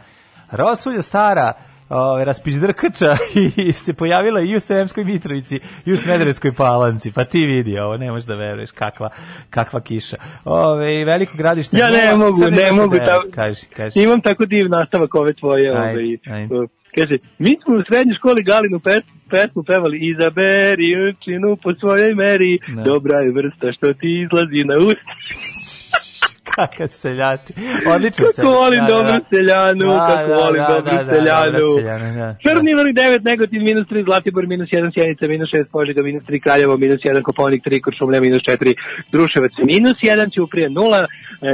[0.52, 1.54] Rosulja stara,
[1.90, 3.18] ove, raspizdrkača
[3.68, 7.12] i se pojavila i u Sremskoj Mitrovici i u Smederevskoj palanci.
[7.12, 9.10] Pa ti vidi ovo, ne možeš da veruješ kakva,
[9.50, 10.18] kakva kiša.
[10.44, 11.78] Ove, veliko gradište.
[11.78, 12.94] Ja ne nula, mogu, ne mogu.
[12.94, 13.08] devet.
[13.08, 14.04] Ta, Kaži, kaži.
[14.04, 15.70] Imam tako div nastavak ove tvoje.
[15.70, 16.68] Ajde, ovaj, ajde.
[16.96, 22.60] Kaže, mi smo u srednjoj školi Galinu pes, pesmu pevali Izaberi učinu po svojoj meri,
[22.76, 22.84] Da.
[22.84, 25.12] dobra je vrsta što ti izlazi na usta.
[26.50, 27.54] Kakav seljači.
[27.96, 28.42] Odlično se.
[28.42, 29.26] Kako volim da, da dobro da.
[29.32, 31.68] seljanu, da, kako da, volim da, dobro da, da, seljanu.
[31.84, 32.28] Da, da.
[32.46, 36.44] Crni vrli 9, Negotin minus 3, Zlatibor minus 1, Sjenica minus 6, Požiga, minus 3,
[36.46, 38.74] Kraljevo minus 1, Koponik 3, Kuršumlja, minus 4,
[39.12, 41.06] Druševac minus 1, Ćuprije 0,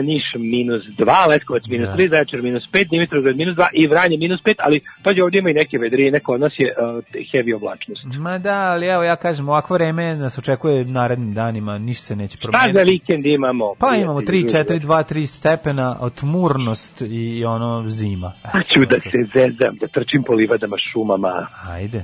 [0.09, 4.39] Niš minus 2, Leskovac minus 3, Zaječar minus 5, Dimitrovgrad minus 2 i Vranje minus
[4.45, 8.01] 5, ali pađe ovdje ima i neke vedrije, neko nas je uh, heavy oblačnost.
[8.19, 12.38] Ma da, ali evo ja kažem, ovako vreme nas očekuje narednim danima, ništa se neće
[12.38, 12.72] promijeniti.
[12.72, 13.73] Šta za vikend imamo?
[13.80, 18.33] Pa imamo 3-4 2-3 stepena, tmurnost i ono zima.
[18.43, 21.47] Pa ću da se zezam, da trčim po livadama, šumama.
[21.67, 22.03] Ajde.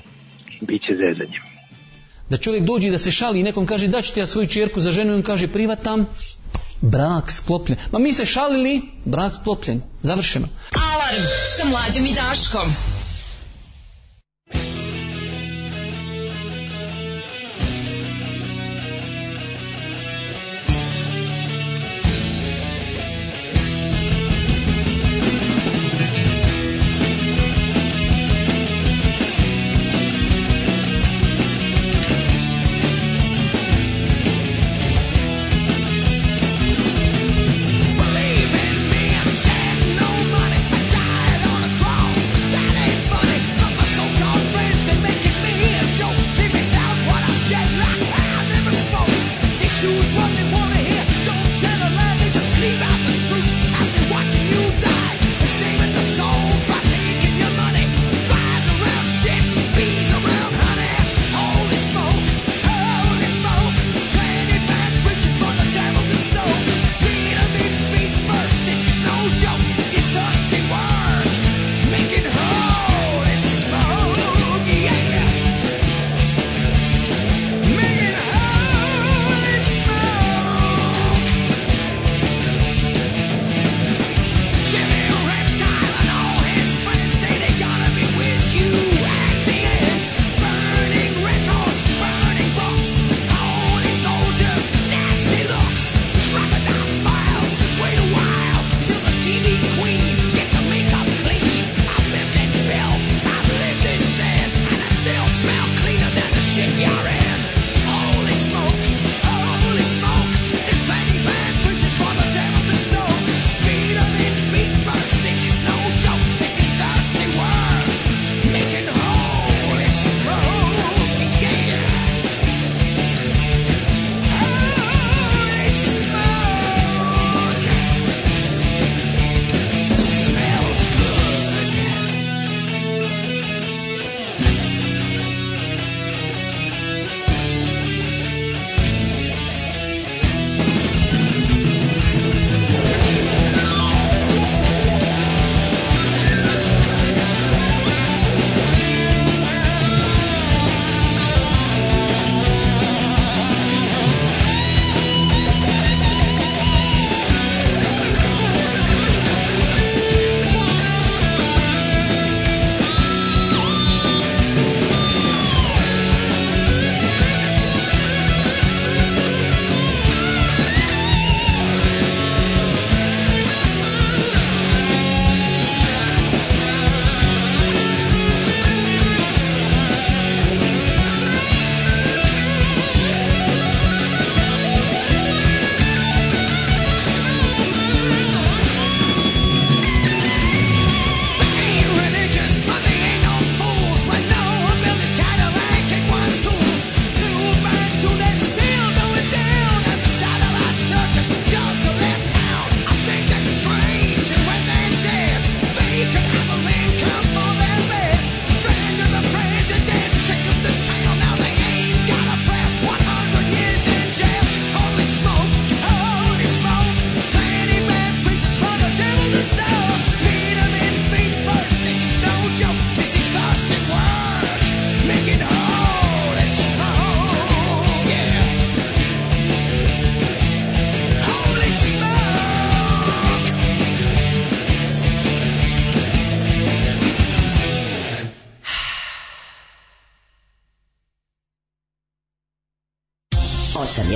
[0.61, 1.41] Biće zezanjem.
[2.29, 4.79] Da čovjek dođe da se šali i nekom kaže da ću ti ja svoju čerku
[4.79, 6.05] za ženu i on kaže privatam,
[6.81, 7.79] brak sklopljen.
[7.91, 9.81] Ma mi se šalili, brak sklopljen.
[10.01, 10.47] Završeno.
[10.75, 11.23] Alarm
[11.57, 12.97] sa mlađem i Daškom.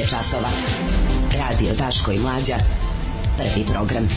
[0.02, 0.50] Je časova.
[1.40, 2.56] Radio Daško i Mlađa.
[3.38, 4.08] Prvi program.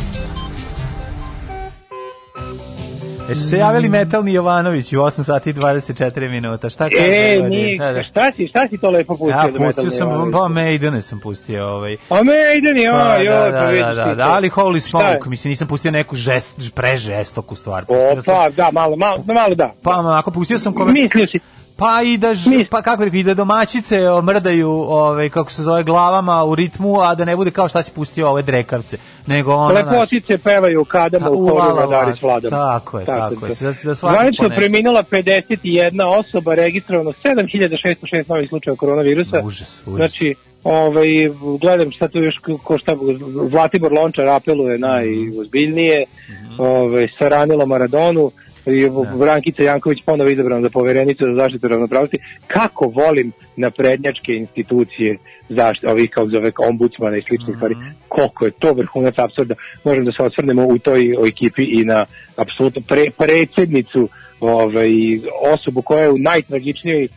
[3.30, 6.70] E su se javili Metalni Jovanović u 8 sati i 24 minuta.
[6.70, 7.04] Šta kaže?
[7.04, 7.60] E, Vladimir?
[7.60, 8.02] nije, Da, da.
[8.02, 9.36] šta si, šta si to lepo pustio?
[9.36, 10.32] Ja pustio sam, Jovanović?
[10.32, 11.66] pa Maidene sam pustio.
[11.66, 11.96] Ovaj.
[12.10, 14.80] A Maiden je, Pa, oj, da, pa da, da, da, da, ali Holy?
[14.80, 17.82] Smoke, mislim, nisam pustio neku žest, prežestoku stvar.
[17.82, 19.74] O, Pustio sam, pa, da, malo, malo, malo da.
[19.82, 20.92] pa, ako pustio sam kome...
[20.92, 21.40] Mislio si,
[21.76, 25.62] Pa i da ž- pa kako bih rekao, i da domaćice mrdaju, ovaj kako se
[25.62, 28.96] zove glavama u ritmu, a da ne bude kao šta si pustio ove drekavce,
[29.26, 32.50] nego ono naš- lepotice pevaju u kadama u koru Vladari s Vladom.
[32.50, 38.76] tako je, tako je, za- za svaki Zvanično preminula 51 osoba, registrovano 7606 novih slučajeva
[38.76, 39.40] koronavirusa.
[39.44, 39.96] Užas, užas.
[39.96, 40.34] Znači,
[40.64, 41.06] ovaj,
[41.60, 42.96] gledam šta tu još, ko šta,
[43.50, 46.60] Zlatibor Lončar apeluje najozbiljnije, Mhm.
[46.60, 48.30] ovaj, saranilo Maradonu,
[48.66, 48.88] i
[49.18, 52.18] Brankica Janković ponovo izabrana za poverenicu za zaštitu ravnopravnosti.
[52.46, 55.18] Kako volim naprednjačke institucije
[55.48, 57.74] zaštite, ovih kao zove ombudsmana i sličnih stvari.
[58.08, 59.54] Koliko je to vrhunac apsurda.
[59.84, 62.04] Možemo da se osvrnemo u toj o ekipi i na
[62.36, 64.08] apsolutno pre, predsjednicu
[64.40, 64.90] ovaj,
[65.54, 67.08] osobu koja je u najtragičnijoj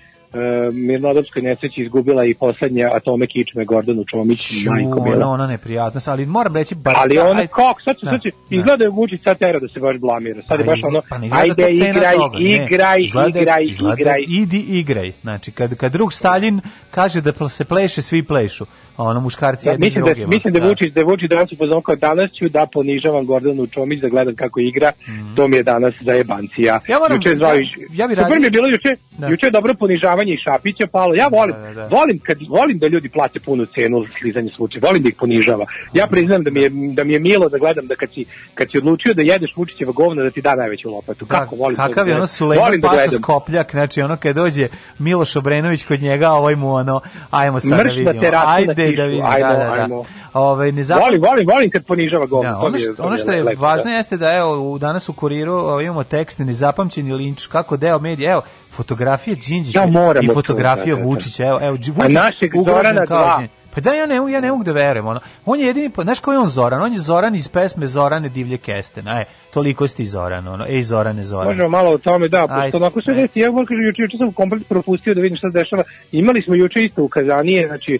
[0.74, 5.28] mirnodopskoj nesreći izgubila i poslednje atome kičme Gordonu Čomić, Šu, majko ona, mila.
[5.28, 8.56] ona neprijatnost, ali moram reći bar Ali ono ajde- kako, sad, Da, sad će, da.
[8.58, 10.42] izgleda je Vučić sad tera da se baš blamira.
[10.42, 12.50] Sad je Pa baš ono, pa ajde igraj, toga, ne.
[12.56, 14.24] igraj, Izgleda- igraj, izgleda igraj.
[14.30, 15.12] Idi igraj.
[15.22, 16.62] Znači, kad, kad drug Stalin
[16.92, 18.66] kaže da se pleše, svi plešu.
[18.98, 20.28] A ono muškarci Da, jedni mislim da drugima.
[20.28, 23.68] mislim da je Vučić da je Vučić danas upoznan kao danas ću da ponižavam Gordanu
[23.68, 24.92] Čomić da gledam kako igra.
[25.36, 26.76] To mi je danas za jebancija.
[26.76, 26.92] Mhm.
[26.92, 27.60] Ja moram- juče je zvao ja-
[27.94, 29.28] ja bi Super radio- mi je bilo juče, Da.
[29.28, 31.16] juče je dobro ponižavanje i Šapića palo.
[31.16, 31.88] Ja volim, Da, da, da.
[31.88, 34.82] volim kad volim da ljudi plate punu cenu za slizanje slučaja.
[34.84, 35.66] Volim da ih ponižava.
[35.94, 38.68] Ja priznam da mi je da mi je milo da gledam da kad si kad
[38.72, 41.26] si odlučio da jedeš Vučićeva govna da ti da najveću lopatu.
[41.26, 42.20] Kako volim to da Kakav je gledam.
[42.20, 43.12] ono Sulejman Volim da Paša.
[43.12, 44.68] Skopljak, znači ono kad dođe
[45.00, 47.02] Miloš Obrenović kod njega, ovaj mu ono,
[47.32, 48.44] ajmo sad da Mrš da vidimo.
[48.48, 49.74] Ajde kišu, da vidimo, ajmo, da, da, da.
[49.74, 50.04] ajmo.
[50.34, 52.50] Ovaj, ne zapam- Volim, volim, volim kad ponižava govna.
[52.52, 53.90] Da, to ono, što, to ono što je lepo, važno da.
[53.92, 58.42] jeste da evo u danas u kuriru imamo tekst nezapamćeni linč kako deo medija evo
[58.72, 59.86] fotografija Đinđića Ja
[60.22, 61.08] i to, fotografija da, da, da.
[61.08, 63.36] Vučića evo evo Đi- A Vučić našeg Zorana kao dva.
[63.38, 63.58] Đinđić.
[63.76, 65.20] Pa da ja ne ja ne mogu da verujem ono.
[65.46, 66.82] On je jedini znaš ko je on Zoran?
[66.82, 69.08] On je Zoran iz pesme Zorane divlje kesten.
[69.08, 69.24] Aj,
[69.54, 70.66] toliko si Zoran ono.
[70.68, 71.48] Ej Zorane Zoran.
[71.48, 73.22] Možemo malo o tome, da, Ajde, pošto onako sve ajde.
[73.22, 75.84] desi, ja moram kažem, juče, juče sam komplet propustio da vidim šta se dešava.
[76.12, 78.00] Imali smo juče isto ukazanije, znači,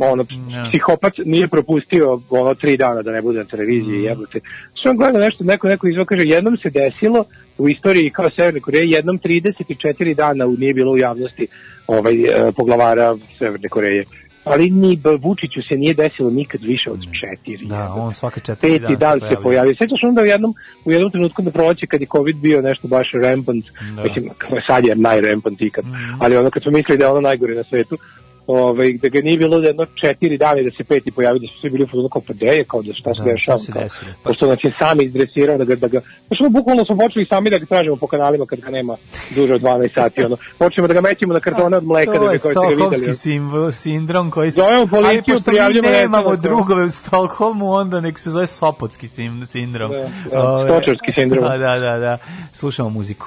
[0.00, 0.68] ono, Ja.
[0.68, 4.04] psihopat nije propustio ono tri dana da ne bude na televiziji, Mm.
[4.04, 4.40] jebote.
[4.82, 7.24] Sam gledao nešto, neko, neko izvao, kaže, jednom se desilo
[7.58, 11.46] u istoriji kao Severne Koreje, jednom 34 dana u- nije bilo u javnosti
[11.86, 14.04] ovaj, e, poglavara Severne Koreje.
[14.44, 17.66] Ali ni Vučiću se nije desilo nikad više od četiri.
[17.66, 18.00] Da, jebote.
[18.00, 19.74] on svake četiri peti dana dan se pojavio.
[19.74, 20.54] Sećaš onda u jednom,
[20.84, 23.64] u jednom trenutku na proleće kad je COVID bio nešto baš rampant,
[23.96, 24.02] Da.
[24.02, 24.30] mislim,
[24.66, 25.94] sad je najrampant ikad, Mhm.
[26.18, 27.98] ali ono kad smo mislili da je ono najgore na svetu,
[28.46, 31.46] ovaj, da ga nije bilo da jedno četiri dana i da se peti pojavio, da
[31.46, 33.58] su svi bili u fazonu kao pa gde je, kao da šta se Da, dešava.
[33.72, 33.82] kao?
[34.22, 37.26] Pa- Pošto nas je sami izdresirao da ga, da ga, znači ono bukvalno smo počeli
[37.28, 38.96] sami da ga tražimo po kanalima kad ga nema
[39.34, 42.24] duže od 12 sati, ono, počnemo da ga mećemo na kartone od mleka da bi
[42.24, 42.76] je koji ste ga videli.
[42.76, 44.56] stokholmski simbol, sindrom koji se...
[44.56, 49.08] Zovemo policiju, pošto mi prijavljujemo nemamo nekog, drugove u Stokholmu, onda nek se zove Sopotski
[49.08, 49.90] sim, sindrom.
[49.90, 49.98] Da,
[50.30, 51.44] da, stočarski sindrom.
[51.44, 52.18] Da, da, da, da.
[52.52, 53.26] Slušamo muziku.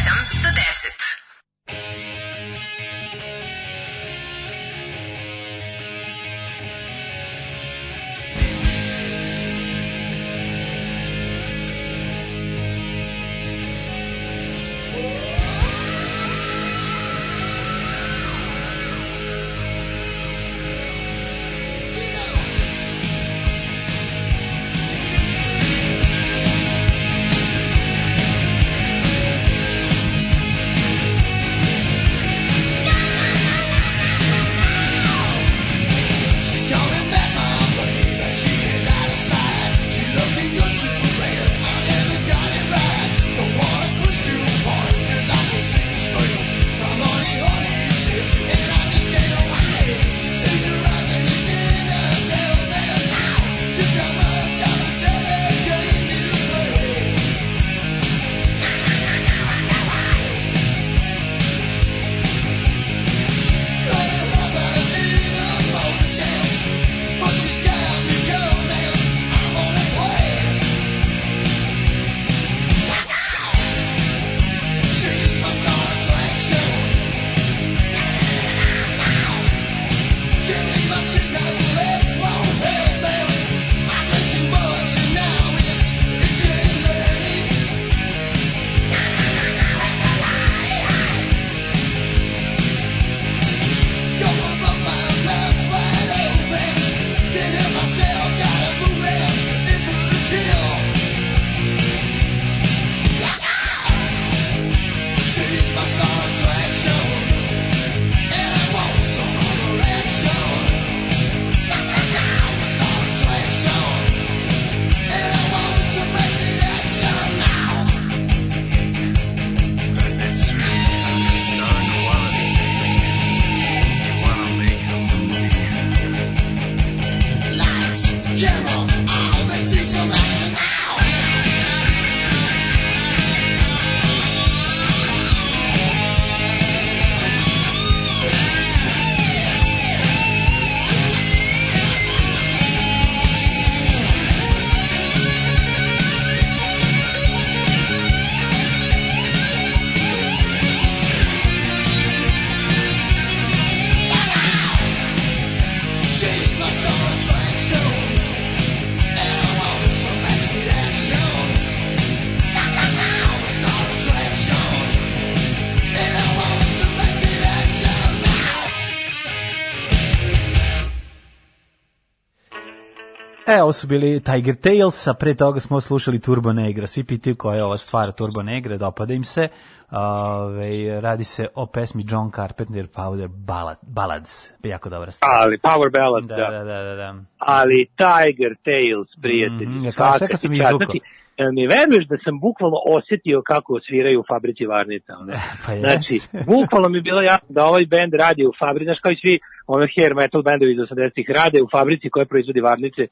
[173.57, 176.87] E, ovo su bili Tiger Tales, a pre toga smo slušali Turbo Negra.
[176.87, 179.47] Svi pitaju koja je ova stvar Turbo Negra, dopada im se.
[179.91, 184.51] Ove, radi se o pesmi John Carpenter Powder Ballad, Ballads.
[184.63, 185.31] Jako dobra stvar.
[185.41, 186.49] Ali Power Ballad, Da, da.
[186.49, 186.95] da, da, da.
[186.95, 187.15] da.
[187.37, 189.69] Ali Tiger Tales, prijatelji.
[189.69, 190.77] Mhm, ja kao, sam izvukao.
[190.77, 190.99] Znači,
[191.37, 195.11] jel mi veruješ da sam bukvalno osjetio kako sviraju u fabrici Varnica.
[195.21, 195.33] Ono.
[195.65, 195.87] Pa jeste.
[195.87, 196.15] Znači,
[196.51, 199.39] bukvalno mi je bilo jasno da ovaj band radi u fabrici, znaš kao i svi
[199.67, 203.03] ono hair metal bendovi iz 80-ih rade u fabrici koja proizvodi Varnice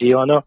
[0.00, 0.42] i ono,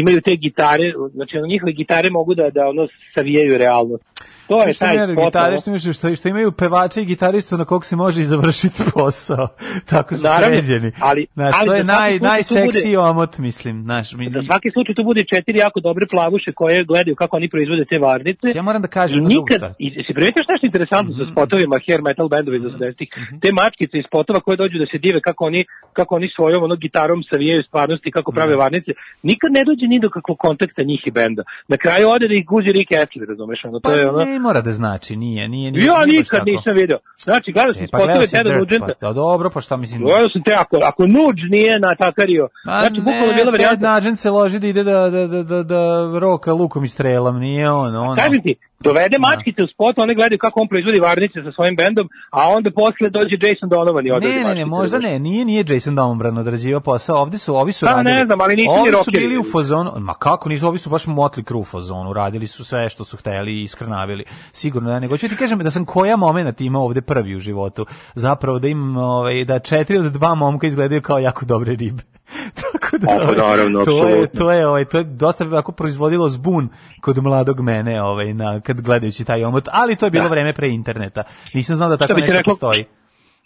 [0.00, 4.04] imaju te gitare, znači ono, njihove gitare mogu da, da ono savijaju realnost.
[4.46, 7.96] To je Što taj ne, gitaristi što, što imaju pevače i gitaristu na kog se
[7.96, 9.48] može i završiti posao.
[9.90, 10.92] Tako su Naravno, sređeni.
[11.00, 13.82] ali- znaš, ali to je naj, najseksiji bude- omot, mislim.
[13.82, 17.48] Znaš, mi, Za svaki slučaj tu bude četiri jako dobre plavuše koje gledaju kako oni
[17.48, 18.46] proizvode te varnice.
[18.54, 19.60] Ja moram da kažem I nikad.
[19.62, 19.72] Mhm.
[19.78, 23.08] i si primetio šta je interesantno sa spotovima hair metal bendovi iz 80-ih,
[23.42, 25.60] te mačkice iz spotova koje dođu da se dive kako oni,
[25.92, 28.90] kako oni svojom ono, gitarom savijaju stvarnosti, kako prave varnice,
[29.22, 31.42] nikad ne dođe ni do kakvog kontakta njih i benda.
[31.68, 33.58] Na kraju ode da ih guzi Rick Astley, razumeš?
[33.64, 35.84] Ono, to Pa je ono, ne mora da znači, nije, nije, nije.
[35.84, 36.98] ja nije nikad nisam video.
[37.18, 38.92] Znači, gledao sam E, pa spotove Teda Nugenta.
[39.00, 40.02] pa, da, dobro, pa šta mislim?
[40.02, 43.94] Gledao sam te, ako, ako Nuđ nije natakario, A znači, bukvalno bila Ted varijanta.
[43.94, 47.70] Nugent se loži da ide da, da, da, da, da roka lukom i strelom, nije
[47.70, 48.16] on, ono.
[48.16, 52.08] Kažem ti, dovede mačkice u spot, one gledaju kako on proizvodi varnice sa svojim bendom,
[52.30, 55.64] a onda posle dođe Jason Donovan i odradi Ne, ne, ne, možda ne, nije nije
[55.68, 57.22] Jason Donovan odrađivao posao.
[57.22, 58.14] Ovde su, ovi su Pa, radili.
[58.14, 60.90] ne znam, ali nisu ni Ovi su bili u fazonu, ma kako nisu, ovi su
[60.90, 64.24] baš motli kru u fazonu, radili su sve što su hteli i iskrnavili.
[64.52, 67.86] Sigurno da nego ću ti kažem da sam koja momenat imao ovde prvi u životu.
[68.14, 72.02] Zapravo da im ovaj da četiri od dva momka izgledaju kao jako dobre ribe.
[72.62, 76.28] Tako da, A, pa naravno, to je, to je, ovaj, to je dosta ovako proizvodilo
[76.28, 76.68] zbun
[77.00, 80.30] kod mladog mene, ovaj, na, kad gledajući taj omot, ali to je bilo Da.
[80.30, 81.22] vreme pre interneta.
[81.54, 82.84] Nisam znao da tako nešto reklo- postoji.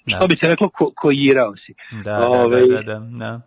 [0.06, 0.16] Da.
[0.16, 1.74] Što bi se reklo, ko, koirao si.
[2.04, 3.40] Da, da, Ovaj, da, da, da, da.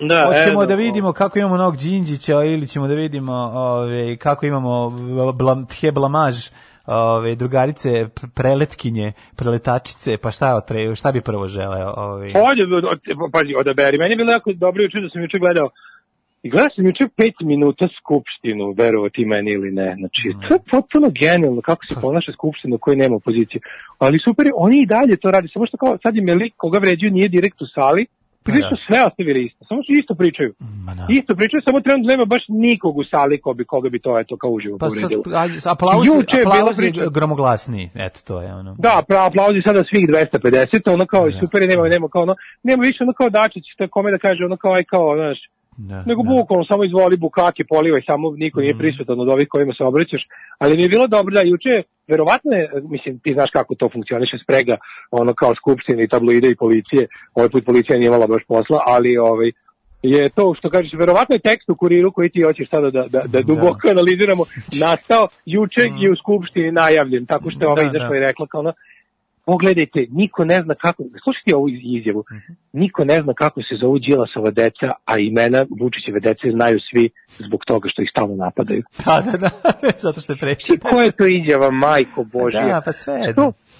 [0.00, 4.46] da, Hoćemo evo, da vidimo kako imamo novog Đinđića ili ćemo da vidimo ove, kako
[4.46, 4.90] imamo
[5.32, 6.48] blam, tje blamaž
[6.86, 11.94] ove, drugarice pr- preletkinje, preletačice, pa šta, pre, šta bi prvo želeo?
[11.96, 13.00] Ove, Ovdje, od, od,
[13.32, 13.98] pazi, odaberi.
[13.98, 15.70] Meni je bilo jako dobro juče da sam juče gledao
[16.44, 19.94] I gledao sam juče pet minuta skupštinu, verovo ti meni ili ne.
[19.98, 23.60] Znači, to je potpuno genijalno kako se ponaša skupština u kojoj nema opoziciju.
[23.98, 25.48] Ali super, oni i dalje to radi.
[25.52, 28.06] Samo što kao sad im je lik koga vređuju nije direkt u sali,
[28.44, 28.76] Pa Ili da.
[28.86, 30.50] sve ostavili isto, samo su isto pričaju.
[30.98, 31.06] da.
[31.08, 34.36] Isto pričaju, samo trenutno nema baš nikog u sali ko bi, koga bi to eto
[34.36, 35.22] kao uživo pa povredilo.
[35.34, 38.76] a, aplauz, Juče aplauz je gromoglasniji, eto to je ono.
[38.78, 41.38] Da, pra, aplauzi sada svih 250, ono kao Da.
[41.40, 44.72] super, nema, nema kao ono, nema više ono kao Dačić, kome da kaže, ono kao
[44.74, 45.38] aj kao, znaš,
[45.76, 46.28] Da, nego da.
[46.30, 50.22] bukvalno samo izvoli bukake, polivaj, samo niko nije prisutan od ovih kojima se obraćaš,
[50.58, 54.36] ali mi je bilo dobro da juče, verovatno je, mislim, ti znaš kako to funkcioniše
[54.44, 54.76] sprega,
[55.10, 59.16] ono kao skupštine i tabloide i policije, ovaj put policija nije imala baš posla, ali
[59.16, 59.50] ovaj,
[60.02, 63.22] je to što kažeš, verovatno je tekst u kuriru koji ti hoćeš sada da, da,
[63.26, 64.44] da duboko analiziramo,
[64.80, 68.16] nastao juče i u skupštini najavljen, tako što je ova Da, izašla da.
[68.16, 68.72] i rekla kao ono,
[69.46, 72.24] pogledajte, niko ne zna kako, slušajte ovu izjavu,
[72.72, 77.60] niko ne zna kako se zovu Đilasova deca, a imena Vučićeve dece znaju svi zbog
[77.66, 78.82] toga što ih stalno napadaju.
[79.04, 79.50] Da, da, da,
[80.06, 80.82] zato što je predsjednik.
[80.90, 82.66] Ko je to izjava, majko Božja?
[82.66, 83.34] Da, pa sve je.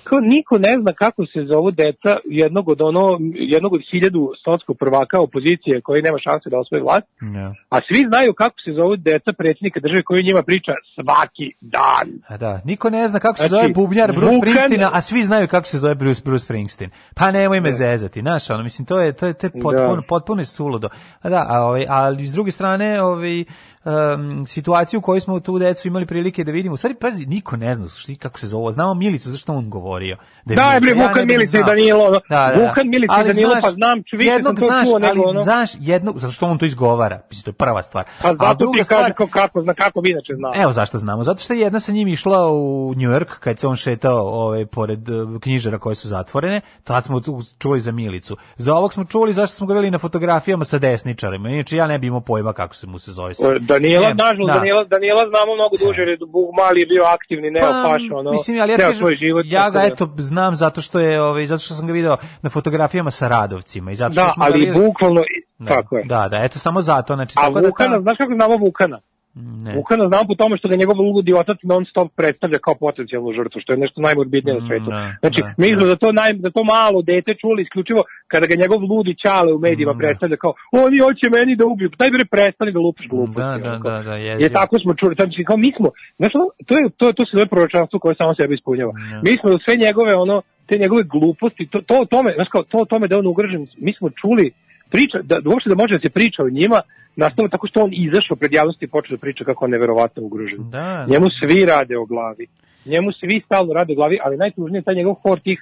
[0.05, 3.05] Kao niko ne zna kako se zovu deca jednog od ono,
[3.35, 7.55] jednog od hiljadu sotskog prvaka opozicije koji nema šanse da osvoji vlast, Ja.
[7.69, 12.07] a svi znaju kako se zovu deca predsjednika države koji njima priča svaki dan.
[12.29, 15.23] A da, niko ne zna kako se Znači, zove bubnjar Bruce Vukan- Springsteena, a svi
[15.23, 16.91] znaju kako se zove Bruce, Bruce Springsteen.
[17.15, 20.03] Pa nemoj me zezati, znaš, ono, mislim, to je, to je, to je potpuno, Da.
[20.09, 20.89] potpuno je suludo.
[21.23, 23.45] A da, a, ovaj, ali s druge strane, ovaj,
[23.85, 27.57] um, situaciju u kojoj smo tu decu imali prilike da vidimo, u stvari, pazi, niko
[27.57, 30.17] ne zna što, kako se zove, znamo Milicu, zašto on govorio.
[30.45, 31.65] Da, Milica, je ja ne Vukan bih Milica i.
[31.65, 32.67] Danilo, Da, da, da.
[32.69, 35.13] Vukan Milica i Danilo, znaš, pa znam, ču- više sam jednog to znaš, čuo, nego
[35.13, 38.05] ali ono- znaš jednog, zato što on to izgovara, mislim, to je prva stvar.
[38.23, 40.53] Pa A zato druga ti stvar- kaže kako, zna kako bi inače znao.
[40.57, 41.23] Evo zašto znamo.
[41.23, 42.59] Zato što je jedna sa njim išla u
[42.91, 46.61] New York kad se on šetao ovaj, pored eh, knjižara koje su zatvorene.
[46.85, 48.37] Tad smo tu čuli za Milicu.
[48.57, 51.49] Za ovog smo čuli zašto smo ga na fotografijama sa desničarima.
[51.49, 53.33] Inače ja ne bi imao pojma kako se mu se zove.
[53.39, 54.55] O, Danijela, Ne, nažalost, da.
[54.55, 58.25] Danijela, Danijela znamo mnogo duže, jer je Bog mali je bio aktivni, ne paš, ono,
[58.25, 59.45] Pa, mislim, ali ja kažem, svoj život.
[59.49, 62.51] ja ga da- eto znam zato što je ovaj zato što sam ga video na
[62.51, 65.23] fotografijama sa Radovcima i zato što Da, smo ga ali videli- bukvalno,
[65.59, 66.05] Da, tako je.
[66.05, 68.99] Da, da, eto samo zato, znači A tako da Vukana, ta- znaš kako znamo Vukana?
[69.35, 69.75] Ne.
[69.77, 73.61] Vukana znamo po tome što ga njegov ludi otac non stop predstavlja kao potencijalnu žrtvu,
[73.61, 74.91] što je nešto najmorbidnije na svetu.
[74.91, 78.01] da, Znači, da, mi smo za to, naj, za to malo dete čuli isključivo
[78.33, 80.53] kada ga njegov ludi čale u medijima predstavlja kao
[80.85, 83.41] oni hoće meni da ubiju, pa daj bre prestani da lupiš gluposti.
[83.41, 84.59] Da, da, da, da, Je jezivo.
[84.61, 85.89] tako smo čuli, znači kao mi smo,
[86.19, 86.33] znaš,
[86.69, 88.93] to je to to se zove proročanstvo koje samo sebe ispunjava.
[89.27, 90.37] Mi smo sve njegove ono
[90.69, 93.93] te njegove gluposti, to to tome, znaš kao to tome da je on ugrožen, mi
[93.99, 94.47] smo čuli
[94.95, 96.79] priča da, da uopšte da može da se priča o njima
[97.17, 100.71] nastalo tako što on izašao pred javnosti i počeo da priča kako on neverovatno ugrožen.
[100.71, 102.47] Da, Njemu svi rade o glavi.
[102.93, 105.59] Njemu svi stalno rade o glavi, ali najtužnije je taj njegov hor tih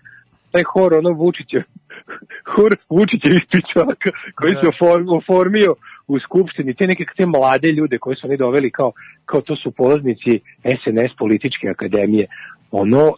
[0.52, 1.62] taj hor ono Vučića,
[2.54, 4.60] hor Vučića iz pičaka koji Da.
[4.60, 5.74] se oform, oformio
[6.08, 8.92] u skupštini, te neke te mlade ljude koje su oni doveli kao,
[9.26, 10.40] kao to su polaznici
[10.80, 12.26] SNS političke akademije.
[12.70, 13.12] Ono,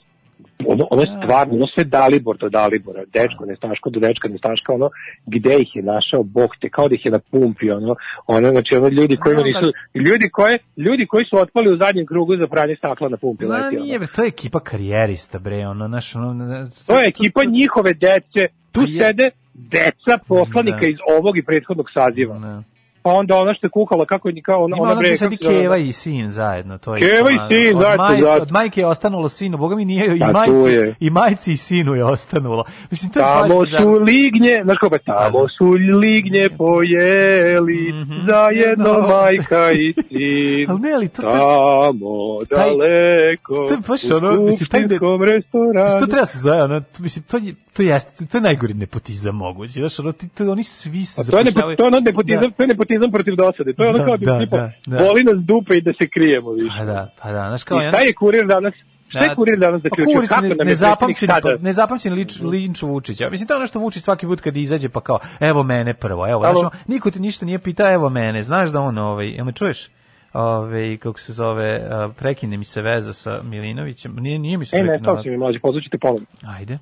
[0.68, 4.90] ono, ono je stvarno, ono sve Dalibor do Dalibora, dečko nestaško do dečka nestaška, ono,
[5.26, 7.96] gde ih je našao Bog te, kao da ih je na pumpi, ono,
[8.26, 12.36] ono, znači, ono, ljudi koji nisu, ljudi koje, ljudi koji su otpali u zadnjem krugu
[12.36, 13.84] za pranje stakla na pumpi, leti, ono.
[13.84, 18.42] nije, to je ekipa karijerista, bre, ono, naš, ono, To je ekipa njihove dece,
[18.72, 20.90] tu Pa sede deca poslanika Da.
[20.90, 22.38] iz ovog i prethodnog saziva.
[22.38, 22.73] Ne.
[23.04, 25.32] Pa onda ona što je kukala, kako je, kao ona, Ima ona bre, gde sad
[25.32, 27.00] i kako se zove, Keva i sin zajedno, to je.
[27.00, 28.42] Keva i sin od zajedno, maj-.
[28.42, 30.94] Od majke je ostanulo sinu, boga mi nije i Pa tu majci, je.
[31.00, 32.64] i majci i sinu je ostanulo.
[32.90, 37.94] Mislim, to je baš Tamo su lignje, znaš kako je, tamo su lignje pojeli,
[38.26, 40.66] zajedno majka i sin.
[40.70, 46.00] Ali ne, ali to- tamo taj- daleko, to je baš ono, mislim, taj Mislim, restoranu.
[46.00, 49.72] to treba se zove, ono, mislim, to je, to jeste, to je najgori nepotizam moguće,
[49.72, 52.50] znaš, ono, ti, to, oni svi se A to je, nepo, zapošljavaju- to je nepotizam,
[52.94, 53.72] nepotizam protiv dosade.
[53.72, 54.98] To je ono Da, kao da, da, tipa, da, da.
[54.98, 56.76] boli nas dupe i da se krijemo više.
[56.78, 58.74] Pa da, pa da, znaš, kao, I šta je kurir danas?
[59.08, 59.34] Šta je Da.
[59.34, 60.14] kurir danas Pa zaključio?
[60.14, 61.62] kurir se Kako ne, nezapamćeni, predsjednik sada?
[61.62, 63.30] nezapamćeni lič, linč Vučića.
[63.30, 66.28] Mislim, to je ono što Vučić svaki put kad izađe pa kao, evo mene prvo,
[66.28, 69.52] evo, znaš, niko ti ništa nije pitao, evo mene, znaš da on, ovaj, jel me
[69.52, 69.88] čuješ?
[70.32, 71.82] Ove, kako se zove,
[72.16, 75.36] prekine mi se veza sa Milinovićem, nije, nije mi se E, ne, to si mi
[75.36, 76.26] mlađe, pozvućete polovno.
[76.48, 76.78] Ajde.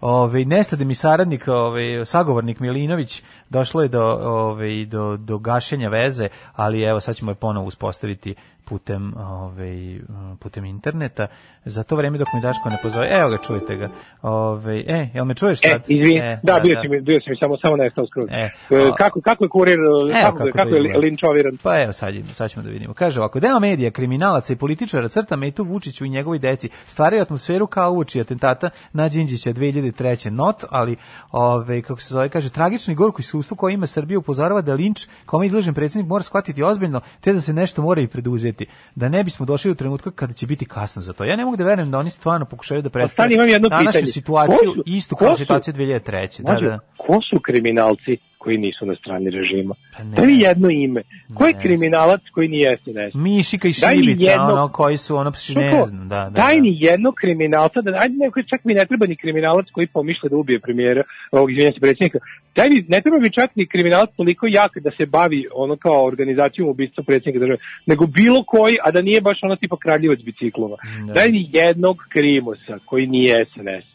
[0.00, 6.28] Ovaj nestade mi saradnik, ovaj sagovornik Milinović, došlo je do ovaj do do gašenja veze,
[6.52, 8.34] ali evo sad ćemo je ponovo uspostaviti
[8.68, 9.98] putem ovaj
[10.38, 11.26] putem interneta.
[11.64, 13.88] Za to vreme dok mi Daško ne pozove, evo ga čujete ga.
[14.22, 15.82] Ovaj e, jel me čuješ E, sad?
[15.88, 18.26] izvini, E, da, bio si mi, bio si mi samo, samo nestao skroz.
[18.30, 19.78] E, E, kako, kako je kurir,
[20.22, 21.56] kako, kako kako, je linčoviran?
[21.62, 22.94] Pa evo sad, sad ćemo da vidimo.
[22.94, 27.66] Kaže ovako, deo medija, kriminalaca i političara crta Metu Vučiću i njegovoj deci stvaraju atmosferu
[27.66, 30.30] kao uoči atentata na Đinđića 2003.
[30.30, 30.96] Not, ali
[31.32, 35.06] ove, kako se zove, kaže, tragično i gorko iskustvo koje ima Srbija upozorava da linč
[35.26, 38.55] kome izložen predsjednik mora shvatiti ozbiljno, te da se nešto mora i preduzeti.
[38.94, 41.24] Da ne bismo došli u trenutka kada će biti kasno za to.
[41.24, 43.90] Ja ne mogu da verujem da oni stvarno pokušaju da predstave stani, imam jedno današnju
[43.90, 44.12] pitanje.
[44.12, 46.42] situaciju, Ko su- istu kao situaciju 2003.
[46.42, 46.78] Da, da.
[46.96, 48.16] ko su kriminalci
[48.46, 49.74] koji nisu na strani režima?
[49.96, 50.16] Pa ne.
[50.16, 51.02] Da jedno ime?
[51.34, 53.12] Ko je Ne kriminalac koji nije SNS?
[53.14, 56.30] Mišika i mi Šibica, jednog- ono, koji su, ono, psi, ne znam, da, da.
[56.42, 56.60] Daj da.
[56.62, 60.36] ni jednog kriminalca, da, ajde neko, čak mi ne treba ni kriminalac koji pomišlja da
[60.36, 61.02] ubije premijera,
[61.32, 62.18] ovog izvinjam se predsjednika.
[62.56, 66.06] Daj mi, ne treba mi čak ni kriminalac toliko jak da se bavi ono kao
[66.06, 70.76] organizacijom ubistva predsjednika države, nego bilo koji, a da nije baš ono tipa kradljivac biciklova.
[71.06, 71.12] Da.
[71.12, 73.86] Daj mi jednog krimosa koji nije SNS.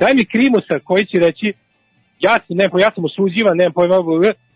[0.00, 1.52] Daj mi krimosa koji će reći
[2.20, 3.96] ja sam, ne, ja sam osuđivan, nemam pojma,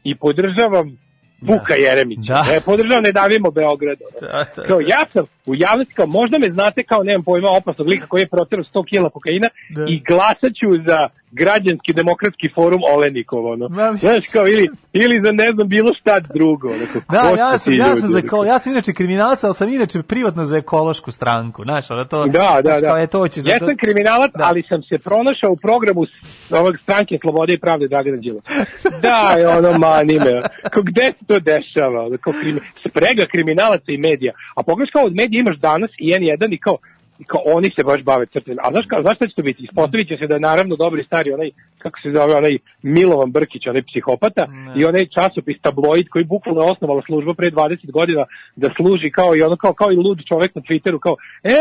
[0.04, 0.98] i podržavam
[1.40, 2.32] Vuka Jeremića.
[2.32, 2.42] Da.
[2.42, 3.98] Ne, podržavam ne davimo Beograd.
[4.08, 4.32] ono.
[4.32, 7.88] Da, da, Kao ja sam u javnosti kao možda me znate kao nemam pojma opasnog
[7.88, 9.84] lika koji je proterao 100 kila kokaina Da.
[9.88, 10.98] i glasat ću za
[11.32, 13.68] građanski demokratski forum Olenikov ono.
[13.68, 16.68] Ma, Znaš kao ili ili za ne znam bilo šta drugo.
[16.68, 19.54] Ono, kao, Da, ko ja sam, ja sam za ko, ja sam inače kriminalac, ali
[19.54, 22.26] sam inače privatno za ekološku stranku, znaš, ono to.
[22.26, 22.88] Da, da, znaš, da.
[22.88, 24.44] Kao je to hoćeš da ja sam kriminalac, Da.
[24.44, 26.06] ali sam se pronašao u programu
[26.50, 28.48] ovog stranke Slobode i pravde Dragana Đilasa.
[29.02, 30.42] Da, je ono mani me.
[30.72, 32.16] Kao gde se to dešava?
[32.20, 34.32] Kao krimi, sprega kriminalaca i medija.
[34.56, 36.76] A pogledaš kao od medija imaš danas i N1 i kao
[37.22, 38.56] i kao oni se baš bave crtem.
[38.64, 39.64] A znaš, kao, znaš šta će to biti?
[39.68, 41.50] Ispostavit će se da je naravno dobri stari onaj,
[41.82, 42.54] kako se zove, onaj
[42.94, 44.44] Milovan Brkić, onaj psihopata
[44.78, 48.22] i onaj časopis tabloid koji bukvalno je osnovala služba pre 20 godina
[48.62, 51.14] da služi kao i ono kao, kao i lud čovek na Twitteru kao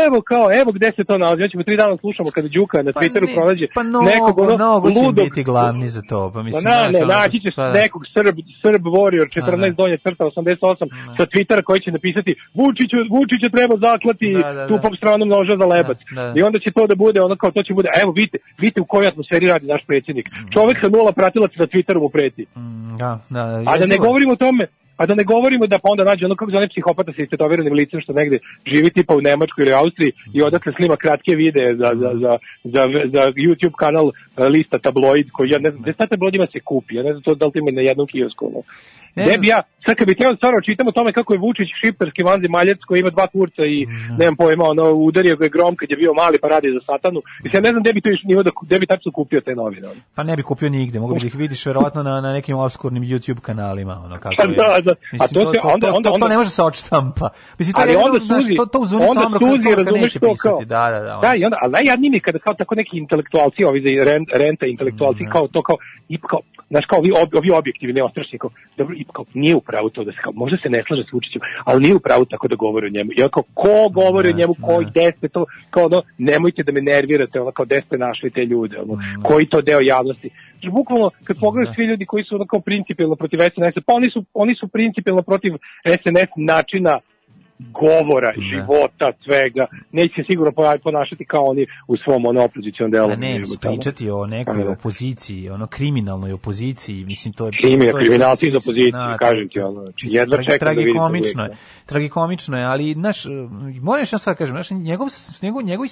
[0.04, 1.42] evo kao evo gde se to nalazi.
[1.42, 4.54] Ja ćemo tri dana slušamo kada Đuka na Twitteru ne, pronađe pa mnogo, nekog ono
[4.56, 7.50] mnogo će ludog biti glavni za to, pa Pa mislim, na, znaš, ne, naći će
[7.56, 7.72] pa da.
[7.82, 9.78] nekog Srb, Srb Warrior 14 Pa da.
[9.80, 14.74] donje crta 88 sa Twittera koji će napisati Vučiću, Vučića treba zaklati Da, da, tu
[14.76, 14.82] da.
[14.84, 15.98] pop stranom noža za lebac.
[16.14, 16.32] Da, da.
[16.36, 18.84] I onda će to da bude ono kao to će bude, evo vidite, vidite u
[18.84, 20.28] kojoj atmosferi radi naš predsjednik.
[20.54, 22.46] Čovek sa nula pratilaca na Twitteru mu preti.
[22.56, 24.66] Mm, Da, da, A da ne govorimo o tome,
[24.96, 28.00] a da ne govorimo da pa onda nađe ono kako zove psihopata sa istetoviranim licem
[28.00, 28.38] što negde
[28.74, 32.32] živi tipa u Nemačkoj ili Austriji i odatle snima kratke videe za, za, za,
[32.64, 32.82] za,
[33.14, 36.60] za YouTube kanal e, lista tabloid koji ja ne znam, gde sad tabloid ima se
[36.60, 38.46] kupi, ja ne znam to da li to ima na jednom kiosku.
[38.46, 38.62] Ono.
[39.16, 42.22] Ne bi ja, sad kad bi trebao stvarno čitam o tome kako je Vučić šiptarski
[42.22, 43.86] vanzemaljac koji ima dva kurca i
[44.18, 47.20] nemam pojma, ono, udario ga je grom kad je bio mali pa radi za satanu.
[47.44, 49.54] I sad ne znam gde bi to iš nivo da, gde bi tačno kupio te
[49.54, 49.88] novine.
[49.88, 50.00] Ono.
[50.14, 53.02] Pa ne bi kupio nigde, mogu bi da ih vidiš verovatno na, na nekim obskurnim
[53.02, 54.48] YouTube kanalima, ono kako Pa je.
[54.50, 54.92] da, da.
[54.92, 57.28] A Mislim, to se- onda- to, onda- to, to onda- ne može se odštampa.
[57.58, 60.48] Mislim, to ali onda suzi, to, to u zuni onda suzi, razumeš neće to pisati.
[60.48, 61.18] kao, Da, da, da.
[61.22, 64.66] da, i onda, ali najjadnije mi kada kao tako neki intelektualci, ovi za rent, renta
[64.66, 65.76] intelektualci, kao to kao,
[66.08, 66.40] i kao,
[66.70, 70.12] znaš, kao ovi, ovi objektivni, ostrašni, kao, dobro, i kao, nije u pravu to da
[70.12, 72.86] se, kao, možda se ne slaže s Vučićem, ali nije u pravu tako da govori
[72.86, 73.10] o njemu.
[73.12, 74.82] I kao, ko govori o Ne, njemu, ko ne.
[74.82, 78.30] i gde ste to, kao ono, nemojte da me nervirate, ono, kao, gde ste našli
[78.30, 78.94] te ljude, ono,
[79.28, 80.28] koji to deo javnosti.
[80.62, 84.10] I bukvalno, kad pogledaš svi ljudi koji su ono kao principijalno protiv SNS, pa oni
[84.10, 85.52] su, oni su principijalno protiv
[86.02, 87.00] SNS načina
[87.72, 89.66] govora, života, svega.
[89.92, 93.08] Neće se sigurno pona- ponašati kao oni u svom ono opozicijom delu.
[93.08, 94.70] Pa ne, pričati o nekoj Pa da.
[94.70, 99.48] opoziciji, ono kriminalnoj opoziciji, mislim to je Kriminal, to je- kriminalci iz opozicije, Da, kažem
[99.48, 99.80] ti ono.
[99.82, 101.50] Znači, jedva tragi- čekam da vidim to tragikomično je.
[101.86, 103.24] Tragikomično je, ali naš
[103.80, 105.08] moram još stvar da kažem, naš njegov
[105.62, 105.86] njegov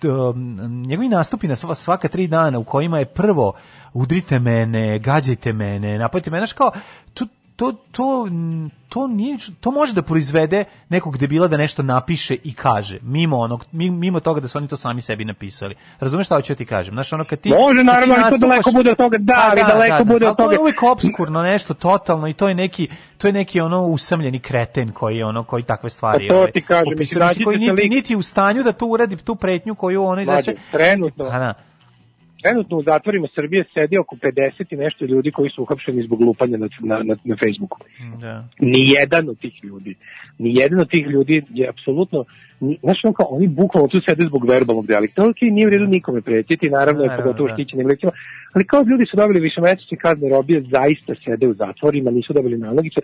[0.00, 3.52] t- um, njegovi nastupi na sva- svaka tri dana u kojima je prvo
[3.92, 6.70] udrite mene, gađajte mene, napadite mene, znaš kao
[7.14, 8.28] to to, to,
[8.88, 13.64] to, nije, to može da proizvede nekog debila da nešto napiše i kaže, mimo onog,
[13.72, 15.74] mi- mimo toga da su oni to sami sebi napisali.
[16.00, 16.94] Razumeš šta hoću da ti kažem?
[16.94, 17.48] Znaš, ono kad ti...
[17.48, 20.36] Može, naravno, ali to daleko bude od toga, da, Pa ali daleko bude od ali
[20.36, 20.54] to toga.
[20.54, 24.92] je uvijek obskurno nešto totalno i to je neki to je neki ono usamljeni kreten
[24.92, 28.22] koji ono koji takve stvari Pa to ovaj, ti kažem, Mislim, koji niti, niti u
[28.22, 31.54] stanju da tu uradi tu pretnju koju ono iza Mlađe, sve trenutno, Pa da.
[32.44, 36.56] Trenutno u zatvorima Srbije sedi oko 50 i nešto ljudi koji su uhapšeni zbog lupanja
[36.58, 37.78] na, na, na, na Facebooku.
[38.20, 38.48] Da.
[38.60, 39.94] Nijedan od tih ljudi,
[40.38, 42.24] nijedan od tih ljudi je apsolutno,
[42.82, 46.20] znaš ono kao, oni bukvalno tu sede zbog verbalnog delikta, ok, nije u redu nikome
[46.22, 47.54] pretiti, naravno, Naravno, pogotovo da.
[47.54, 48.12] štićenim licima,
[48.52, 53.00] ali kao ljudi su dobili višemesečne kazne robije, zaista sede u zatvorima, nisu dobili nalogice,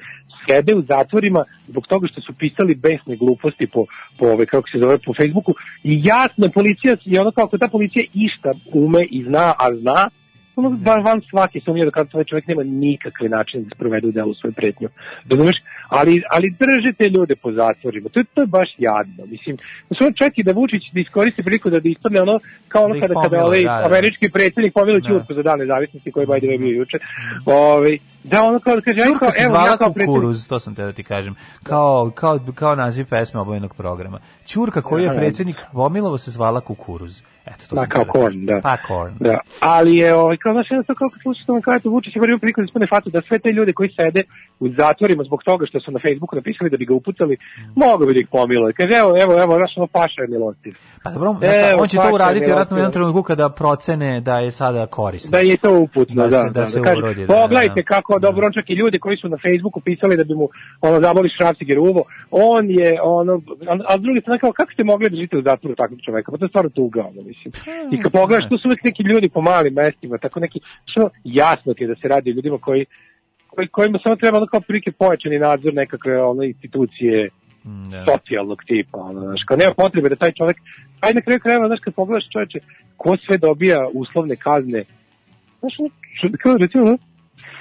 [0.48, 3.84] sede u zatvorima zbog toga što su pisali besne gluposti po,
[4.18, 7.68] po ove, kako se zove, po Facebooku i jasno policija, i ono kao ako ta
[7.68, 10.10] policija išta ume i zna, a zna,
[10.56, 14.34] ono van, van svake sumnje da kada čovjek nema nikakve načine da sprovede u delu
[14.34, 14.88] svoju pretnju.
[15.30, 15.56] Razumeš?
[15.88, 18.08] Ali, ali držite ljude po zatvorima.
[18.08, 19.26] To je, to je baš jadno.
[19.26, 19.56] Mislim,
[19.98, 23.00] sve čak i da Vučić da iskoristi priliku da, da ispadne ono kao ono Da
[23.00, 23.86] kada, kada pomilo, ovaj da, da.
[23.86, 25.08] američki predsjednik pomilo Da.
[25.08, 26.98] Ćurku za dan nezavisnosti koji je way bio juče.
[27.44, 29.92] Ovaj, da ono kao da kaže, Čurka kao, se evo zvala ja kao.
[29.96, 31.34] Kukuruz, to sam te da ti kažem.
[31.62, 34.18] Kao, kao, kao naziv pesme obojenog programa.
[34.46, 35.18] Ćurka koji je Aha.
[35.18, 37.22] predsjednik Vomilovo se zvala Kukuruz.
[37.46, 38.60] Eto, to Da, kao da korn, da.
[38.62, 39.14] Pa korn.
[39.20, 42.20] Da, ali je, ovaj, kao, znaš, jedno to kako slušaš to vam kažete, Vučić je
[42.38, 44.22] priliku da ispane fatu da sve te ljude koji sede
[44.60, 47.36] u zatvorima zbog toga što su na Facebooku napisali da bi ga upucali,
[47.74, 48.70] mogu bi da ih pomilo.
[48.76, 50.74] Kaže, evo, evo, evo, znaš, ono paša je milostiv.
[51.04, 52.92] Pa dobro, šta, Evo, on će to uraditi vjerojatno u jednom milostiv.
[52.92, 55.30] trenutku kada procene da je sada korisno.
[55.30, 57.74] Da je to uputno, Da da, se- da, da da, se kaže, urodi, da, pogledajte
[57.76, 57.82] da.
[58.10, 60.48] Kako dobro, on čak i ljudi koji su na Facebooku pisali da bi mu
[60.80, 64.84] ono zaboli šrafciger uvo, on je ono, a, a s druge strane kao, kako ste
[64.84, 67.52] mogli da živite u zatvoru takvog čoveka, pa to je stvarno tuga, ono, mislim.
[67.92, 71.74] I kad pogledaš, to su uvek neki ljudi po malim mestima, tako neki, što jasno
[71.74, 72.86] ti je da se radi o ljudima koji,
[73.46, 77.28] koji kojima samo treba ono kao prilike pojačani nadzor nekakve ono institucije
[77.64, 78.04] Da.
[78.08, 80.56] socijalnog tipa, ono, znaš, kao nema potrebe da taj čovek,
[81.00, 82.58] aj na kraju krajeva, znaš, kad pogledaš čoveče,
[82.96, 84.84] ko sve dobija uslovne kazne,
[85.60, 85.90] znaš, ono,
[86.42, 86.96] kao recimo,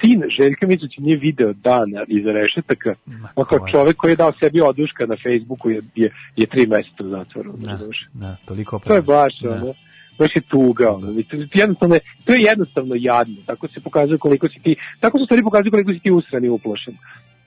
[0.01, 2.93] sin Željka Mitrovića nije video dana iza rešetaka,
[3.35, 7.03] on kao čovek koji je dao sebi oduška na Facebooku je, je, je tri meseca
[7.03, 7.77] u zatvoru, Da,
[8.13, 9.49] da, toliko To je baš, Da.
[9.51, 9.73] ono,
[10.19, 14.47] baš je tuga, ono, mislim, jednostavno, je- to je jednostavno jadno, tako se pokazuje koliko
[14.47, 16.93] si ti, tako se stvari pokazuje koliko si ti usran i uplošen.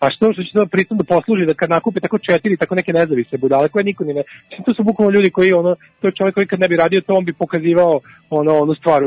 [0.02, 2.92] Pa što što će to pritom da posluži da kad nakupe tako četiri, tako neke
[2.92, 4.22] nezavisne budale koje niko ni ne...
[4.50, 7.00] Mislim, to su bukvalno ljudi koji, ono, to je čovjek koji kad ne bi radio
[7.00, 8.00] to, on bi pokazivao
[8.30, 9.02] ono, onu stvar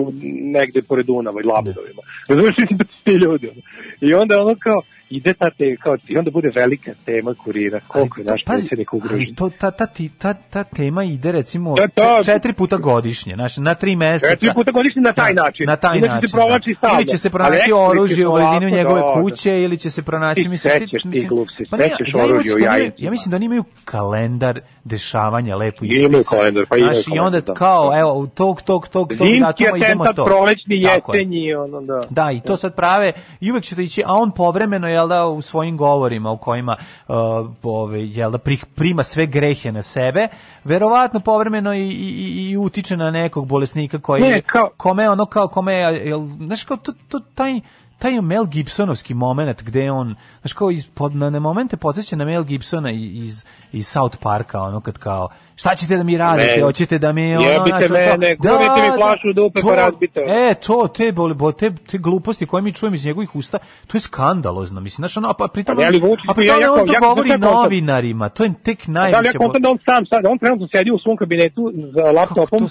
[0.57, 2.01] negde pored Dunava i Labudovima.
[2.29, 3.47] Razumiješ, mislim, to su ti ljudi.
[3.47, 3.61] Ono.
[4.01, 8.19] I onda ono kao, ide ta te, kao, i onda bude velika tema kurira, koliko
[8.19, 9.17] je naš Pazi, predsjednik ugrožen.
[9.17, 9.87] ali to, ta, ta,
[10.17, 14.29] ta, ta tema ide recimo Da, če- četiri puta godišnje, znači na tri meseca.
[14.29, 15.65] Četiri puta godišnje na taj Da, način.
[15.67, 16.29] Na taj Inače se način.
[16.31, 16.77] provlači da.
[16.77, 16.95] stalno.
[16.95, 19.13] Ili će se pronaći oružje u blizini njegove da, da.
[19.13, 20.43] kuće, ili će se pronaći...
[20.43, 23.05] Ti mislim, sećaš ti, glup si, Pa sećaš ja oružje da oni- jajicima.
[23.05, 26.37] Ja mislim da oni imaju kalendar dešavanja lepo Imaju ispisan.
[26.37, 27.53] kalendar, pa Znaš, I onda da.
[27.53, 30.25] kao, evo, tog, tog, tog, tog datuma idemo to.
[30.25, 31.19] prolećni, Tako je.
[31.19, 32.01] jesenji, ono da.
[32.09, 35.27] Da, i to sad prave i uvek će to ići, a on povremeno jel da
[35.27, 36.75] u svojim govorima u kojima
[37.07, 37.15] uh,
[37.63, 40.27] ove, jel da pri- prima sve grehe na sebe,
[40.63, 42.13] verovatno povremeno i, i,
[42.43, 46.63] i- utiče na nekog bolesnika koji Ne, kao- kome ono kao kome je, jel, znaš
[46.63, 47.59] kao to, to, taj
[47.97, 52.43] taj Mel Gibsonovski moment gde on, znaš kao iz, pod, na, momente podsjeća na Mel
[52.43, 57.11] Gibsona iz, iz South Parka, ono kad kao, šta ćete da mi radite, hoćete da
[57.11, 60.19] mi ono, Jebite mene, gurnite mi flašu u dupe pa razbite.
[60.19, 63.57] E, to, te, boli, bo, te, te gluposti koje mi čujemo iz njegovih usta,
[63.87, 66.93] to je skandalozno, mislim, znaš, ono, a pa pritom, ali a pritom jako- on to
[66.99, 69.37] govori novinarima, to je tek Da li ja najveće...
[69.37, 72.63] kontam da on sam sad, on trenutno sedi u svom kabinetu za laptopom,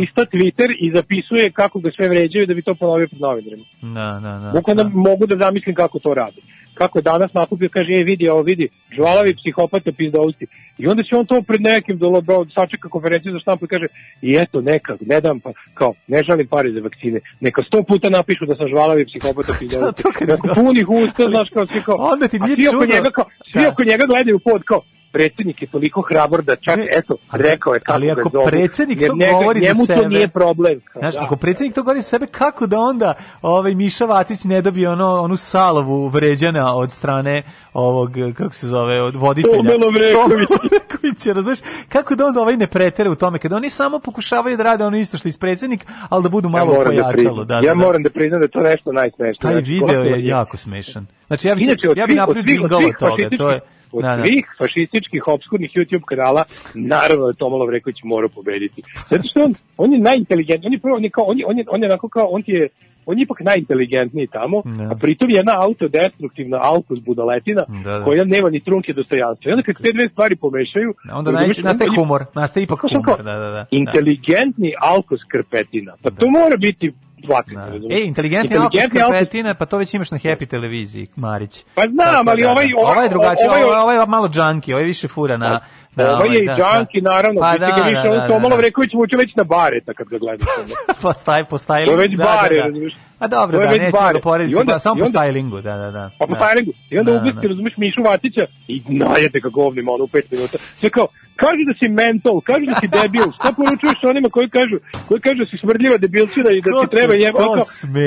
[0.00, 3.64] lista Twitter i zapisuje kako ga sve vređaju da bi to ponovio pred novinarima.
[3.82, 4.52] Da, da, da.
[4.54, 4.88] Bukvalno da.
[4.88, 6.42] mogu da zamislim kako to radi.
[6.80, 10.46] Kako je danas nakupio, kaže, e, vidi, ovo vidi, žvalavi psihopata pizdousti.
[10.78, 12.06] I onda će on to pred nekim da
[12.54, 13.86] sačeka konferenciju za štampu i kaže,
[14.22, 17.20] i eto, neka, ne dam, pa, kao, ne žalim pare za vakcine.
[17.40, 19.52] Neka sto puta napišu da sam žvalavi psihopata
[20.30, 23.10] Neko go- punih usta, znaš, kao, svi kao, Onda ti a nije svi oko njega,
[23.10, 23.68] kao, svi Da.
[23.68, 24.80] oko njega gledaju pod, kao,
[25.16, 28.46] predsjednik je toliko hrabar da čak, Ne, eto, rekao je kako ali ga ako zovu,
[28.46, 30.80] predsjednik jer to njega- govori za njemu sebe- to nije problem.
[30.94, 31.22] Znaš, da.
[31.22, 35.10] ako predsjednik to govori za sebe, kako da onda ovaj Miša Vacić ne dobije ono,
[35.16, 37.42] onu salovu vređana od strane
[37.74, 39.56] ovog, kako se zove, od voditelja.
[39.56, 40.48] Tome Lovreković.
[40.48, 41.58] Tome Lovrekovića, razumeš?
[41.88, 44.96] Kako da onda ovaj ne pretere u tome, kada oni samo pokušavaju da rade ono
[44.98, 47.12] isto što i predsjednik, ali da budu malo ja da pojačalo.
[47.12, 47.74] priznam, Da, ja da, da.
[47.76, 49.38] moram da priznam da je to nešto najsmešnije.
[49.40, 51.06] Taj Znači, video gotovo je jako smešan.
[51.26, 53.36] Znači, ja bi, Inače, ja bi svih- od napravio od toga.
[53.36, 53.60] To je,
[53.96, 54.24] Od da, da.
[54.24, 56.42] svih fašističkih obskurnih YouTube kanala,
[56.74, 58.82] naravno da Tomo Lovreković mora pobediti.
[59.10, 61.58] Zato što on, on je najinteligentniji, on je prvo, on je, kao, on je, on
[61.58, 62.68] je, on je onako kao, on ti je,
[63.06, 64.82] on je ipak najinteligentniji tamo, Da.
[64.82, 68.04] a pritom je jedna autodestruktivna alkus budaletina Da, da.
[68.04, 69.50] koja nema ni trunke dostojanstva.
[69.50, 73.16] I onda kad te dve stvari pomešaju, Onda razumeš, naj- nastaje humor, nastaje ipak humor.
[73.16, 73.50] Da, da, da.
[73.50, 73.66] da.
[73.70, 75.92] Inteligentni alkos krpetina.
[76.02, 76.92] Pa to mora biti
[77.26, 77.94] plakanje, Da.
[77.94, 81.64] E, inteligentni alkos- Karpetina, pa to već imaš na Happy televiziji, Marić.
[81.74, 82.80] Pa znam, ali da, ovaj- da.
[82.80, 85.60] ovaj- ovaj je drugačiji, ovaj- ovaj, ovaj je malo džanki, ovaj više fura na...
[85.94, 87.10] na Ovo je i da, džanki, da.
[87.10, 87.72] naravno, Pa pa, da, da,
[88.02, 88.48] da, da, da.
[88.48, 90.46] Lovreković vuče već na bareta kad ga gledaš.
[90.58, 90.74] ono.
[91.02, 91.84] Postaje, postaje.
[91.86, 92.94] To je već bare, razumiješ.
[93.18, 96.10] A dobro, da, nećemo ga porediti, onda- ba- samo po onda- stylingu, da, da, da.
[96.18, 96.40] Pa po da.
[96.40, 96.72] stylingu.
[96.90, 97.48] I onda Da, da, ubiti, da.
[97.48, 100.58] razumiješ, Mišu Vatića i najete ga govnima, ono, u pet minuta.
[100.58, 101.06] Sve kao,
[101.36, 103.28] kažu da si mental, kažu da si debil.
[103.34, 104.76] Šta poručuješ onima koji kažu,
[105.08, 107.38] koji kažu da si smrdljiva debilčina i da Kako ti treba je jeba?
[107.38, 107.54] kao,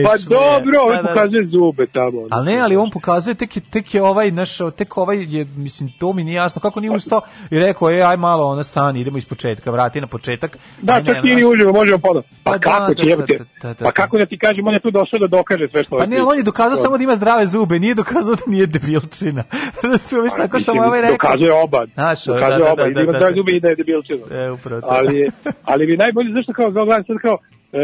[0.06, 1.14] Pa dobro, ovaj Da, da, da.
[1.14, 2.18] pokazuje zube tamo.
[2.20, 2.28] ono.
[2.32, 5.92] Ali ne, ali on pokazuje tek je, tek je ovaj naš tek ovaj je mislim
[5.92, 7.22] to mi nije jasno kako nije ustao
[7.52, 10.58] i rekao je aj malo ona stani idemo iz početka vrati na početak.
[10.82, 12.24] Da, čak ti ni uživo, možemo ponovno.
[12.44, 13.26] Pa, Pa da, kako da, da, da,
[13.64, 13.92] da, Pa da.
[13.92, 16.38] kako da ti kažem, on je tu došao da dokaže sve što Pa ne, on
[16.38, 19.44] je dokazao samo da ima zdrave zube, nije dokazao da nije debilčina.
[19.84, 21.18] Razumeš tako što mu ovaj rekao.
[21.18, 21.86] Dokazuje oba.
[21.94, 22.84] Znaš, da, dokazuje da, oba.
[22.84, 23.40] da, I da ima da, zdrave da.
[23.40, 24.24] zube i da je debilčina.
[24.32, 24.88] E, upravo to.
[24.90, 25.30] ali,
[25.72, 27.38] ali mi najbolje, zašto kao, kao gledam sad kao,
[27.74, 27.84] e,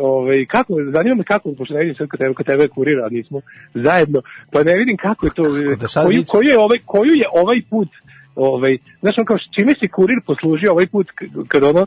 [0.00, 2.98] ovaj, kako, zanima me kako, pošto ne vidim sad kod tebe, kod tebe je kurir,
[3.04, 3.40] a nismo
[3.74, 4.22] zajedno,
[4.52, 5.42] pa ne vidim kako je to,
[5.80, 7.88] da sad koju, koju, je ovaj, koju je ovaj put,
[8.36, 11.06] ovaj, znaš, on kao, čime se kurir poslužio ovaj put,
[11.48, 11.86] kad ono,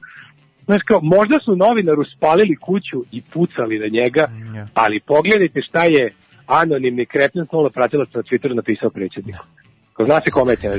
[0.66, 4.68] Znaš kao, možda su novinaru spalili kuću i pucali na njega, ja.
[4.74, 6.14] ali pogledajte šta je
[6.46, 9.46] anonimni kreten snola pratilac na Twitteru napisao predsjedniku.
[9.94, 10.70] Ko zna se kome je.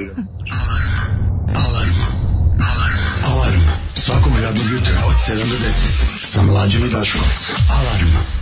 [3.31, 3.63] Alarm
[4.07, 5.71] svakog radnog jutra od 7 do 10
[6.33, 7.23] sa mlađim i Daškom.
[7.79, 8.36] Alarm.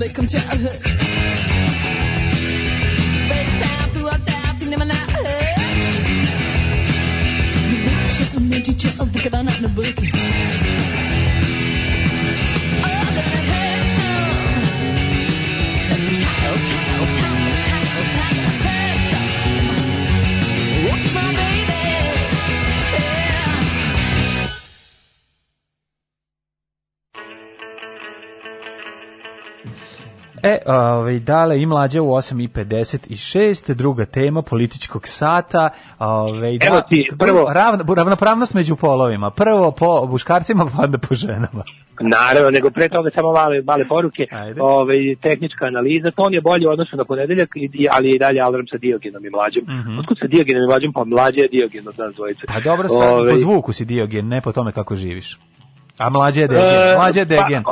[0.00, 0.82] lick them childhoods.
[3.28, 5.60] Bedtime, through our time, through them and our hoods.
[7.70, 10.49] The righteous, the minty child, book it on out.
[30.70, 33.04] Ovaj, dale i mlađa u 8.56,
[33.74, 35.68] druga tema političkog sata.
[35.98, 39.30] Ovaj, da, Evo ti, prvo- ravna- ravnopravnost među polovima.
[39.32, 41.62] Prvo po muškarcima, pa onda po ženama.
[42.02, 44.26] Naravno, nego pre toga samo male, male poruke,
[44.60, 47.48] ovaj, tehnička analiza, to on je bolje u odnosu na ponedeljak,
[47.90, 49.62] ali je i dalje alarm sa Diogenom i mlađom.
[49.64, 49.98] Mhm.
[49.98, 50.92] Otkud sa Diogenom i mlađom?
[50.92, 52.40] Pa mlađe je Diogen od nas dvojice.
[52.46, 55.38] Pa dobro, sad i Ovaj, po zvuku si diogen, ne po tome kako živiš.
[55.98, 57.62] A mlađe je degen, E, mlađe je pa- degen.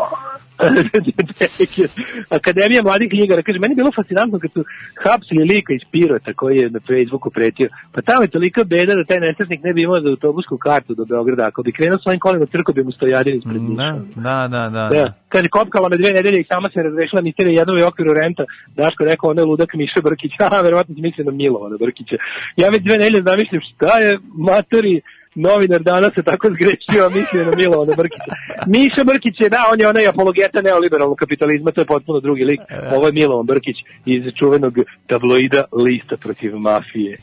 [2.39, 4.65] Akademija mladih knjigara, kaže, meni je bilo fascinantno kad su
[5.05, 7.69] hapsili lika iz Pirota koji je na Facebooku pretio.
[7.93, 11.05] Pa tamo je tolika beda da taj nesretnik ne bi imao za autobusku kartu do
[11.05, 11.47] Beograda.
[11.47, 13.83] Ako bi krenuo svojim kolima, crko bi mu stojadin ispred Niša.
[14.17, 14.69] Da, da, da.
[14.69, 14.89] da.
[14.89, 15.13] Da.
[15.29, 18.45] Kaže, kopkala me dve nedelje i sama se razrešila misterija u okviru renta.
[18.77, 20.33] Daško rekao, ono je ludak Miša Brkić.
[20.51, 22.17] A, verovatno si mislio na Milovana Brkića.
[22.57, 24.19] Ja već dve nedelje zamišljam šta je
[24.49, 25.01] matori
[25.35, 28.33] novinar danas se tako zgrešio, a mislio na Milovana Brkića.
[28.67, 32.61] Miša Brkić je, da, on je onaj apologeta neoliberalnog kapitalizma, to je potpuno drugi lik.
[32.93, 33.77] Ovo je Milovan Brkić
[34.07, 34.75] iz čuvenog
[35.07, 37.17] tabloida lista protiv mafije.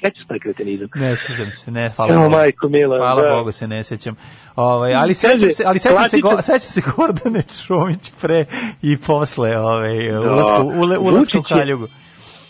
[0.00, 0.88] Sećaš taj kretenizam?
[0.94, 2.32] Ne sjećam se, ne, hvala Evo, Bogu.
[2.32, 3.36] majko mila, Hvala da.
[3.36, 4.16] Bogu se ne sjećam.
[4.56, 8.44] Ovaj, ali sećam se, ali sećam se, go, sećam se Gordane Čomić pre
[8.82, 10.20] i posle ovaj, Da.
[10.22, 11.86] ulasku, ule, ulasku u Vučić je- Kaljugu.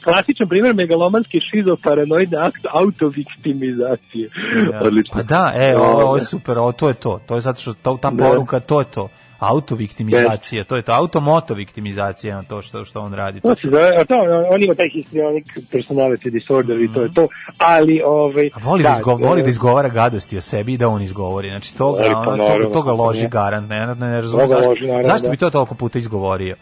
[0.07, 4.31] Klasičan primjer megalomanski šizoparanoidne akt autoviktimizacije.
[4.73, 4.81] Da.
[4.87, 5.13] Odlično.
[5.13, 7.21] Pa da, e, ovo, ovo je super, ovo, to je to.
[7.27, 8.25] To je zato što to, ta Da.
[8.25, 9.09] poruka, to je to.
[9.39, 10.93] Autoviktimizacija, to je to.
[10.93, 13.41] Automotoviktimizacija na to što, što on radi.
[13.41, 14.15] To se zove, a to,
[14.51, 17.29] on ima taj histrionic personality disorder i to je to,
[17.59, 18.51] ali ovaj...
[18.55, 21.49] A voli da, izgo, voli da izgovara gadosti o sebi i da on izgovori.
[21.49, 23.29] Znači, to ga, pa ono, to, to ga loži ne.
[23.29, 23.69] garant.
[23.69, 24.75] Ne, ne, ne razumem zašto,
[25.05, 25.31] zašto da.
[25.31, 26.57] bi to toliko puta izgovorio.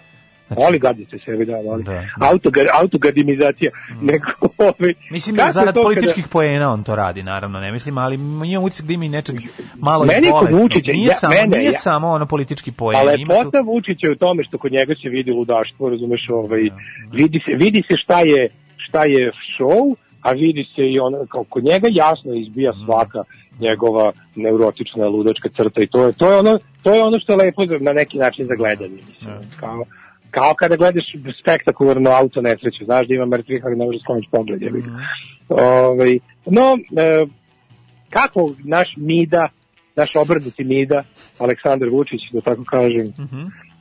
[0.51, 1.83] Voli gadite sebi, da, voli.
[1.85, 2.05] Da.
[2.21, 3.71] Autoga, autogadimizacija.
[4.01, 4.27] Nego,
[4.59, 8.15] ovaj, Mislim, je zarad to kada- političkih poena on to radi, naravno, ne mislim, ali
[8.15, 9.37] imam utisak da ima i nečeg
[9.77, 10.63] malo Meni i kod bolesnog.
[10.63, 12.97] Vučića, Nije, ja- samo, mene, nije ja- samo ono politički poen.
[12.99, 16.27] A ima tu- lepota Vučića je u tome što kod njega se vidi ludaštvo, razumeš,
[16.31, 16.61] ovaj,
[17.13, 21.45] vidi, se, vidi se šta je, šta je show, a vidi se i ono, kao
[21.45, 23.25] kod njega jasno izbija svaka
[23.61, 27.37] njegova neurotična ludačka crta i to je, to je ono to je ono što je
[27.37, 29.31] lepo na neki način za gledanje mislim.
[29.61, 29.85] Kao,
[30.35, 31.05] kao kada gledaš
[31.41, 34.63] spektakularno auto nesreću, znaš da ima mrtvih, ali ne možeš skloniš pogled.
[34.63, 34.91] jebi ga.
[35.49, 37.27] Ovaj, no, e,
[38.11, 39.49] kako naš Mida,
[39.97, 41.03] naš obrnuti Mida,
[41.39, 43.13] Aleksandar Vučić, da tako kažem,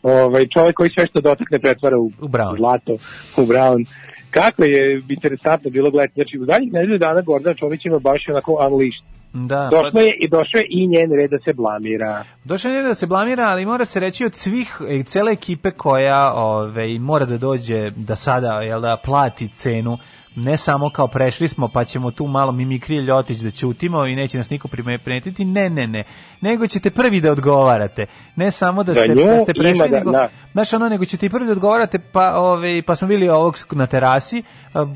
[0.04, 2.58] ovaj, čovjek koji sve što dotakne pretvara u, u brown.
[2.58, 2.94] zlato,
[3.38, 3.86] u brown.
[4.32, 8.52] Kako je interesantno bilo gledati, znači u zadnjih nedelju dana Gordana Čomić ima baš onako
[8.68, 9.23] unleashed.
[9.34, 12.24] Da, pa- Došlo je i došao je i njen red da se blamira.
[12.44, 16.34] Došao je da se blamira, ali mora se reći od svih, e, cele ekipe koja
[16.34, 19.98] ove, mora da dođe da sada jel da, plati cenu
[20.36, 24.38] ne samo kao prešli smo pa ćemo tu malo mimikrije ljotić da ćutimo i neće
[24.38, 24.68] nas niko
[25.00, 26.04] primetiti, ne, ne, ne,
[26.42, 28.06] nego ćete prvi da odgovarate,
[28.36, 30.30] ne samo da Da ste, nju da ste prešli, da- nego, da.
[30.54, 33.86] znaš ono, nego ćete i prvi da odgovarate, pa, ove, pa smo bili ovog na
[33.86, 34.44] terasi,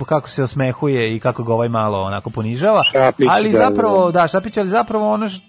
[0.06, 4.28] kako se osmehuje i kako ga ovaj malo onako ponižava, Šapić, ali da, zapravo, da,
[4.28, 5.42] Šapić, ali zapravo ono š-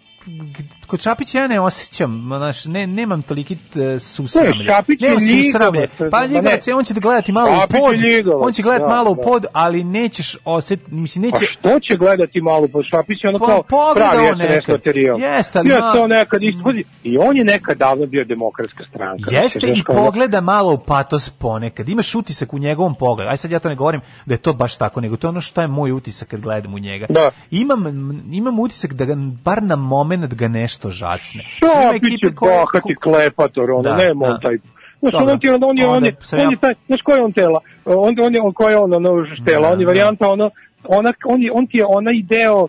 [0.88, 4.52] kod Šapića ja ne osjećam, znaš, ne, nemam toliki t, susramlje.
[4.58, 5.88] Ne, Šapić je susramlje.
[6.10, 6.58] Pa ne.
[6.66, 7.94] je, on će da gledati malo u pod,
[8.40, 9.22] on će gledati da, malo u da.
[9.22, 11.46] pod, ali nećeš osjetiti, mislim, neće...
[11.46, 14.68] Pa što će gledati malo, pa Šapić je ono Pa kao pogleda pravi on SNS
[14.68, 15.20] materijal.
[15.20, 16.84] Jeste, ali Ja to nekad ispodi.
[17.04, 19.30] I on je nekad davno bio demokratska stranka.
[19.30, 21.88] Jeste Znači, i kao pogleda malo u patos ponekad.
[21.88, 23.30] Imaš utisak u njegovom pogledu.
[23.30, 25.40] Aj sad ja to ne govorim da je to baš tako, nego to je ono
[25.40, 27.06] što je moj utisak kad gledam u njega.
[27.08, 27.30] Da.
[27.50, 27.84] Imam,
[28.32, 31.44] imam utisak da ga, bar na moment ga nešto žacne.
[31.62, 34.32] Ima Šapić ekipe je koje- bahati klepator, ono, Da, nema da.
[34.32, 34.58] on taj...
[35.00, 35.32] Znaš, Dobro.
[35.32, 37.60] on, ti, on, on je, on je, on je taj, znaš ko je on tela?
[37.84, 39.90] On, on je, on, ko je on, ono, štela, Da, on je da.
[39.90, 40.50] varijanta, ono,
[40.84, 42.68] ona, on, je, on ti je onaj deo,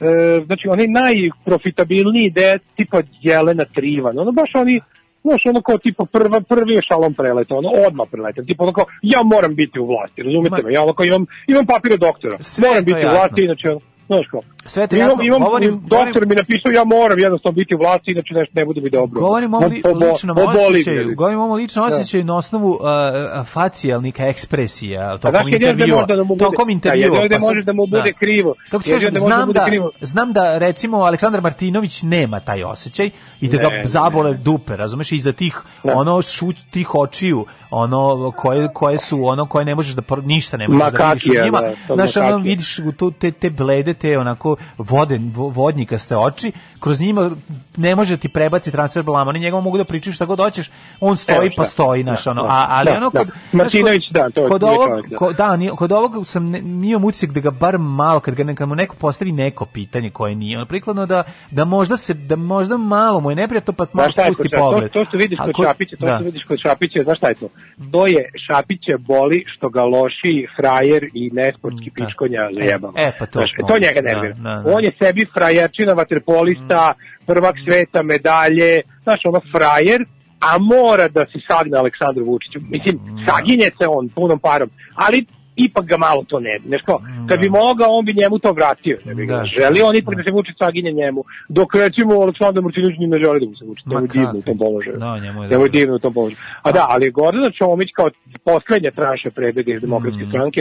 [0.00, 0.06] e,
[0.46, 4.80] znači, onaj najprofitabilniji deo tipa Jelena Trivan, ono, baš oni,
[5.22, 8.84] Znaš, ono kao tipa prva, prvi je šalom preleta, ono odmah preleta, tipa ono kao,
[9.02, 12.68] ja moram biti u vlasti, razumete me, ja ono kao imam, imam papire doktora, Sve
[12.68, 13.12] moram biti u jasno.
[13.12, 15.22] vlasti, inače, ono, znaš kao, Sve imam, jasno.
[15.22, 18.80] imam, Govorim- doktor mi napisao, ja moram jednostavno biti u vlasti, inače nešto ne bude
[18.80, 19.20] mi dobro.
[19.20, 21.14] Govorim o li, ličnom osjećaju, me.
[21.14, 21.94] govorim o ličnom Da.
[21.94, 22.80] osjećaju na osnovu uh,
[23.46, 26.06] facijalnika ekspresija tokom intervjua.
[26.06, 27.28] da bude, Tokom da, intervjua.
[27.28, 28.12] da pa može da mu bude da.
[28.12, 28.54] krivo.
[28.70, 29.66] Kako ti kažem, da da znam bude da,
[30.00, 35.32] znam da recimo Aleksandar Martinović nema taj osjećaj i da ga zabole dupe, razumeš, iza
[35.32, 40.56] tih ono šuć tih očiju, ono koje koje su ono koje ne možeš da ništa
[40.56, 41.60] ne možeš da vidiš Makakija, njima.
[41.60, 42.36] da, makakija.
[42.36, 47.30] vidiš tu te te blede te onako vode, vo- vodnikaste oči, kroz njima
[47.76, 50.70] ne može ti prebaci transfer blama, oni njegov mogu da pričaju šta god hoćeš,
[51.00, 51.70] on stoji Evo pa šta.
[51.72, 52.48] stoji, naš, Da, ono, da.
[52.48, 53.18] a, ali Da, ono da.
[53.18, 53.28] kod...
[53.52, 55.16] Martinović, da, to kod ovog, čovjek, da.
[55.16, 56.54] ko- da, nije, kod ovog sam
[56.84, 60.34] imam utisak da ga bar malo, kad ga kad mu neko postavi neko pitanje koje
[60.34, 64.12] nije, ono, prikladno da, da možda se, da možda malo mu je neprijatno, pa malo
[64.12, 64.56] spusti kod Šapića?
[64.58, 64.90] pogled.
[64.90, 66.14] To, to što vidiš kod kod- Šapića, to da.
[66.14, 67.48] što vidiš kod Šapića, znaš šta je to?
[67.92, 72.92] To je Šapića boli što ga loši frajer i nesportski pičkonja zajebava.
[72.96, 73.68] E, pa to Znaš, može.
[73.70, 74.34] to njega Da, nervira.
[74.34, 74.72] da, da.
[74.74, 76.92] On je sebi frajerčina, vaterpolista,
[77.26, 80.00] prvak sveta, medalje, znaš, ono frajer,
[80.40, 82.58] a mora da se sagne Aleksandru Vučiću.
[82.70, 82.94] Mislim,
[83.28, 85.24] saginje se on punom parom, ali
[85.66, 86.98] ipak ga malo to ne, znaš kao,
[87.28, 88.98] kad bi mogao, on bi njemu to vratio.
[89.04, 89.44] Ne bi ga Da.
[89.60, 93.40] želi on ipak da se Vučić saginje njemu, dok recimo Aleksandar Martinović ni ne želi
[93.40, 94.96] da mu se Vučić, njemu je divno u tom položaju.
[94.98, 95.68] Da, njemu je Njemu je dobro.
[95.68, 96.38] divno u tom položaju.
[96.62, 98.08] A da, ali Gordana Čomić kao
[98.44, 100.60] poslednja tranša prebega iz demokratske Mm, stranke,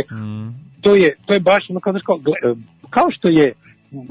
[0.81, 2.19] to je, to je baš ono kao, znaš, kao,
[2.89, 3.53] kao što je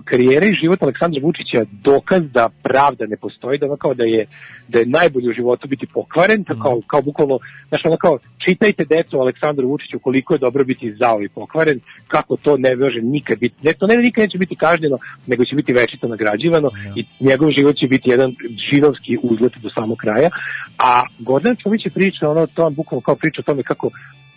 [0.04, 4.26] karijera i život Aleksandra Vučića dokaz da pravda ne postoji, da ono kao da je
[4.68, 7.38] da je najbolje u životu biti pokvaren, to kao, kao bukvalno,
[7.68, 12.36] znaš, ono kao, čitajte decu Aleksandru Vučiću koliko je dobro biti zao i pokvaren, kako
[12.36, 15.56] to ne može nikad biti, ne, to ne da nikad neće biti kažnjeno, nego će
[15.56, 18.34] biti večito nagrađivano i njegov život će biti jedan
[18.72, 20.30] židovski uzlet do samog kraja,
[20.78, 23.90] a Gordana Čomić je priča, ono, to vam bukvalno kao priča o tome kako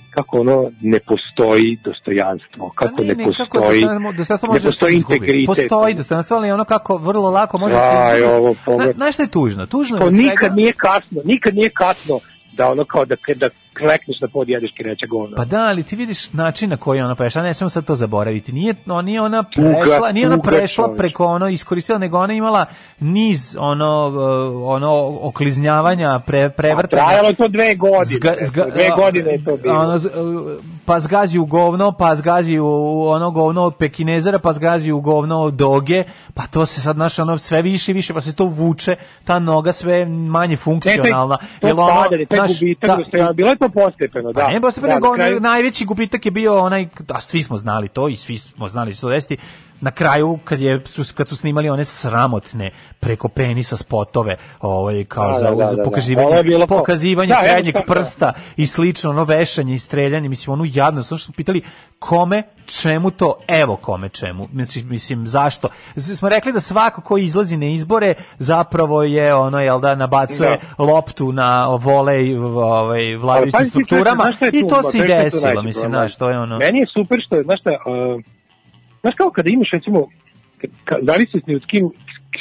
[0.09, 4.61] kako ono ne postoji dostojanstvo, kako ne, Pa Ne, kako postoji dostojanstvo- dostojanstvo ne može
[4.61, 5.47] se postoji integritet.
[5.47, 7.81] Postoji dostojanstvo, ali ono kako vrlo lako može Aj,
[8.11, 8.33] se izgubi.
[8.35, 8.95] ovo, Zna- pogled.
[8.95, 9.65] Znaš šta je tužno?
[9.65, 12.19] Tužno je svega- nikad nije kasno, nikad nije kasno
[12.53, 13.49] da ono kao da, da
[13.79, 15.35] klekneš na pod jedeš kireća govna.
[15.37, 18.51] Pa da, ali ti vidiš način na koji ona prešla, ne smemo sad to zaboraviti.
[18.53, 20.97] Nije, no, nije ona prešla, Tuga, nije ona tuga, prešla čoveče.
[20.97, 22.65] preko ono iskoristila, nego ona imala
[22.99, 27.03] niz ono uh, ono okliznjavanja, pre, prevrtanja.
[27.03, 28.35] A trajalo je to dve godine,
[28.73, 29.79] dve godine je to bilo.
[29.79, 30.01] Ono, uh,
[30.85, 35.39] pa zgazi u govno, pa zgazi u ono govno od Pekinezera, pa zgazi u govno
[35.39, 36.03] od Doge,
[36.33, 39.39] pa to se sad naš ono sve više i više, pa se to vuče, ta
[39.39, 41.37] noga sve manje funkcionalna.
[41.61, 44.41] to Jel ono, padanje, taj gubitak ta- bilo je to postepeno, da.
[44.41, 47.87] Pa ne postepeno, Da, nego kraju- najveći gubitak je bio onaj, a svi smo znali
[47.87, 49.37] to i svi smo znali da će se to desiti,
[49.81, 55.27] na kraju kad je su kad su snimali one sramotne preko penisa spotove ovaj kao
[55.27, 55.83] Da, za, da, da, za da.
[55.83, 60.63] pokazivanje kao- pokazivanje Da, srednjeg jednostavno, prsta i slično ono vešanje i streljanje mislim onu
[60.67, 61.11] jadnost.
[61.11, 61.61] Ono što smo pitali
[61.99, 63.39] kome čemu to?
[63.47, 64.47] Evo kome čemu.
[64.51, 65.67] Mislim, mislim zašto?
[65.97, 71.31] Smo rekli da svako ko izlazi na izbore zapravo je ono jel da nabacuje loptu
[71.31, 74.23] na volej ovaj vladajućim strukturama
[74.53, 77.59] i to se desilo mislim znaš to je ono Meni je super što je, znaš
[77.59, 78.21] šta, uh,
[79.01, 80.07] znaš kao kada imaš recimo,
[80.85, 81.89] ka- zavisi s kim,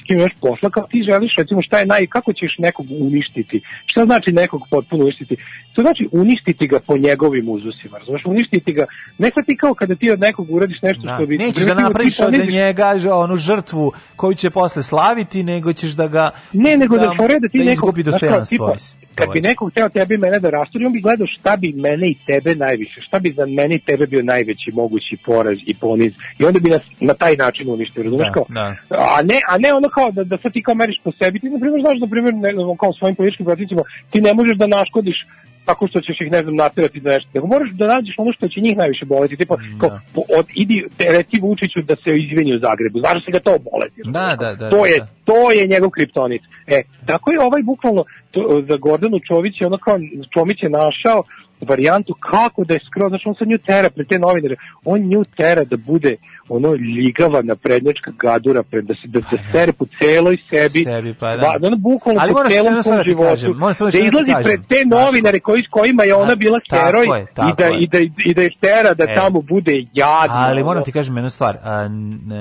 [0.00, 3.60] s kim imaš posla, kao ti želiš recimo šta je naj, kako ćeš nekog uništiti,
[3.86, 5.36] šta znači nekog potpuno uništiti,
[5.74, 8.86] to znači uništiti ga po njegovim uzusima, razumeš, uništiti ga,
[9.18, 11.14] ne sad ti kao kada ti od nekog uradiš nešto Da.
[11.14, 11.38] što bi...
[11.38, 16.30] Nećeš da napraviš od njega onu žrtvu koju će posle slaviti, nego ćeš da ga
[16.52, 18.74] Ne, nego da, fore da ti da nekog, izgubi dostojanstvo.
[19.18, 22.06] Kad bi neko hteo tebi i mene da rasturi, on bi gledao šta bi mene
[22.08, 26.12] i tebe najviše, šta bi za mene i tebe bio najveći mogući poraz i poniz.
[26.38, 28.46] I onda bi nas na taj način uništio, razumeš Da, kao?
[28.48, 28.76] da.
[28.90, 31.50] A ne, a ne ono kao da, da sad ti kao meriš po sebi, ti
[31.50, 32.50] na primjer znaš, na primjer, ne,
[32.80, 35.26] kao svojim političkim protivnicima, ti ne možeš da naškodiš
[35.68, 37.28] tako što ćeš ih, ne znam, naterati za nešto.
[37.34, 39.36] Nego moraš da nađeš ono što će njih najviše boleti.
[39.36, 42.98] Tipa, kao, po, od, idi, te, reci Vučiću da se izvini u Zagrebu.
[42.98, 44.00] Znaš da se ga to boleti.
[44.16, 44.70] Da, da, da.
[44.74, 45.06] To da, je da.
[45.28, 46.42] to je njegov kriptonit.
[46.76, 46.78] E,
[47.10, 49.96] tako je ovaj bukvalno to, za Gordanu Čović je ono kao
[50.34, 51.18] Čomić je našao
[51.60, 55.24] varijantu kako da je skroz, znači on sad nju tera pred te novinare, on nju
[55.36, 56.16] tera da bude
[56.48, 61.36] ono ligava naprednjačka gadura, pred, da se da, da sere po celoj sebi, Sebi, pa
[61.36, 61.36] da.
[61.36, 64.44] da, da ono bukvalno Ali po celom svom da životu, kažem, da da izlazi kažem.
[64.44, 67.98] pred te novinare koji, s kojima je ona bila heroj je, i, da, i, da,
[68.26, 69.14] i da je tera da E.
[69.14, 70.36] tamo bude jadno.
[70.36, 71.88] Ali moram ti kažem jednu stvar, a,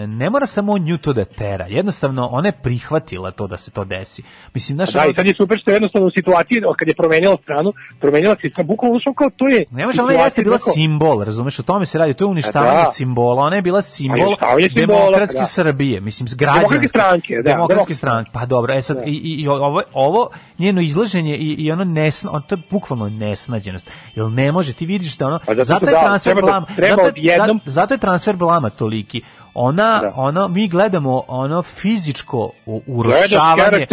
[0.08, 3.86] ne mora samo nju to da tera, jednostavno ona je prihvatila to da se to
[3.86, 4.24] desi.
[4.54, 7.38] Mislim, znaš, Da, i sad je super što je jednostavno u situaciji, kad je promenila
[7.44, 9.66] stranu, promenila se bukvalno što kao to je...
[9.72, 12.80] Ne može, ona jeste bila kako- simbol, razumeš, o tome se radi, to je uništavanje
[12.80, 12.86] da.
[12.86, 15.46] simbola, ona je bila simbol simbola, demokratske da.
[15.46, 16.60] Srbije, mislim, građanske.
[16.60, 20.30] Demokratske stranke, da, Demokratske demokratske stranke, pa dobro, e sad, i, i, i ovo, ovo
[20.58, 23.86] njeno izlaženje i, i ono nesna, on, to je bukvalno nesnađenost,
[24.16, 26.42] jer ne može, ti vidiš da ono, Pa zato zato što je da, transfer da-
[26.42, 29.22] blama, zato, je- zato je transfer blama toliki,
[29.60, 30.14] ona, Da.
[30.16, 32.52] ono, mi gledamo ono fizičko
[32.88, 33.88] urušavanje,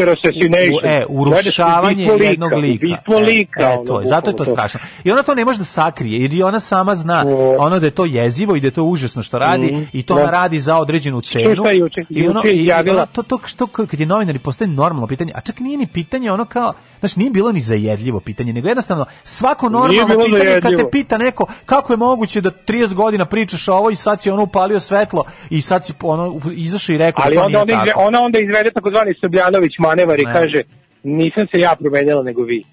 [0.73, 3.03] u- e, urušavanje ubistvo jednog lika, lika.
[3.11, 4.53] E, lika, e, ono, to je, zato je to to.
[4.53, 4.81] strašno.
[5.05, 7.25] I ona to ne može da sakrije, jer i ona sama zna
[7.59, 9.83] ono da je to jezivo i da je to užasno što radi Mhm.
[9.93, 10.21] i to Da.
[10.23, 11.51] ona radi za određenu cenu.
[11.73, 12.05] juče?
[12.11, 15.33] I ono, Juče i izjavila- ono, to, to što kad je novinari postaje normalno pitanje,
[15.35, 16.73] a čak nije ni pitanje ono kao,
[17.05, 20.91] znaš, nije bilo ni zajedljivo pitanje, nego jednostavno svako normalno pitanje kad te zajedljivo.
[20.91, 24.81] pita neko kako je moguće da 30 godina pričaš ovo i sad si ono upalio
[24.81, 28.21] svetlo i sad si ono izašao i rekao Ali da to onda ona, izve- ona
[28.21, 30.33] onda izvede takozvani Srbljanović manevar i Ne.
[30.33, 30.63] kaže
[31.03, 32.65] nisam se ja promenjala nego vi.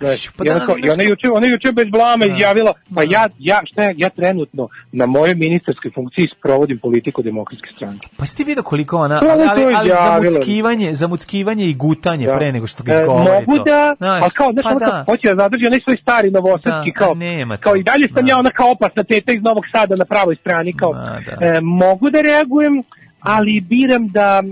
[0.00, 2.16] Znaš, Pa i ona, da, kao- i znaš ona kao- juče, ona juče bez blama
[2.18, 2.34] Da.
[2.34, 7.68] izjavila, pa ja, ja, šta ja, ja trenutno na mojoj ministarskoj funkciji sprovodim politiku demokratske
[7.72, 8.06] stranke.
[8.16, 10.30] Pa si ti vidio koliko ona, To ali, ona to ali, ali izjavila.
[10.30, 12.34] zamuckivanje, zamuckivanje i gutanje Da.
[12.34, 13.64] pre nego što ga E, izgovori mogu to.
[13.64, 15.04] da, Znaš, ali kao, znaš, pa ono kao, da.
[15.04, 18.32] hoće da zadrži onaj svoj stari novosadski, Da, kao, nema kao i dalje sam Da.
[18.32, 21.46] ja ona kao opasna teta iz Novog Sada na pravoj strani, kao, Da, da.
[21.46, 22.82] e, mogu da reagujem,
[23.24, 24.50] ali biram da e,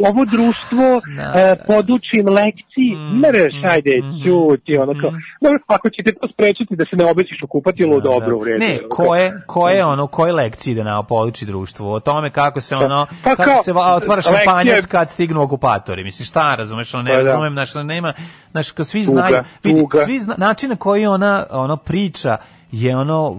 [0.00, 0.84] ovo društvo
[1.34, 2.66] e, podučim lekciji,
[2.96, 3.92] Mm, mreš, ajde,
[4.22, 5.10] ćuti, ono kao,
[5.40, 8.58] dobro, ako ćete to sprečiti da se ne obesiš u kupatilu, dobro, u redu.
[8.58, 11.88] Ne, ono, ko je, ko je ono, koje lekcije ide na poliči društvu?
[11.88, 16.04] O tome kako se ono, Pa kako kao, se va- otvara šampanjac kad stignu okupatori.
[16.04, 17.22] Mislim, šta, razumeš, ono, ne Pa da.
[17.22, 18.12] razumem, znaš, ono, nema,
[18.50, 19.98] znaš, kad svi Tuga, znaju, vidi, tuga.
[19.98, 22.36] svi zna, način na koji ona, ono, priča
[22.72, 23.36] je ono,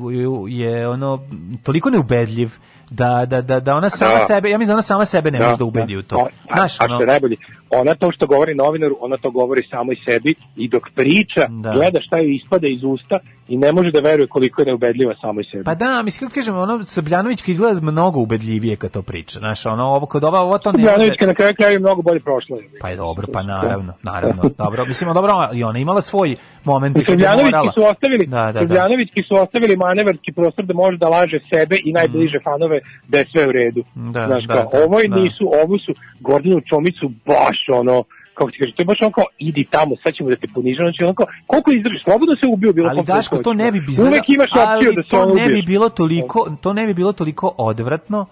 [0.50, 1.20] je ono,
[1.64, 2.52] toliko neubedljiv,
[2.90, 4.26] da, da, da, da ona sama Da.
[4.26, 6.28] sebe, ja mislim da ona sama sebe ne može da ubedi u to.
[6.50, 7.36] A, Znaš, a ono, što je najbolje,
[7.70, 11.72] ona to što govori novinaru, ona to govori samo i sebi i dok priča, Da.
[11.72, 15.42] gleda šta joj ispada iz usta i ne može da veruje koliko je neubedljiva samo
[15.42, 15.64] i sebi.
[15.64, 19.40] Pa da, mislim, kako kažem, ono, Srbljanovićka izgleda mnogo ubedljivije kad to priča.
[19.40, 20.88] Znaš, ono, ovo, kod ova, ovo to ne može...
[20.88, 22.58] Bjanovićka na kraju kraju je mnogo bolje prošla.
[22.82, 24.44] Pa je dobro, pa naravno, naravno.
[24.58, 28.52] Dobro, mislim, dobro, i ona imala svoj moment kad je Srbljanovićki su ostavili, Da, da,
[28.52, 28.60] da.
[28.60, 33.26] Srbljanovićki su ostavili manevarski prostor da može da laže sebe i najbliže fanove da je
[33.32, 33.82] sve u redu.
[33.96, 34.12] Mm.
[34.12, 35.16] Da, Znaš, da, kao, da, ovo da.
[35.16, 38.04] nisu, ovo su Gordinu Čomicu baš ono,
[38.34, 40.90] kako ti kažeš, to je baš ono kao, idi tamo, sad ćemo da te ponižamo,
[40.90, 43.92] znači ono kao, koliko izdržiš, slobodno se ubio bilo Ali Daško, to ne bi bi
[44.08, 47.56] Uvek imaš opciju da se to ne bi bilo toliko, to ne bi bilo toliko
[47.58, 48.26] odvratno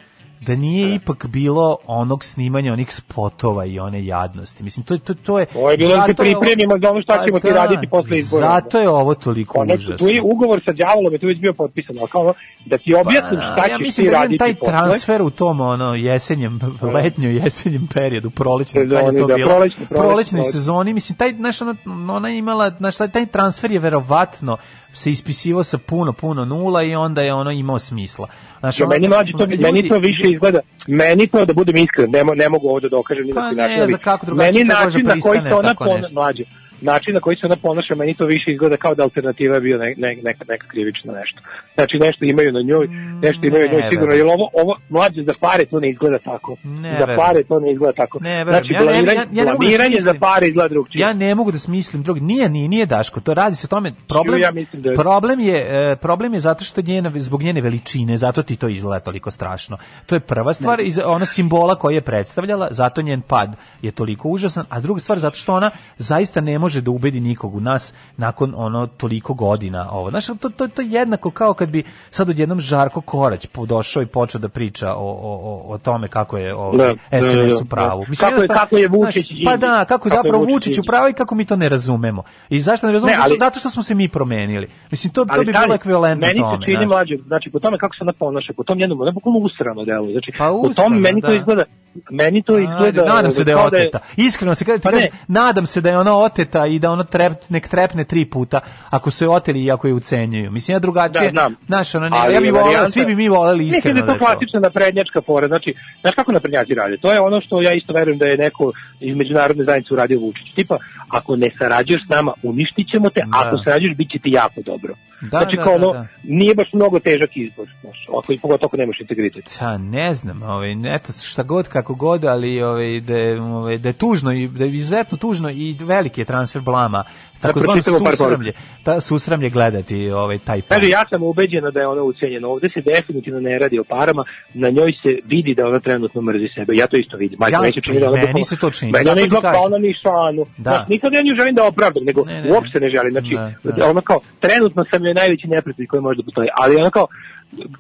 [0.48, 4.64] da nije ipak bilo onog snimanja onih spotova i one jadnosti.
[4.64, 5.46] Mislim, to, to, to je...
[5.56, 8.48] Ovo je bilo da pripremimo za ono šta Pa ćemo ti da, raditi posle izbora.
[8.48, 9.98] Zato je ovo toliko Ono, užasno.
[9.98, 12.34] tu je ugovor sa đavolom je tu već bio potpisan, kao
[12.66, 14.74] da ti objasnim šta Pa, ja ćeš ti da raditi taj posle.
[14.74, 19.86] transfer u tom ono jesenjem, letnjo jesenjem periodu, prolećnom, kad je to da, bilo, prolećni,
[19.86, 21.76] prolećni, prolećnoj sezoni, mislim, taj, znaš, ona,
[22.12, 24.58] ona imala, taj, taj transfer je verovatno
[24.96, 28.28] se ispisivao sa puno, puno nula i onda je ono imao smisla.
[28.60, 31.76] Znaš, Ja, ono- meni mlađe to, ljudi- meni to više izgleda, meni to da budem
[31.78, 33.98] iskren, ne, ne mogu ovo da dokažem ni Pa na koji ne, način, ali za
[33.98, 36.14] kako drugačije meni način na koji se ona nešto.
[36.14, 36.44] mlađe,
[36.82, 39.78] način na koji se ona ponaša, meni to više izgleda kao da alternativa je bio
[39.78, 41.40] ne, ne, neka, neka krivična nešto.
[41.76, 42.88] Znači nešto imaju na njoj,
[43.22, 46.18] nešto imaju na njoj ne sigurno, jer ovo, ovo mlađe za pare to ne izgleda
[46.20, 46.56] tako.
[46.64, 48.20] Ne za pare to ne izgleda tako.
[48.22, 51.02] Ne, znači, Ja ne- ja- ja ne mogu da za pare izgleda drugčije.
[51.02, 52.20] Ja ne mogu da smislim drugi.
[52.22, 53.20] Nije, nije, nije Daško.
[53.20, 53.94] To radi se o tome.
[54.08, 55.58] Problem, Ja mislim da je- problem je
[55.92, 59.78] e, problem je zato što njena zbog njene veličine, zato ti to izgleda toliko strašno.
[60.06, 64.30] To je prva stvar iz ona simbola koji je predstavljala, zato njen pad je toliko
[64.30, 67.94] užasan, a druga stvar zato što ona zaista ne može da ubedi nikog u nas
[68.18, 70.10] nakon ono toliko godina ovo.
[70.10, 74.06] Znaš, to, to, to je jednako kao kad bi sad odjednom Žarko Korać došao i
[74.08, 77.64] počeo da priča o, o, o, o tome kako je o Da, da, SNS u
[77.64, 78.06] da, pravu.
[78.10, 78.16] da.
[78.20, 81.10] Kako je- kako je Vučić znaš, Pa da, kako Kako zapravo Vučić Vučić u pravu
[81.10, 82.24] i kako mi to ne razumemo.
[82.50, 83.18] I zašto ne razumemo?
[83.18, 84.68] Ne, ali- zato što smo se mi promenili.
[84.92, 86.58] Mislim, to, to bi bilo ekvivalentno meni tome.
[86.58, 86.88] se čini znaš.
[86.88, 90.08] mlađe, znači po tome kako se ona ponaša, po tom jednom, ona bukvalno usrano delo.
[90.08, 91.36] Znači, Pa po usrano, tom meni to da.
[91.36, 91.64] izgleda,
[92.12, 92.84] meni to izgleda...
[92.86, 94.00] Ajde, nadam se da je oteta.
[94.18, 94.92] Iskreno se kada ti Pa
[95.28, 98.60] nadam se da je ona oteta i da ona trep, nek trepne tri puta
[98.90, 100.52] ako su je oteli i ako je ucenjuju.
[100.52, 101.56] Mislim, ja drugačije, Da, znam.
[101.68, 104.12] znaš, ono, ne, Ali ja bi varijanta- svi bi mi voleli Mislim iskreno to da
[104.14, 104.26] je to.
[104.26, 105.48] klasična naprednjačka fora.
[105.48, 106.98] Znači, znaš kako naprednjaci rade?
[106.98, 110.54] To je ono što ja isto verujem da je neko iz međunarodne zajednice uradio Vučić.
[110.56, 110.78] Tipa,
[111.10, 113.40] ako ne sarađuješ s nama, uništit ćemo te, Da.
[113.40, 114.94] ako sarađuješ, bit će ti jako dobro.
[115.22, 116.08] Da, znači, da, kao da, ono, da.
[116.24, 117.68] nije baš mnogo težak izbor.
[117.82, 119.58] Znaš, ako, i pogotovo ako nemaš integritet.
[119.62, 123.90] Ja ne znam, ovaj eto šta god kako god, ali ovaj da je, ovaj, da
[123.90, 127.04] je tužno i da je izuzetno tužno i veliki je transfer blama.
[127.42, 130.78] Tako zvano pročitamo par susramlje, ta susramlje gledati ovaj taj pad.
[130.80, 132.48] Kaže, ja sam ubeđena da je ona ucenjena.
[132.48, 134.24] Ovde se definitivno ne radi o parama,
[134.54, 136.74] na njoj se vidi da ona trenutno mrzi sebe.
[136.76, 137.38] Ja to isto vidim.
[137.40, 139.66] Majko, Ja- se čini da ona meni se to čini, Meni ona izgleda kao kažem.
[139.66, 140.46] ona ni šanu.
[140.58, 140.72] Da.
[140.72, 143.12] Znaš, nikad ja nju želim da opravdam, nego Ne, ne, uopšte ne želim.
[143.12, 143.34] Znači,
[143.64, 143.90] Da, da.
[143.90, 146.48] ona kao, trenutno sam joj najveći neprijatelj koji može da postoji.
[146.58, 147.08] Ali ona kao,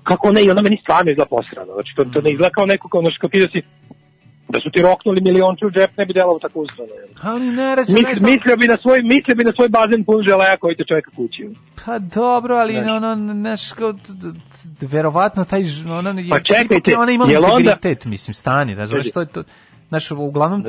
[0.04, 1.74] kako ne, i ona meni stvarno izgleda posrano.
[1.74, 3.62] Znači, to, to ne izgleda kao neko, kao, znaš, kao ti da si
[4.50, 6.92] da su ti roknuli milionče u džep, ne bi delalo tako usrano.
[7.22, 10.58] Ali ne, reći, Mis, mislio bi na svoj mislio bi na svoj bazen pun želeja
[10.58, 11.50] koji te čeka kući.
[11.86, 12.88] Pa dobro, ali Znaš.
[12.90, 13.94] ono, neš, kao,
[14.82, 19.12] verovatno taj, ono, je- Pa čekajte, je ona imala jel onda- integritet, mislim, stani, razumeš,
[19.12, 19.44] to je to,
[19.90, 20.64] znaš, uglavnom,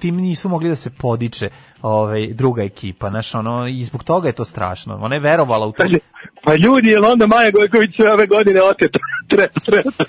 [0.00, 1.48] tim nisu mogli da se podiče
[1.82, 5.72] ovaj, druga ekipa, znaš, ono, i zbog toga je to strašno, ona je verovala u
[5.72, 5.82] to.
[5.82, 5.98] Kaže,
[6.44, 8.98] pa ljudi, jel onda Maja Gojković sve ove godine oteta?
[9.30, 9.90] Treba, treba.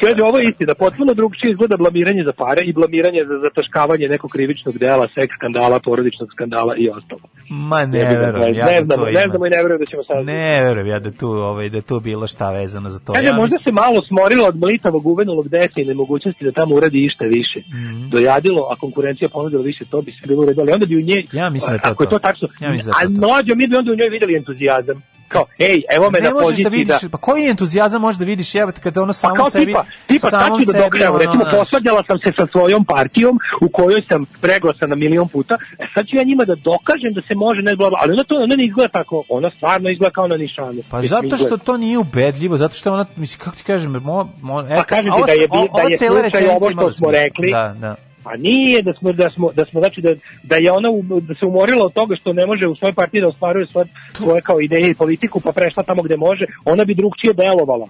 [0.00, 4.30] Kaže, ovo je istina, potpuno drugčije izgleda blamiranje za pare i blamiranje za zataškavanje nekog
[4.30, 7.20] krivičnog dela, seks skandala, porodičnog skandala i ostalo.
[7.50, 9.20] Ma ne Ne, verujem ja ne da to ne ima.
[9.22, 10.24] znamo i ne verujem da ćemo sad.
[10.26, 13.12] Ne verujem ja da tu, ovaj, da tu bilo šta vezano za to.
[13.12, 16.74] Kaže, ja možda mislim- se malo smorila od mlitavog uvenulog desa i nemogućnosti da tamo
[16.74, 17.58] uradi išta više.
[17.70, 18.08] Mhm.
[18.08, 21.02] Dojadilo, a konkurencija ponudila više, to bi se bilo u redu, ali onda bi u
[21.02, 22.18] njej, Ja mislim da je to ako je to to.
[22.20, 23.26] tačno, Ja mislim da a je to to.
[23.26, 24.96] mlađo, mi bi onda u njoj videli entuzijazam.
[25.28, 28.54] Kao, ej, evo me ne na poziciji da vidiš, pa koji entuzijazam možeš da vidiš
[28.54, 32.02] jebate kada ono Pa samo kao sebi, tipa, tipa ću da dokažem, ono, recimo posvađala
[32.06, 36.24] sam se sa svojom partijom u kojoj sam preglasana milion puta, e sad ću ja
[36.24, 38.88] njima da dokažem da se može, ne bla bla, ali ona to ona ne izgleda
[38.88, 40.82] tako, ona stvarno izgleda kao na nišanu.
[40.90, 44.60] Pa zato što to nije ubedljivo, zato što ona, mislim, kako ti kažem, mo, mo,
[44.60, 47.96] eto, Pa kažem ti da je, da je slučaj ovo što smo rekli, Da, da.
[48.24, 51.34] A nije da smo da smo da smo znači da da je ona u- da
[51.34, 54.60] se umorila od toga što ne može u svojoj partiji da ostvaruje svoje, svoje kao
[54.60, 57.88] ideje i politiku pa prešla tamo gde može, ona bi drugčije delovala.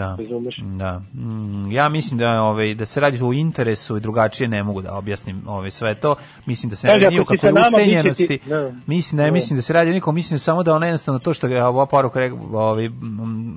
[0.00, 0.16] Da.
[0.20, 0.56] Razumeš?
[0.58, 1.02] Da.
[1.14, 4.94] Mm, ja mislim da ovaj da se radi o interesu i drugačije ne mogu da
[4.94, 6.14] objasnim ovaj sve to.
[6.46, 8.38] Mislim da se ne radi ni o kakvoj ucenjenosti.
[8.46, 8.72] da.
[8.86, 9.32] Mislim ne Da.
[9.32, 11.86] mislim da se radi o nikom, mislim samo da ona jednostavno to što je ova
[11.86, 12.20] poruka
[12.52, 12.88] ovaj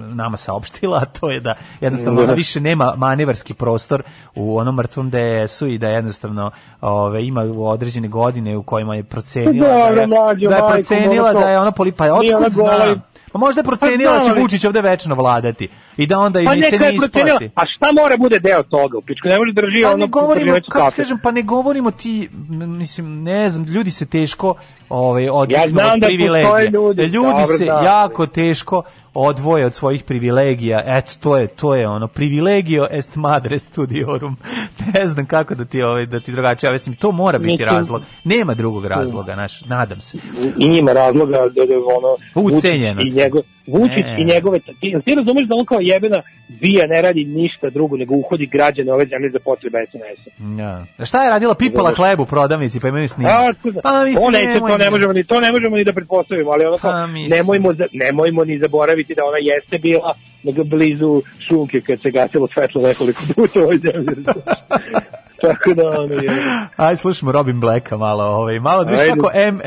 [0.09, 2.23] nama saopštila, a to je da jednostavno Da.
[2.23, 4.03] ona više nema manevarski prostor
[4.35, 6.51] u onom mrtvom DS-u i da jednostavno
[6.81, 10.07] ovaj ima određene godine u kojima je procenila da Dobro, je,
[10.49, 13.01] da je procenila da je ona pa ona otkud gola i- znam.
[13.33, 16.45] Pa možda je procenila Pa da će Vučić ovde večno vladati i da onda i
[16.45, 17.49] Pa se ne isplati.
[17.55, 18.97] a šta mora bude deo toga?
[18.97, 21.91] U pičku ne može da drži Pa ono ne govorimo, kako kažem, pa ne govorimo
[21.91, 24.55] ti, mislim, ne znam, ljudi se teško
[24.89, 26.49] ovaj, odviknu Ja znam od da privilegija.
[26.49, 27.81] postoje ljudi, dobro, se da.
[27.85, 30.83] jako teško odvoje od svojih privilegija.
[30.85, 34.37] Eto, to je, to je ono, privilegio est madre studiorum.
[34.93, 36.95] ne znam kako da ti, ovaj, da ti drugačije objasnim.
[36.95, 38.01] To mora biti Mislim- razlog.
[38.23, 40.17] Nema drugog razloga, naš, nadam se.
[40.59, 43.07] i njima razloga da, da ono Ucenjenost.
[43.13, 44.17] i njegov Vučić Ne.
[44.21, 48.15] i njegove ti, ti razumeš da on kao jebena bija ne radi ništa drugo nego
[48.15, 50.61] uhodi građane ove zemlje za potrebe SNS-a.
[50.61, 50.85] Ja.
[50.97, 53.55] A Šta je radila pipala hleb u prodavnici, pa imaju snimak?
[53.83, 56.65] Pa, mislim, to, ne, to, ne možemo ni to ne možemo ni da pretpostavimo, ali
[56.65, 60.13] ono kao, Pa, nemojmo nemojmo ni zaboraviti da ona jeste bila
[60.43, 64.15] nego blizu šunke kad se gasilo svetlo nekoliko puta u ovoj zemlji.
[65.43, 66.29] Tako da ono je.
[66.75, 69.09] Aj, slušamo Robin Blacka malo, ovaj, malo Ajde.
[69.09, 69.59] kako M,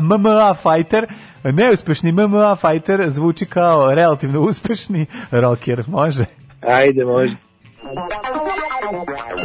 [0.00, 1.06] MMA fighter,
[1.44, 6.24] neuspešni MMA fighter zvuči kao relativno uspešni rocker, može?
[6.60, 7.36] Ajde, može.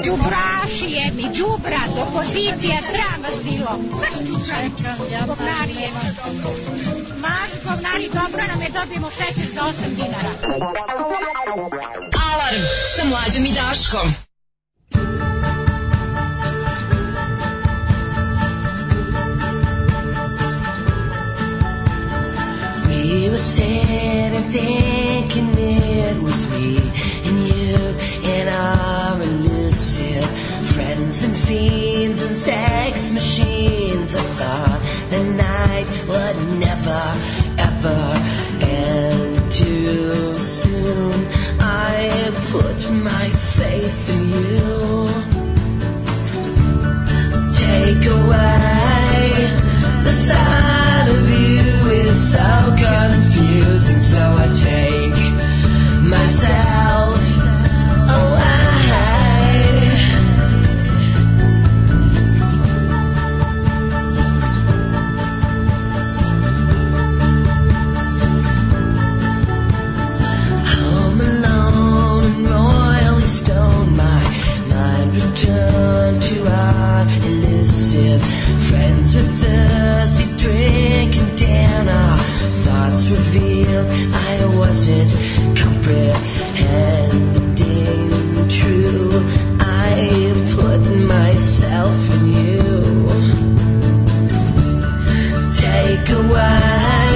[0.06, 3.72] Đubraši jedni, đubrat, opozicija, sram vas bilo.
[3.99, 4.64] Maš čučaj,
[5.28, 6.10] govnari jedni.
[7.22, 10.32] Maš govnari, dobro nam je, dobijemo šećer za 8 dinara.
[12.32, 12.64] Alarm
[12.95, 14.35] sa mlađom i Daškom.
[23.07, 26.77] We were sitting thinking it was me
[27.27, 27.77] and you
[28.34, 30.26] and our elusive
[30.73, 34.15] friends and fiends and sex machines.
[34.15, 37.03] I thought the night would never
[37.69, 38.02] ever
[38.82, 41.14] end too soon.
[41.60, 42.10] I
[42.53, 43.27] put my
[43.57, 45.07] faith in you.
[47.65, 49.30] Take away
[50.06, 51.65] the side of you
[52.16, 55.20] so confusing, so I take
[56.10, 57.20] myself
[58.10, 58.56] away.
[70.74, 74.22] Home alone and royally stoned, my
[74.69, 78.22] mind returned to our elusive
[78.76, 82.18] friends with thirsty drink and down our
[82.64, 83.88] thoughts revealed
[84.32, 85.12] I wasn't
[85.62, 88.10] comprehending
[88.58, 89.12] true.
[89.60, 89.92] I
[90.56, 90.82] put
[91.16, 92.64] myself in you.
[95.66, 97.14] Take away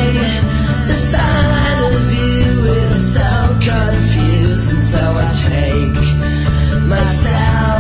[0.90, 2.44] the side of you
[2.84, 3.32] is so
[3.70, 6.00] confusing, so I take
[6.88, 7.79] myself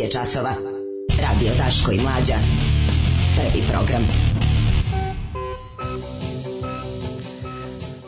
[0.00, 0.50] je časova.
[1.20, 2.34] Radio Daško i Mlađa.
[3.36, 4.06] Prvi program.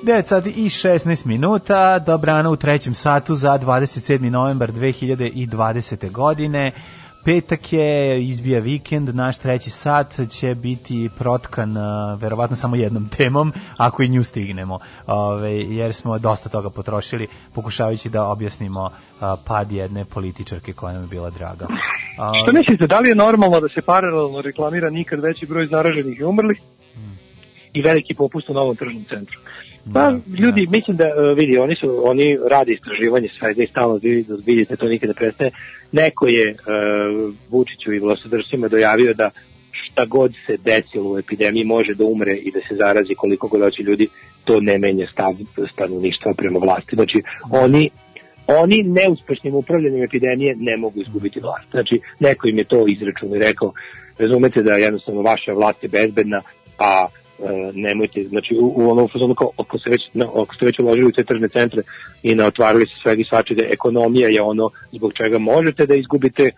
[0.02, 4.30] 9 sati i 16 minuta, dobrano u trećem satu za 27.
[4.30, 6.10] novembar 2020.
[6.10, 6.72] godine.
[7.24, 11.74] Petak je, izbija vikend, naš treći sat će biti protkan
[12.18, 18.08] verovatno samo jednom temom, ako i nju stignemo, Ove, jer smo dosta toga potrošili pokušavajući
[18.08, 21.66] da objasnimo uh, pad jedne političarke koja nam je bila draga.
[22.18, 26.20] A, Što mislite, da li je normalno da se paralelno reklamira nikad veći broj zaraženih
[26.20, 26.60] i umrlih
[27.72, 29.40] i veliki popust u novom tržnom centru?
[29.92, 34.00] Pa, ljudi, mislim da, e, vidi, oni su, oni rade istraživanje sve i stalno
[34.46, 35.50] vidite, to nikada prestaje.
[35.92, 39.30] Neko je uh, Vučiću i vlastodržcima dojavio da
[39.72, 43.60] šta god se desilo u epidemiji može da umre i da se zarazi koliko god
[43.60, 44.08] hoće ljudi,
[44.44, 45.34] to ne menja stav
[45.72, 46.96] stanovništva prema vlasti.
[46.96, 47.90] Znači, oni
[48.46, 51.70] oni neuspešnim upravljanjem epidemije ne mogu izgubiti vlast.
[51.70, 53.72] Znači, neko im je to izračun i rekao,
[54.18, 56.42] razumete da jednostavno vaša vlast je bezbedna,
[56.78, 57.21] a e,
[57.74, 61.06] nemojte, znači u, u onom fazonu kao ako, se već, na, ako ste već uložili
[61.06, 61.82] u te tržne centre
[62.22, 66.50] i naotvarili se svega i svačega, ekonomija je ono zbog čega možete da izgubite e,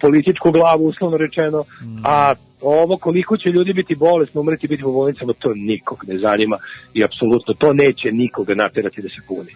[0.00, 1.64] političku glavu, uslovno rečeno,
[2.04, 6.58] a ovo koliko će ljudi biti bolesno, umreti biti po bolnicama, to nikog ne zanima
[6.94, 9.52] i apsolutno to neće nikoga naterati da se puni.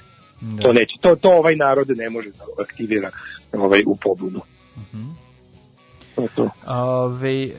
[0.62, 3.10] To neće, to, to ovaj narod ne može da aktivira
[3.52, 4.40] ovaj, u pobunu.
[4.76, 5.21] Je to.
[6.66, 7.50] Ove, e,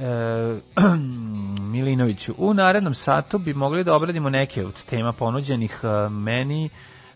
[1.73, 6.69] Milinoviću, u narednom satu bi mogli da obradimo neke od tema ponuđenih e, meni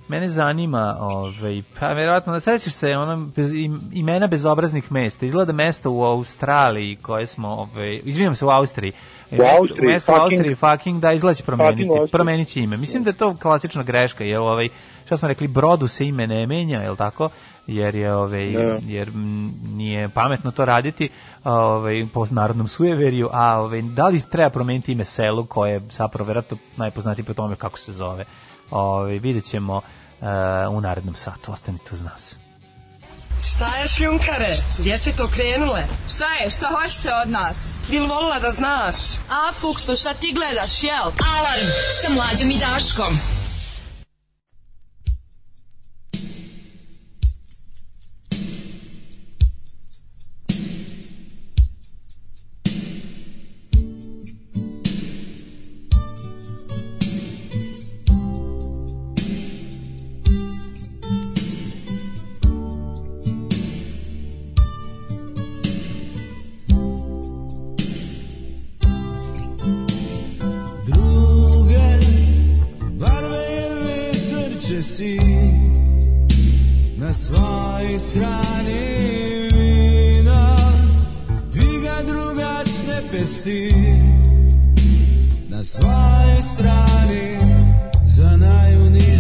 [0.08, 5.26] Mene zanima, ovaj, pa verovatno da sećaš se ono bez, im- imena bezobraznih mesta.
[5.26, 8.92] Izgleda mesta u Australiji koje smo, ovaj, izvinjam se u Austriji.
[9.32, 12.12] U Austriji, mesto u Austriji fucking da će promeniti, Fucking Austriji.
[12.12, 12.78] promenit će ime.
[12.78, 14.70] Mislim da je to klasična greška, jer ovaj
[15.06, 17.30] šta smo rekli, brodu se ime ne menja, je tako?
[17.68, 18.78] Jer je ovaj Da.
[18.86, 19.12] jer
[19.64, 21.10] nije pametno to raditi
[21.44, 26.28] ovaj po narodnom sujeveriju, a ovaj da li treba promeniti ime selu koje je zapravo
[26.28, 28.26] verovatno najpoznatije po tome kako se zove.
[28.72, 30.28] Ovaj videćemo uh,
[30.72, 31.52] u narednom satu.
[31.52, 32.38] Ostanite uz nas.
[33.44, 34.58] Šta je šljunkare?
[34.80, 35.82] Gdje ste to krenule?
[36.16, 36.50] Šta je?
[36.50, 37.78] Šta hoćete od nas?
[37.90, 38.96] Bil volila da znaš?
[39.30, 41.08] A, Fuksu, šta ti gledaš, jel?
[41.38, 41.68] Alarm
[42.02, 43.14] sa Mlađom i Daškom.
[74.98, 75.20] Si
[76.98, 78.86] na svojoj strani
[79.54, 80.56] vina
[81.52, 83.74] Dviga drugačne pesti
[85.50, 87.38] na svojoj strani
[88.06, 89.17] za najunižu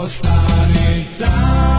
[0.00, 1.69] Ostani tam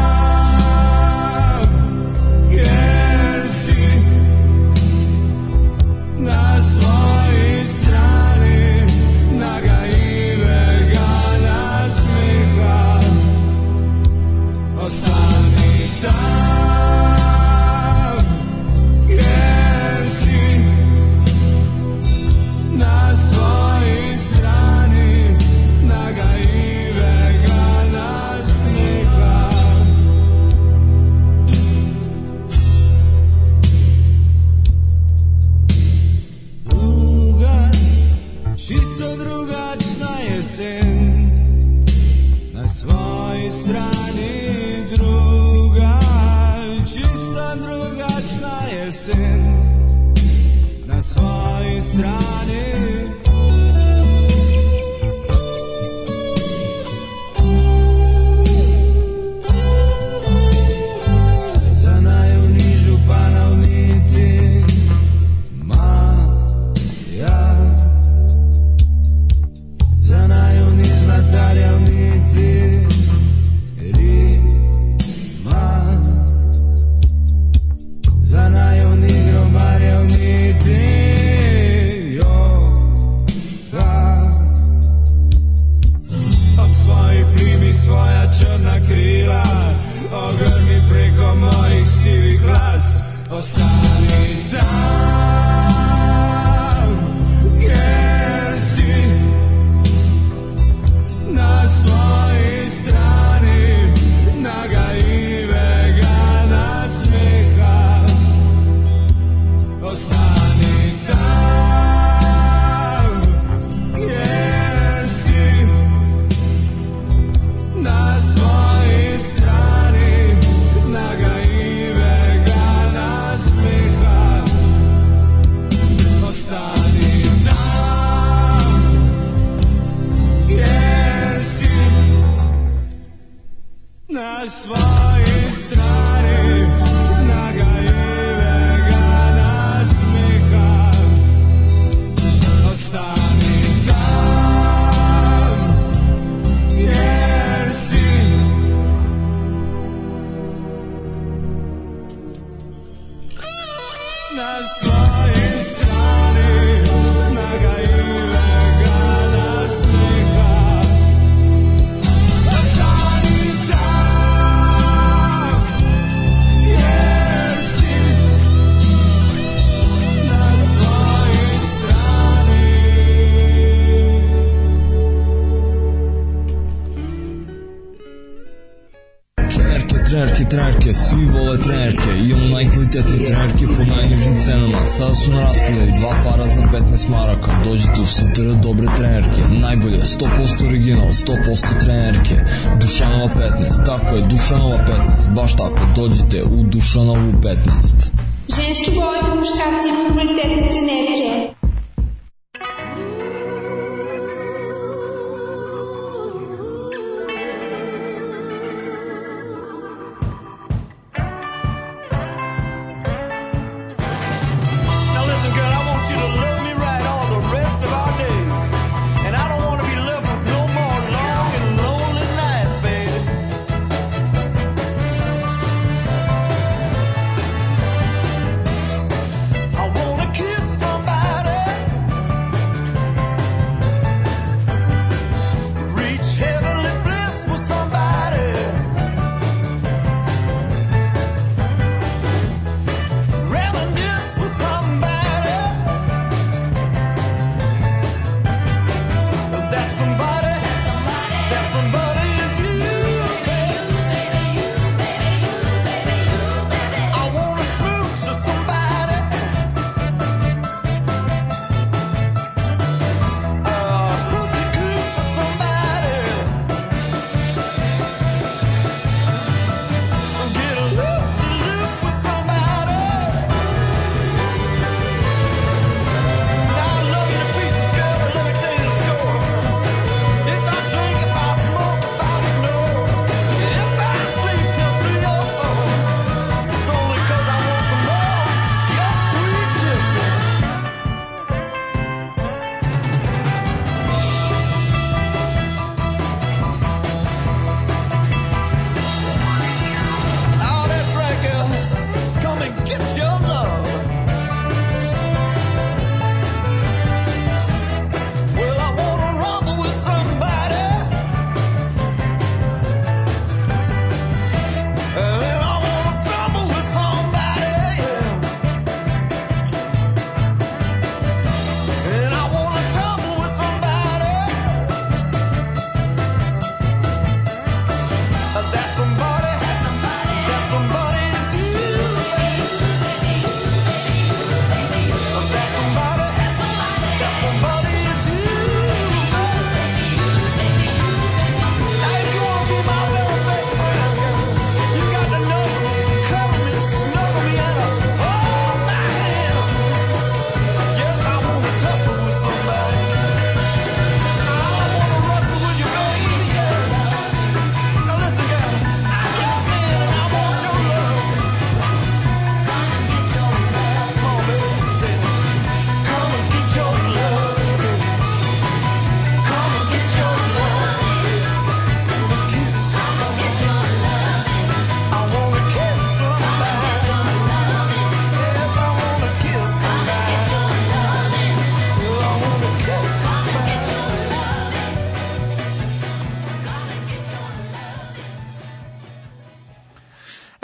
[185.21, 187.51] su na rasprodaju, dva para za 15 maraka.
[187.63, 192.35] Dođite u Santara dobre trenerke, najbolje, 100% original, 100% trenerke.
[192.81, 198.13] Dušanova 15, tako je, Dušanova 15, baš tako, dođite u Dušanovu 15.
[198.55, 201.60] Ženski boli po muškarci kvalitetne trenerke.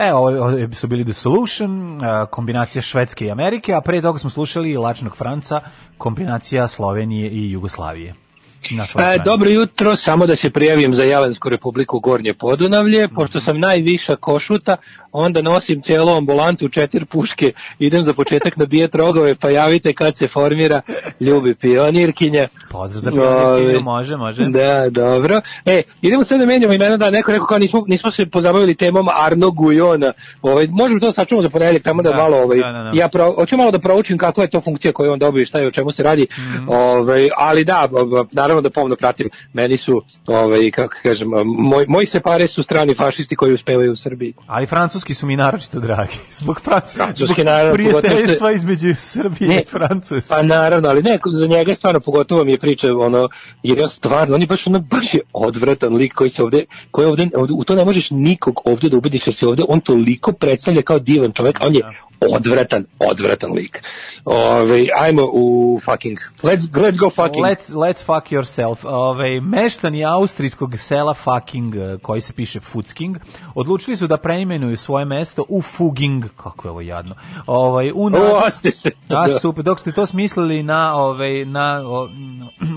[0.07, 4.29] E, ovo, su bili The Solution, a, kombinacija Švedske i Amerike, a pre toga smo
[4.29, 5.61] slušali Lačnog Franca,
[5.97, 8.26] kombinacija Slovenije i Jugoslavije.
[8.71, 13.59] Na E, dobro jutro, samo da se prijavim za Jelensku republiku Gornje Podunavlje, pošto sam
[13.59, 14.77] najviša košuta,
[15.11, 20.27] onda nosim cijelu ambulantu, četiri puške, idem za početak nabijet rogove, pa javite kad se
[20.27, 20.81] formira
[21.19, 22.47] ljubi pionirkinja.
[22.71, 24.45] Pozdrav za pionirkinju, Ove, može, može.
[24.45, 25.41] Da, dobro.
[25.65, 29.07] E, idemo sad da menjamo imena, da neko rekao kao nismo, nismo se pozabavili temom
[29.13, 30.13] Arno Gujona.
[30.41, 32.91] Ovaj, možemo to sačuvamo za ponedjeljak, tamo da, Da, malo, ovaj, da, da, da.
[32.93, 35.59] ja pro, hoću malo da proučim kako je to funkcija koju on dobio i šta
[35.59, 36.27] je o čemu se radi.
[36.39, 36.69] Mhm.
[36.69, 38.23] Ovaj, ali da, b-
[38.57, 39.29] naravno da pomno pratim.
[39.53, 44.33] Meni su, ovaj, kako kažem, moj, moji separe su strani fašisti koji uspevaju u Srbiji.
[44.47, 46.17] Ali francuski su mi naročito dragi.
[46.39, 50.29] Zbog, Francu, Francuski, zbog naravno, prijateljstva između Srbije Ne, i Francuske.
[50.29, 53.29] Pa naravno, ali ne, za njega stvarno pogotovo mi je priča ono
[53.63, 57.07] jer on stvarno, on je baš ono baš je odvratan lik koji se ovde koji
[57.07, 60.31] ovde, ovde u to ne možeš nikog ovde da ubediš jer se ovde on toliko
[60.31, 61.81] predstavlja kao divan čovjek, a on je
[62.19, 63.83] odvratan, odvratan lik.
[64.25, 68.77] Ove, ajmo u fucking let's let's go fucking Let's, let's fuck yourself.
[68.83, 73.17] Ove, meštani austrijskog sela fucking, eh, koji se piše Futsking,
[73.55, 78.09] odlučili su da preimenuju svoje mesto u Fuging, kako je ovo jadno, ovaj, u
[78.49, 78.91] ste se.
[79.09, 82.09] Da, super, dok ste to smislili na, ovaj, na, o,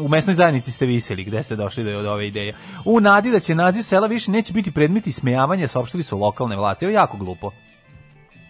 [0.04, 2.54] u mesnoj zajednici ste viseli, gde ste došli do, do ove ideje.
[2.84, 6.84] U nadi da će naziv sela više neće biti predmet ismejavanja, saopštili su lokalne vlasti.
[6.84, 7.50] Ovo je jako glupo.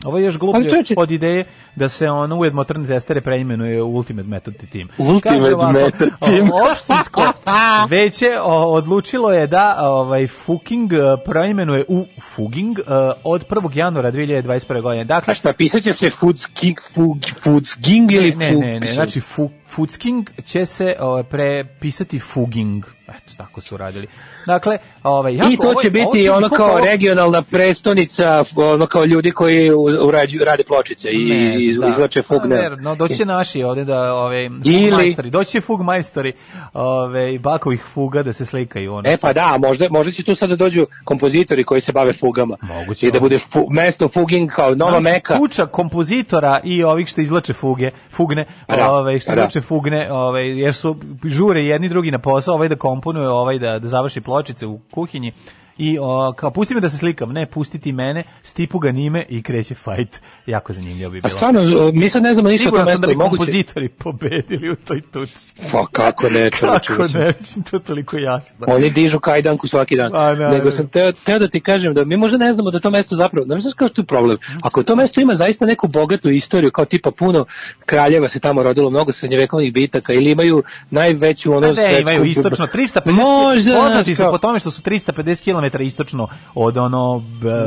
[0.04, 1.44] Ovo je još gluplje čoveče- od ideje
[1.76, 4.88] da se ono ujedno motorne testere preimenuje u Ultimate Method Team.
[4.98, 6.50] Ultimate Kaže ovako, Method Team.
[6.52, 7.32] o- Opštinsko
[7.90, 12.82] veće o, odlučilo je da ovaj Fuking eh, preimenuje u Fuging eh,
[13.24, 13.70] od 1.
[13.74, 14.82] januara 2021.
[14.82, 15.04] godine.
[15.04, 18.80] Dakle, A šta, pisat će se Foods King, Fug, Foods King ili ne, Fug- ne,
[18.80, 22.84] ne, znači fu, Foodsking će se ovaj, prepisati Fuging.
[23.10, 24.06] Eto, tako su radili.
[24.47, 28.44] Dakle, ovaj, jako, I to ovo- će ovo biti ti ono kao ovo- regionalna prestonica,
[28.56, 31.89] ono kao ljudi koji u- urađuju, rade pločice i Ne, iz, da.
[31.89, 32.56] izlače fugne.
[32.56, 36.32] Pa, ver, No, doći će naši ovde da, ove, Ili- fugmajstori, doći će fugmajstori,
[36.74, 38.94] ove, bakovih fuga da se slikaju.
[38.94, 42.12] Ono, E pa da, možda, možda će tu sad da dođu kompozitori koji se bave
[42.12, 42.56] fugama.
[42.62, 45.39] Moguće, I da bude fu, mesto fuging kao nova Znaš, meka.
[45.39, 49.40] Kuća kompozitora i ovih što izlače fuge, fugne, A da, ovaj što a da.
[49.40, 53.78] izlače fugne, ovaj jer su žure jedni drugi na posao, ovaj da komponuje, ovaj da,
[53.78, 55.32] da završi pločice u kuhinji.
[55.81, 59.42] I o, kao pusti me da se slikam, ne pustiti mene, stipu ga nime i
[59.42, 60.20] kreće fight.
[60.47, 61.28] Jako zanimljivo bi A bilo.
[61.31, 63.00] stvarno, o, mi sad ne znamo ništa o tom sam mestu.
[63.00, 65.33] da bi moguće- kompozitori pobedili u toj tuči.
[65.73, 68.67] Pa kako ne, čovječe, Kako ne, mislim, to je toliko jasno.
[68.68, 70.12] Oni dižu kajdanku svaki dan.
[70.12, 70.70] Pa, da, Nego da.
[70.70, 73.47] sam teo, teo da ti kažem da mi možda ne znamo da to mesto zapravo,
[73.47, 74.39] ne znaš kao što je problem.
[74.62, 77.44] Ako to mesto ima zaista neku bogatu istoriju, kao tipa puno
[77.81, 82.67] kraljeva se tamo rodilo, mnogo srednjevekovnih bitaka, ili imaju najveću ono Pa ne, imaju istočno
[82.67, 87.23] 350 Možda, poznati su po tome što su 350 km istočno od ono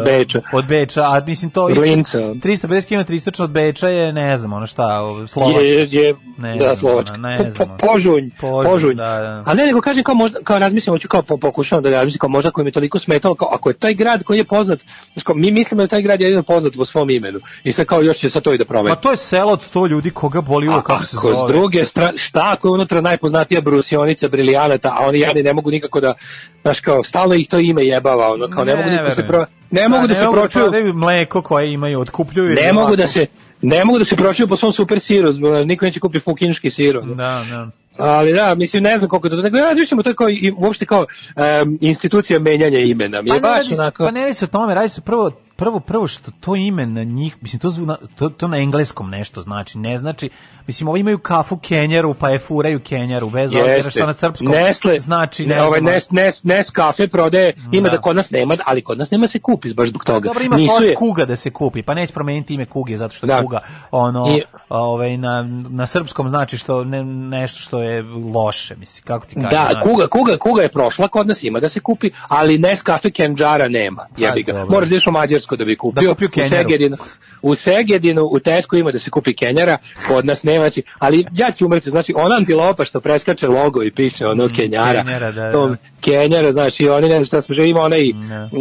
[0.06, 0.42] Beča.
[0.54, 2.18] od Beča, a mislim to Linca.
[2.20, 5.60] 350 km istočno od Beča je ne znam, ono šta, Slovačka.
[5.60, 7.18] je, je Ne da, znam, Slovačka.
[7.18, 8.96] ne Po- znam, po- požunj, Požunj, požunj.
[8.96, 9.44] da, da.
[9.46, 12.30] A ne, nego kažem kao možda, kao razmislim, hoću kao po, pokušavam da razmislim, kao
[12.30, 14.80] možda koji mi je toliko smetalo, kao ako je taj grad koji je poznat,
[15.24, 17.40] kao, mi mislimo da je taj grad jedino poznat po svom imenu.
[17.64, 18.90] I sad kao još će sad to i da promeni.
[18.90, 21.54] Ma to je selo od 100 ljudi koga boli A kako se ako s zove.
[21.54, 26.00] druge strane, šta ako je unutra najpoznatija brusionica briljanata, a oni jadni ne mogu nikako
[26.00, 26.14] da,
[26.62, 29.82] znaš kao, stalno ih to ime jebava, ono, kao ne, mogu nikako se pro, ne
[29.82, 32.56] Pa, mogu da se mogu pročuju, prodaju mleko koje imaju, otkupljuju.
[32.56, 33.26] ne mogu da se,
[33.62, 35.30] ne mogu da se pročuju po svom super siru,
[35.66, 37.00] niko neće kupiti fukinški sir.
[37.02, 37.68] Da, da.
[37.98, 40.86] Ali da, mislim, ne znam koliko to, nego ja razmišljam, to je kao, i, uopšte
[40.86, 41.06] kao
[41.36, 44.04] em, institucija menjanja imena, mi je Pa ne, baš radi onako...
[44.04, 47.04] pa ne radi se o tome, radi se prvo prvo prvo što to ime na
[47.04, 50.30] njih, mislim to zvu na, to, to na engleskom nešto znači, ne znači,
[50.68, 55.00] mislim ovi imaju kafu Kenjaru, pa je furaju Kenjaru, bez obzira što na srpskom Nestle,
[55.00, 57.96] znači, ne, ne, ovaj Nes, Nes, Nes kafe prodaje, ima Da.
[57.96, 58.02] da.
[58.02, 60.28] kod nas nema, ali kod nas nema se kupi baš zbog toga.
[60.28, 63.28] Dobro, ima Nisu je, kuga da se kupi, pa neće promeniti ime kuge zato što
[63.28, 63.42] Da.
[63.42, 63.60] kuga
[63.92, 68.02] ono I- ovaj na na srpskom znači što ne, nešto što je
[68.34, 69.50] loše, mislim kako ti kažem.
[69.50, 69.90] Da, znači.
[69.90, 73.68] kuga, kuga, kuga je prošla, kod nas ima da se kupi, ali Nes kafe Kenđara
[73.68, 74.08] nema.
[74.18, 74.66] Jebi ga.
[74.66, 76.02] Moraš da ideš u Mađarsku da bi kupio.
[76.02, 76.50] Da kupio u Kenjaru.
[76.50, 76.98] Segedinu,
[77.42, 80.60] u Segedinu, u Tesku ima da se kupi Kenjara, kod nas nema.
[80.60, 85.04] Znači, ali ja ću umreti, znači ona antilopa što preskače logo i piše ono Kenjara.
[85.04, 85.76] Mm, Kenjara, da, to, da.
[86.02, 88.12] Kenjara, znači oni ne znam šta smo, ima onaj,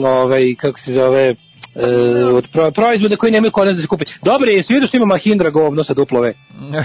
[0.04, 1.34] ovaj, kako se zove,
[1.74, 1.86] e,
[2.24, 4.04] od pro, proizvoda koji nemaju kod nas da se kupi.
[4.22, 6.34] Dobro, jesi vidio što ima Mahindra govno sa duplo V?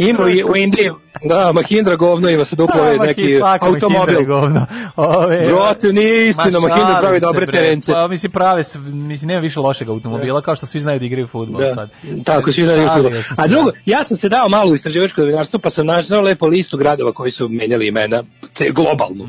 [0.00, 0.90] Ima i u Indiji,
[1.24, 3.98] da, Mahindra govno ima se duplo A, neki automobil.
[3.98, 4.66] Mahindra govno.
[4.96, 7.52] Ove, Brate, nije istina, ma Mahindra pravi se, dobre bre.
[7.52, 7.92] terence.
[7.92, 11.60] Pa, mislim, prave, mislim, nema više lošeg automobila, kao što svi znaju da igraju fudbal
[11.60, 11.90] Da, sad.
[12.24, 13.22] tako svi znaju Šalio fudbal.
[13.22, 13.76] sam se, A drugo, da.
[13.86, 17.30] ja sam se dao malo u istraživačko novinarstvo, pa sam našao lepo listu gradova koji
[17.30, 18.22] su menjali imena,
[18.54, 19.24] ce- globalnu.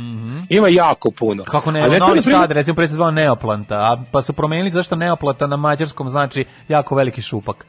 [0.50, 1.43] Ima jako puno.
[1.43, 4.96] Kako ne, recimo, Novi Sad, recimo, pre se zvao Neoplanta, a pa su promenili zašto
[4.96, 7.66] Neoplanta na mađarskom znači jako veliki šupak.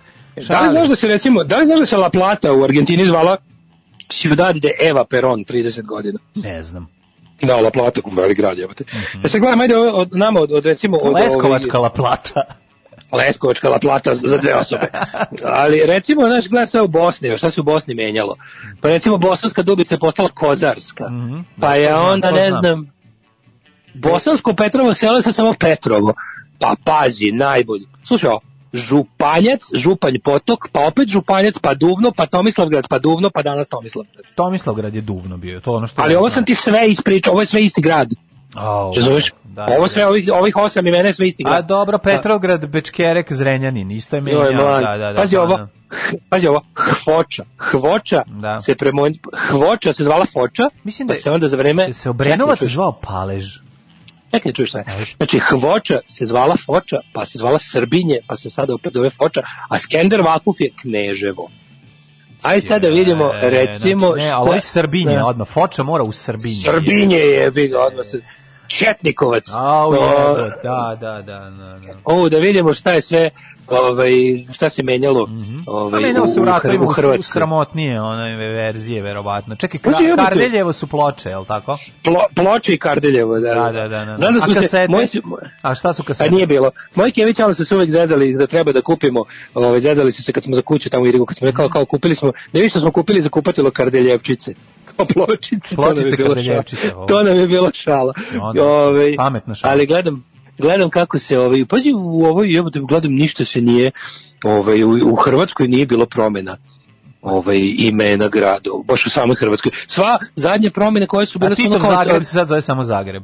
[0.48, 3.06] Da li znaš da se recimo, da li znaš da se La Plata u Argentini
[3.06, 3.36] zvala
[4.08, 6.18] Ciudad de Eva Perón 30 godina?
[6.34, 6.88] Ne znam.
[7.42, 8.84] Da, La Plata, velik grad, jebate.
[9.22, 10.96] Ja sad gledam, ajde od, nama, od, od recimo...
[10.96, 12.44] Od, Leskovačka La Plata.
[13.12, 14.86] Leskovačka La Plata za dve osobe.
[15.44, 18.36] Ali recimo, znaš, gleda sve u Bosni, šta se u Bosni menjalo.
[18.80, 21.04] Pa recimo Bosanska Dubica je postala Kozarska.
[21.60, 22.93] Pa je to znam, onda, ne znam.
[23.94, 26.14] Bosansko Petrovo selo je sad samo Petrovo.
[26.58, 27.86] Pa pazi, najbolji.
[28.04, 28.40] Slušaj, ovo,
[28.72, 34.24] Županjac, Županj potok, pa opet Županjac, pa Duvno, pa Tomislavgrad, pa Duvno, pa danas Tomislavgrad.
[34.34, 36.02] Tomislavgrad je duvno bio, to ono što...
[36.02, 38.08] Ali ovo sam ti sve ispričao, ovo je sve isti grad.
[38.54, 39.32] Au, Razumeš?
[39.44, 39.88] da, ovo da.
[39.88, 41.56] sve, ovih, ovih osam imena je sve isti grad.
[41.56, 44.42] A dobro, Petrograd, Bečkerek, Zrenjanin, isto je menjao.
[44.42, 45.68] Da, da, da, pazi pa, ovo, da.
[46.30, 47.44] pazi ovo, Hvoča.
[47.60, 48.60] Hvoča Da.
[48.60, 49.06] se premo,
[49.50, 51.92] Hvoča se zvala Foča, Mislim pa da je- se onda za vreme...
[51.92, 53.58] Se Obrenovac zvao Palež.
[54.34, 54.84] Čekaj, čuješ šta je.
[55.16, 59.42] Znači, Hvoča se zvala Foča, pa se zvala Srbinje, pa se sada opet zove Foča,
[59.68, 61.50] a Skender Vakuf je Kneževo.
[62.42, 64.06] Aj sad da vidimo, recimo...
[64.06, 65.26] znači, ne, ali ovo je Srbinje, Da.
[65.26, 65.48] odmah.
[65.48, 66.62] Foča mora u Srbinje.
[66.64, 68.04] Srbinje je, ga, odmah.
[68.68, 69.44] Četnikovac.
[69.50, 71.50] O, jebote, da, da, da, da.
[71.50, 71.94] da.
[72.04, 73.30] Ovo da vidimo šta je sve,
[73.68, 74.12] ovaj,
[74.52, 75.28] šta se menjalo
[75.66, 77.22] ovaj, Pa menjalo se u u, ratovima u u, u Hrvatskoj.
[77.22, 79.56] sramotnije one verzije, verovatno.
[79.56, 80.22] Čekaj, Ka- jebote.
[80.24, 81.78] Kardeljevo su ploče, je li tako?
[82.02, 83.54] Plo, ploče i Kardeljevo, da.
[83.54, 84.04] Da, da, da.
[84.04, 84.16] da.
[84.16, 84.88] Znam da smo A se, kasete?
[84.88, 85.22] moji su-
[85.62, 86.30] A šta su A kasete?
[86.30, 86.70] nije bilo.
[86.94, 90.32] Moji Kević ali su se uvek zezali da treba da kupimo, ovaj, zezali su se
[90.32, 92.80] kad smo za kuću tamo u Irigu, kad smo rekao kao kupili smo, ne što
[92.80, 94.54] smo kupili za kupatilo Kardeljevčice.
[94.86, 97.06] Kao pločice, to nam je Pločice šala.
[97.06, 98.12] To nam je bila šala.
[98.40, 99.72] Onda, Ovaj, pametna šala.
[99.72, 100.24] Ali gledam,
[100.58, 103.90] gledam kako se ovaj pazi u ovoj jebote gledam ništa se nije
[104.44, 106.56] ovaj u, u Hrvatskoj nije bilo promena
[107.22, 112.22] ovaj imena grada baš u samoj Hrvatskoj sva zadnje promene koje su bile kao- Zagreb
[112.22, 113.22] se sad zove samo Zagreb.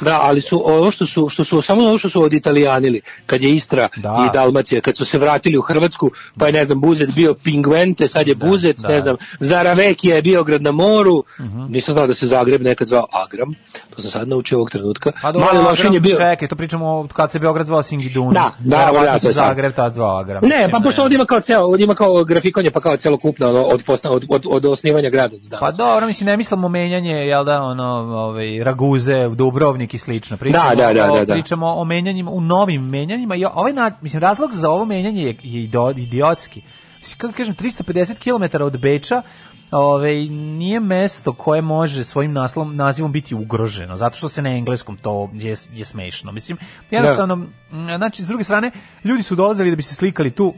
[0.00, 3.42] Da, ali su ovo što su što su samo ovo što su od Italijanili, kad
[3.42, 4.28] je Istra Da.
[4.28, 8.08] i Dalmacija, kad su se vratili u Hrvatsku, pa je ne znam Buzet bio Pingvente,
[8.08, 8.88] sad je Buzet, da.
[8.88, 11.24] ne znam, Zaravekija je bio grad na moru.
[11.40, 11.72] Mhm.
[11.72, 13.54] Nisam znao da se Zagreb nekad zvao Agram,
[13.96, 15.12] to sam sad naučio ovog trenutka.
[15.22, 18.34] Pa dobro, Mali Lošinj je bio Čekaj, to pričamo kad se Beograd zvao Singidun.
[18.34, 19.32] Da, da, da, to se.
[19.32, 20.44] Zagreb tad zvao Agram.
[20.44, 23.62] Ne, pa pošto ovdje ima kao ceo, ovdje ima kao grafikonje, pa kao celokupno ono,
[23.62, 25.60] od, posna, od, od, od osnivanja grada do danas.
[25.60, 27.84] Pa dobro, mislim, ne mislimo menjanje, jel da, ono,
[28.18, 29.28] ovaj, Raguze,
[29.68, 30.36] Dubrovnik i slično.
[30.36, 31.32] Pričamo, Da, da, da, da, da.
[31.32, 35.36] pričamo o menjanjima, u novim menjanjima i ovaj, na, mislim, razlog za ovo menjanje je,
[35.42, 36.62] je idiotski.
[36.98, 39.22] Mislim, kako kažem, 350 km od Beča,
[39.70, 44.96] ovaj, nije mesto koje može svojim naslovom, nazivom biti ugroženo, zato što se na engleskom
[44.96, 46.32] to je, je smešno.
[46.32, 46.58] Mislim,
[46.90, 47.46] jednostavno,
[47.96, 48.70] znači, s druge strane,
[49.04, 50.54] ljudi su dolazili da bi se slikali tu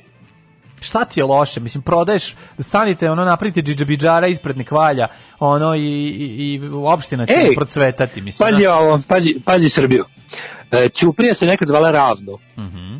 [0.80, 5.06] šta ti je loše, mislim, prodaješ, stanite, ono, napravite džidžabidžara ispred nekvalja,
[5.38, 8.48] ono, i, i, i opština će Ej, procvetati, mislim.
[8.48, 8.74] Pazi da.
[8.74, 10.04] ovo, pazi, pazi Srbiju.
[10.70, 12.38] E, Ćuprija se nekad zvala Ravno.
[12.58, 12.96] Mhm.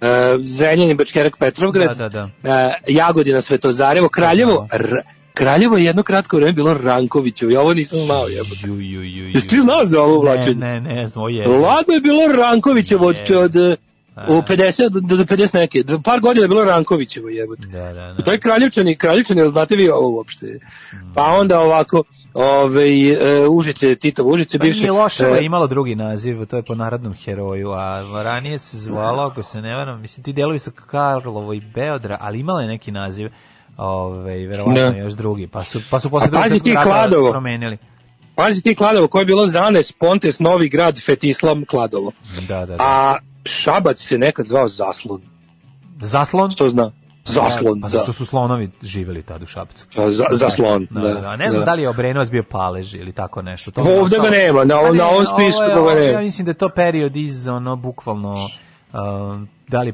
[0.00, 0.08] E,
[0.40, 1.96] Zrenjanin, Bačkerak, Petrovgrad.
[1.96, 4.68] Da, da, E, Jagodina, Svetozarevo, Kraljevo.
[4.72, 5.02] R-
[5.34, 7.52] Kraljevo je jedno kratko vreme bilo Rankovićevo.
[7.52, 8.60] Ja ovo nisam znao, jebote.
[8.64, 9.28] Ju, ju, ju, ju.
[9.28, 10.54] Jesi ti znao za ovo Ne, vlačenje?
[10.56, 11.48] ne, ne, znam, ovo je.
[11.48, 13.56] Ladno je bilo Rankovićevo od, od,
[14.28, 15.84] u 50 do, do 50 neke.
[16.04, 17.66] Par godina je bilo Rankovićevo, jebote.
[17.68, 18.22] Da, da, da.
[18.22, 20.60] To je Kraljevčani, Kraljevčani, znate vi ovo uopšte?
[21.14, 22.02] Pa onda ovako,
[22.34, 24.80] ovaj, e, Užice, Titovo Užice, Pa bivše...
[24.80, 29.22] nije loše, e, imalo drugi naziv, to je po narodnom heroju, a ranije se zvalo,
[29.22, 32.92] ako se ne varam, mislim, ti delovi su Karlovo i Beodra, ali imala je neki
[32.92, 33.30] naziv,
[33.76, 34.96] ovaj, verovatno Da.
[34.96, 36.28] još drugi, pa su, pa su posle
[37.10, 37.78] drugog promenili.
[38.38, 42.12] Pazi ti Kladovo, koje je bilo Zanes, Pontes, Novi grad, Fetislam, Kladovo.
[42.48, 42.76] Da, da, da.
[42.80, 43.16] A
[43.48, 45.20] Šabac se nekad zvao Zaslon.
[46.00, 46.50] Zaslon?
[46.50, 46.90] Što zna?
[47.24, 47.98] Zaslon, Pa da.
[47.98, 49.84] zato su slonovi živeli tad u Šapcu.
[49.94, 51.36] Pa, za- zaslon, Da, da, da.
[51.36, 51.64] Ne znam da.
[51.64, 53.70] da li je Obrenovac bio palež ili tako nešto.
[53.70, 56.10] To Ovde je ostalo- ga nema, na- Pa na ovom ovo spisku ga nema.
[56.10, 58.98] Ja mislim da je to period iz ono bukvalno uh,
[59.68, 59.92] da li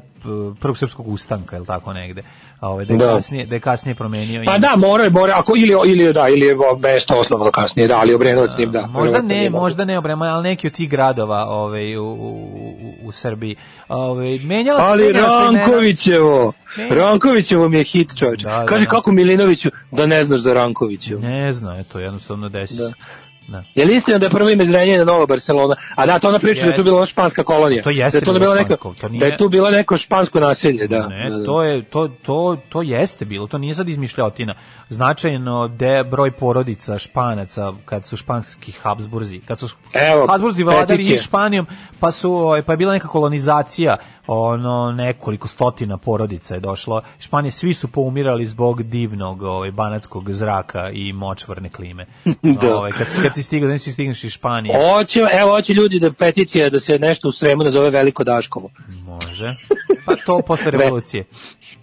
[0.54, 2.22] prvog srpskog ustanka ili tako negde.
[2.60, 3.14] A Ovaj, da, je Da.
[3.14, 4.42] kasnije, da je kasnije promenio.
[4.46, 4.58] Pa ime.
[4.58, 8.50] da, mora, mora, ako, ili, ili, da, ili je mesto osnovno kasnije, da, ali Obrenovac
[8.58, 8.86] njim, da.
[8.86, 12.28] Možda ne, možda ne Obrema, ali neki od tih gradova ovaj, u, u,
[12.82, 13.56] u, u Srbiji.
[13.88, 15.12] Ovaj, menjala se, Ali.
[15.12, 16.52] Rankovićevo.
[16.90, 18.44] Rankovićevo mi je hit čovječe.
[18.44, 18.90] Da, da, Kaže da.
[18.90, 21.20] kako Milinoviću da ne znaš za Rankovićevo.
[21.20, 22.92] Ne znam, eto, jednostavno desi se.
[23.48, 23.64] Da.
[23.74, 25.74] Je li istina da je prvo ime Zrenjanina Nova Barcelona?
[25.94, 27.82] A da, to ona priča da je tu bila ona španska kolonija.
[27.82, 29.70] To jeste da je to bilo bila neka, špansko, to nije- da je tu bilo
[29.70, 31.06] neko špansko naselje, da.
[31.08, 31.44] Ne, da, da.
[31.44, 34.54] to je to to to jeste bilo, to nije sad izmišljotina.
[34.88, 39.68] Značajno de broj porodica Španaca kad su španski Habsburzi, kad su
[40.10, 40.84] Evo, Habsburzi vladali
[41.18, 41.66] Španijom,
[42.00, 47.02] pa su ovaj, pa je bila neka kolonizacija, ono nekoliko stotina porodica je došlo.
[47.18, 52.06] Španije svi su poumirali zbog divnog ovaj banatskog zraka i močvarne klime.
[52.60, 52.76] Da.
[52.76, 54.74] Ovaj kad si- kad si stigao, da si stigneš iz Španije.
[54.78, 58.70] Hoće, evo, hoće ljudi da peticija da se nešto u Sremu nazove Veliko Daškovo.
[59.04, 59.54] Može.
[60.06, 61.24] Pa to posle revolucije.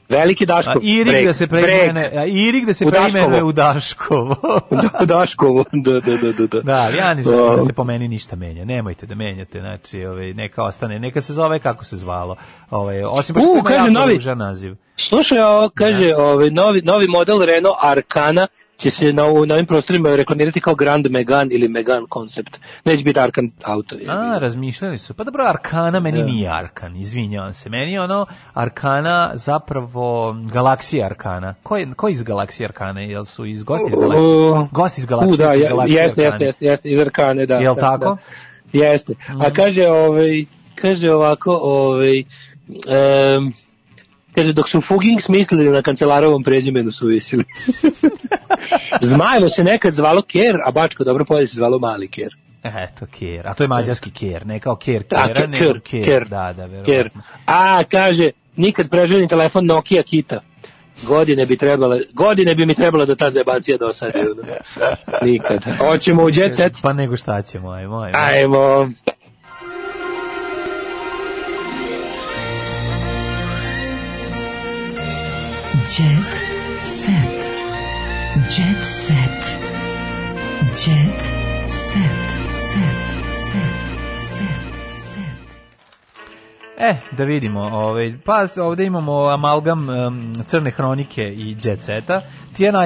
[0.10, 0.76] Veliki Daškov.
[0.76, 3.38] A Irig da se preimenuje, a Irig da se U Daškovo.
[3.40, 4.36] u Daškovo.
[5.02, 6.48] u Daškovu, da, da, da, da.
[6.48, 8.66] Da, Da, ali ja ne želim da se po meni ništa menja.
[8.66, 12.36] Nemojte da menjate, znači, ovaj neka ostane, neka se zove kako se zvalo.
[12.70, 14.76] Ovaj osim baš U, što ima kaže novi- naziv.
[14.98, 18.48] Slušaj, ovo kaže, ovaj, novi, novi model Renault Arcana
[18.82, 22.60] će se na, na ovim prostorima reklamirati kao Grand Megane ili Megane Concept.
[22.86, 23.96] Neće biti Arcan auto.
[23.96, 24.06] je.
[24.10, 25.14] A, razmišljali su.
[25.14, 26.26] Pa dobro, Arkana meni Da.
[26.26, 27.70] nije Arkan, izvinjavam se.
[27.70, 31.56] Meni je ono Arkana zapravo galaksija Arkana.
[31.64, 33.10] Ko je, ko je iz galaksije Arkane?
[33.10, 34.68] Jel su iz gosti iz galaksije?
[34.72, 36.46] Gosti iz galaksije da, su je- galaksije jeste, jeste, Arkane.
[36.46, 37.56] jeste, jeste, iz Arkane, da.
[37.56, 38.18] Jel da, tako?
[38.74, 38.80] Da.
[38.80, 39.14] Jeste.
[39.40, 40.46] A kaže, ovaj,
[40.76, 42.18] kaže ovako, ovaj,
[42.88, 43.52] em,
[44.36, 47.44] kaže, dok su Fuging smislili na kancelarovom prezimenu su visili.
[49.12, 52.36] Zmajevo se nekad zvalo Ker, a Bačko dobro polje se zvalo Mali Ker.
[52.64, 53.48] Eto, Ker.
[53.48, 56.06] A to je mađarski Ker, ne kao Ker A, Kera, Ker, nego Ker, Ker.
[56.06, 57.10] Ker, Da, da, Ker.
[57.46, 60.42] A, kaže, nikad preželjeni telefon Nokia Kita.
[61.04, 64.20] Godine bi trebale, godine bi mi trebalo da ta zebancija dosadi.
[65.26, 65.64] Nikad.
[65.78, 66.74] Hoćemo u jet set?
[66.82, 68.18] Pa nego šta ćemo, ajmo, ajmo.
[68.18, 68.92] Ajmo.
[75.98, 76.34] Jet
[76.80, 77.40] set.
[78.50, 78.81] Jet
[86.84, 92.22] E, da vidimo, ovaj, pa ovde imamo amalgam um, crne hronike i jet seta.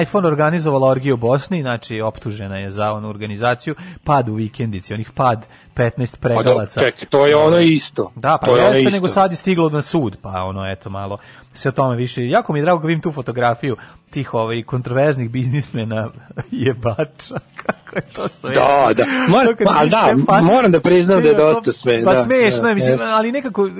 [0.02, 5.10] IPhone organizovala orgiju u Bosni, znači optužena je za onu organizaciju, pad u vikendici, onih
[5.10, 6.80] pad 15 predalaca.
[6.80, 8.12] Pa čekaj, to je ono isto.
[8.14, 8.90] Da, pa To je jeste, isto.
[8.90, 11.18] nego sad je stiglo na sud, pa ono, eto, malo
[11.54, 12.28] se o tome više.
[12.28, 13.76] Jako mi je drago kad vidim tu fotografiju
[14.10, 16.08] tih ovaj, kontroverznih biznismena
[16.50, 17.85] jebača, je
[18.16, 18.50] to sve.
[18.50, 19.04] Da, da.
[19.48, 22.04] Kad pa, da, fotke, moram da priznam da je to- dosta sve.
[22.04, 23.70] Pa da, smešno da, je, mislim, ali nekako, e,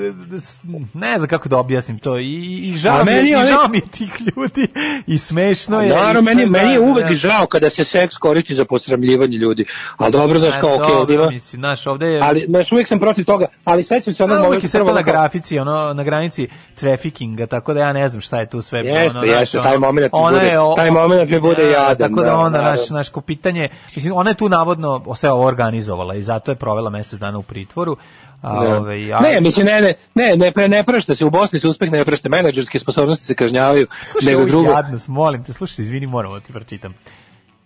[0.94, 2.32] ne znam kako da objasnim to, i,
[2.64, 4.68] i žao, mi je, meni i je žao mi je tih ljudi,
[5.06, 5.88] i smešno je.
[5.90, 9.64] Naravno, meni, meni je uvek žao kada se seks koristi za posramljivanje ljudi.
[9.96, 12.20] Ali dobro, znaš kao, okej, ovdje ima- mislim, znaš, ovde je...
[12.20, 14.96] Ali, znaš, uvijek sam protiv toga, ali sećam se onog momenta je sve to prvo
[14.96, 18.80] na grafici, ono, na granici trafikinga, tako da ja ne znam šta je tu sve.
[18.80, 22.26] Jeste, jeste, taj moment bude- je o- taj moment mi bude Da, jadan, Tako da
[22.26, 26.22] da, onda, naš, naš, ko pitanje, mislim, ona je tu navodno sve ovo organizovala i
[26.22, 27.96] zato je provela mesec dana u pritvoru.
[28.42, 28.76] A, Da.
[28.76, 31.68] ovaj, a- Ne, mislim, ne, ne, ne, ne, pre- ne prašta se, u Bosni se
[31.68, 34.70] uspeh ne prašta, menadžerske sposobnosti se kažnjavaju, Slušaj, nego drugo.
[34.70, 36.94] jadnost, molim te, slušaj, izvini, moram da ti pročitam.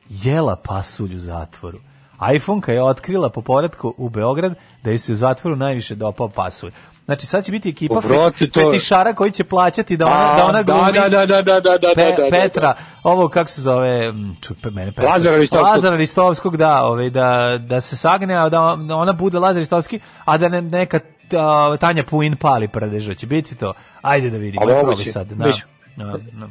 [0.09, 1.79] Jela pasulj u zatvoru.
[2.35, 6.71] iPhone-ka je otkrila po povratku u Beograd da je se u zatvoru najviše dopao pasulj.
[7.11, 10.33] Znači sad će biti ekipa Pa, brate, fe- to- fetišara koji će plaćati da ona,
[10.33, 12.75] A, da ona da, glumi da, da, da, da, da, da, Pe- da, da, Petra,
[13.03, 15.11] ovo kako se zove, m, čuj, pe- mene Petra.
[15.11, 15.69] Lazara Ristovskog.
[15.69, 20.01] Lazara Ristovskog, da, ovaj, da, da se sagne, a da da ona bude Lazar Ristovski,
[20.25, 21.01] a da ne, neka
[21.81, 23.15] Tanja Puin pali prdežo.
[23.15, 23.73] Će biti to?
[24.03, 24.63] Ajde da vidimo.
[24.63, 25.27] A Ajde, moguće, probaj sad.
[25.29, 25.65] Da, biće.
[25.97, 26.47] da, da.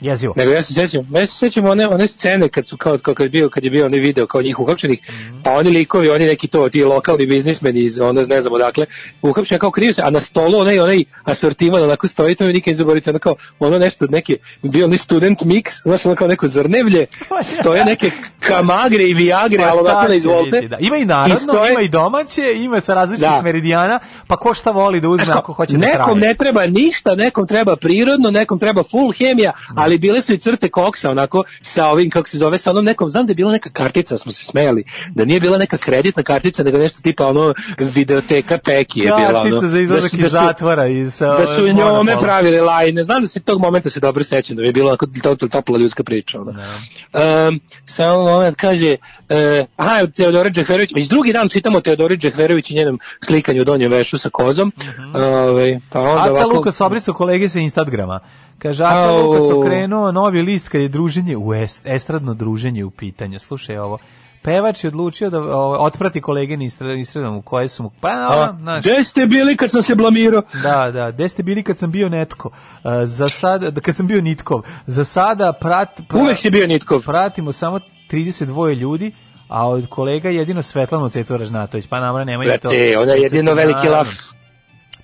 [0.00, 0.34] Jezivo.
[0.36, 3.24] Nego ja se sećam, ja se sećam one, one scene kad su kao, kao kad,
[3.24, 5.42] je bio, kad je bio onaj video kao njih uhapšenih, Mhm.
[5.42, 8.86] pa oni likovi, oni neki to, ti lokalni biznismeni iz, onda ne znam odakle,
[9.22, 12.72] uhapšeni kao kriju se, a na stolu onaj, onaj asortiman onako stoji, to mi nikad
[12.72, 16.48] ne zaboravite, ono kao, ono nešto, neki, bio onaj student mix, znaš, ono kao neko
[16.48, 17.06] zrnevlje,
[17.42, 18.10] stoje neke
[18.40, 20.50] kamagre i viagre, Pa ali onako na izvolte.
[20.52, 20.76] biti, da.
[20.78, 23.42] Ima i narodno, stoje- ima i domaće, ima sa različitih Da.
[23.42, 25.98] meridijana, pa ko šta voli da uzme Znaš ako hoće da traje.
[25.98, 29.52] nekom ne treba ništa, nekom treba prirodno, nekom treba full hemija,
[29.86, 33.08] ali bile su i crte koksa onako sa ovim kako se zove sa onom nekom
[33.08, 34.84] znam da je bila neka kartica smo se smejali
[35.14, 39.42] da nije bila neka kreditna kartica nego nešto tipa ono videoteka peki je bila ono.
[39.42, 43.02] Kartica za izlazak da iz zatvora i sa da su njome pravili lajne.
[43.02, 45.78] Znam da se tog momenta se dobro sećam da je bila onako to, to, topla
[45.78, 46.50] ljudska priča ono.
[46.50, 48.96] Um, samo moment kaže
[49.28, 49.36] uh,
[49.76, 54.18] aha Teodora Džehverović već drugi dan čitamo Teodori Džehverović i njenom slikanju u donjem vešu
[54.18, 54.72] sa kozom.
[55.14, 58.20] Ovaj, pa onda Aca ovako Lukas obriso kolege sa Instagrama.
[58.58, 59.22] Kaže, Au.
[59.22, 63.38] Lukas okrenuo novi list kad je druženje u est, estradno druženje u pitanju.
[63.38, 63.98] Slušaj ovo.
[64.42, 67.90] Pevač je odlučio da o, otprati kolege na Instra- Instagramu koje su mu...
[68.00, 70.42] Pa, A, znaš, gde ste bili kad sam se blamirao?
[70.62, 72.48] Da, da, gde ste bili kad sam bio netko?
[72.48, 74.62] Uh, za sada, da, kad sam bio nitkov.
[74.86, 77.02] Za sada prat, pra- Uvek si bio nitkov.
[77.02, 79.12] Pratimo samo 32 ljudi,
[79.48, 82.68] a od kolega jedino Svetlanu Cecu Ražnatović, pa nama nemoj to.
[82.68, 84.08] Brate, ona je jedino veliki laf.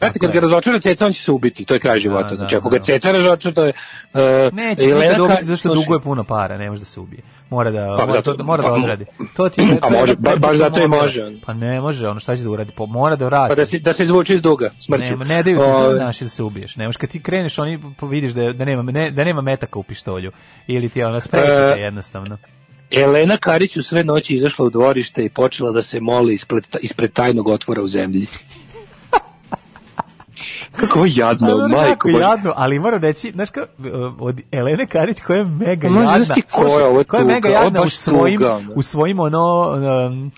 [0.03, 2.23] Brate, kad ga razočara ceca, on će se ubiti, to je kraj života.
[2.23, 2.83] Da, da, znači, ako ga da.
[2.83, 3.73] ceca razočara, to je...
[4.15, 4.21] Uh,
[4.53, 7.23] Neće se nikad ubiti zašto duguje puno para, ne može da se ubije.
[7.51, 9.05] Mora da, Pa, mora, zato- to, mora da pa, odradi.
[9.37, 11.33] To ti je, a to je može, ba- baš zato i može.
[11.47, 13.49] Pa ne može, ono šta će da uradi, pa mora da vrati.
[13.49, 15.17] Pa da se, da se izvuče iz duga, smrću.
[15.17, 16.77] Ne, ne daju ti Ove, znaš da se ubiješ.
[16.77, 20.33] Ne kad ti kreneš, oni vidiš da, da, nema, ne, da nema metaka u pištolju.
[20.67, 22.39] Ili ti ona sprečite E, jednostavno.
[22.91, 27.13] Elena Karić u sred noći izašla u dvorište i počela da se moli ispred, ispred
[27.13, 28.27] tajnog otvora u zemlji.
[30.77, 32.09] Kako ovo jadno, dobro, majko.
[32.09, 32.29] Božja.
[32.29, 33.65] jadno, ali moram reći, znaš kao,
[34.19, 36.25] od Elene Karić koja je mega jadna.
[36.25, 38.41] znaš ti ko je, slušaj, ovo je koja je mega jadna u svojim,
[38.75, 40.31] u svojim ono, um, e,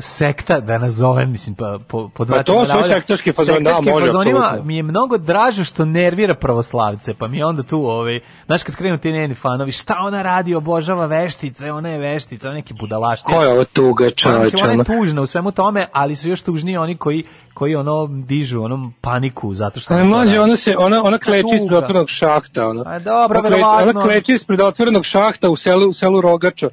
[0.00, 4.58] sekta, da nazovem, mislim, pa, po, po Pa to su sektaški fazoni, da, može, fazonima
[4.64, 8.74] mi je mnogo draže što nervira pravoslavce, pa mi je onda tu, ovaj, znaš, kad
[8.74, 12.74] krenu ti njeni fanovi, šta ona radi, obožava veštice, ona je veštica, ona je neki
[12.74, 13.36] budalaštine.
[13.36, 14.44] Ko je ovo tuga, Pa, čoveče?
[14.44, 17.24] mislim, ona je tužna u svemu tome, ali su još tužniji oni koji
[17.54, 20.38] koji ono dižu onom paniku zato što mlađe, radi.
[20.38, 22.82] ona se ona ona kleči ispred otvorenog šahta, ona.
[22.86, 23.90] A dobro, verovatno.
[23.90, 26.68] Ona kleči ispred otvorenog šahta u selu u selu Rogača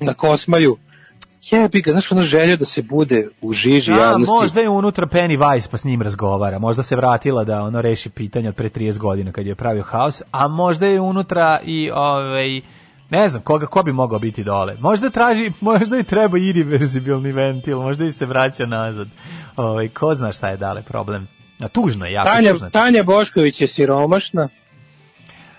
[0.00, 0.76] na Kosmaju.
[1.50, 4.32] Jebi ga, znaš, ona želja da se bude u žiži A, javnosti.
[4.32, 6.58] možda je unutra Pennywise pa s njim razgovara.
[6.58, 10.22] Možda se vratila da ono reši pitanje od pre 30 godina kad je pravio haos,
[10.30, 12.60] a možda je unutra i ovaj
[13.10, 14.76] ne znam, koga, ko bi mogao biti dole.
[14.80, 19.08] Možda traži, možda i treba irreverzibilni ventil, možda i se vraća nazad.
[19.56, 21.28] Ovaj, ko zna šta je dale problem.
[21.60, 22.70] A tužno je, jako Tanja, tužno.
[22.70, 24.48] Tanja Bošković je siromašna.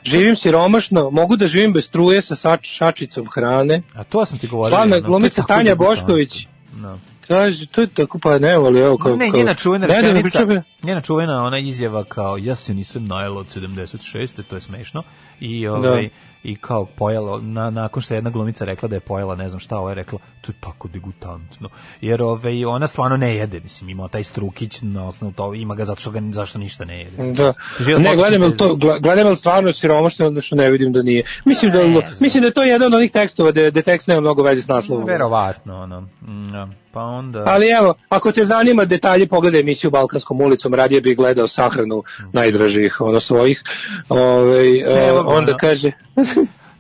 [0.04, 3.82] Živim siromašno, mogu da živim bez struje sa sač, šačicom hrane.
[3.94, 4.70] A to sam ti govorio.
[4.70, 5.76] Slavna glumica Tanja.
[5.76, 6.48] Bošković.
[6.74, 7.00] No.
[7.28, 9.16] Kaže, to je tako, pa ne voli, evo kao...
[9.16, 12.56] ne, kao- njena čuvena Ne, da ne rečenica, pričam- njena čuvena ona izjava kao ja
[12.56, 14.44] se nisam najela od 76.
[14.44, 15.04] to je smešno.
[15.40, 16.10] I ovaj Da.
[16.44, 19.60] I kao pojela na, nakon što je jedna glumica rekla da je pojela ne znam
[19.60, 21.70] šta, ovo je rekla to je tako degutantno.
[22.02, 25.86] Jer ovaj ona stvarno ne jede, mislim ima taj strukić na osnovu to ima ga
[25.86, 27.32] zato što ga zašto ništa ne jede.
[27.34, 27.54] Da.
[27.80, 28.80] Život Ne, gledam fotosinteze.
[28.80, 31.24] to, gledam jel stvarno siromašno, odnosno ne vidim da nije.
[31.46, 31.80] Mislim da,
[32.20, 34.68] mislim da je to jedan od onih tekstova da, da tekst nema mnogo veze s
[34.68, 35.06] naslovom.
[35.06, 36.02] Verovatno ono.
[36.02, 36.68] Mm, ja.
[36.92, 41.48] Pa onda Ali evo, ako te zanima detalje, pogledaj emisiju Balkanskom ulicom, radije bih gledao
[41.48, 42.04] sahranu
[42.34, 43.64] najdražih ono svojih.
[44.10, 45.58] Ovaj e, mogu, onda ono.
[45.60, 45.92] kaže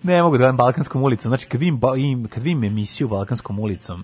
[0.04, 1.30] Ne mogu da gledam Balkanskom ulicom.
[1.30, 4.04] Znači kad vidim ba- im, kad vidim emisiju Balkanskom ulicom,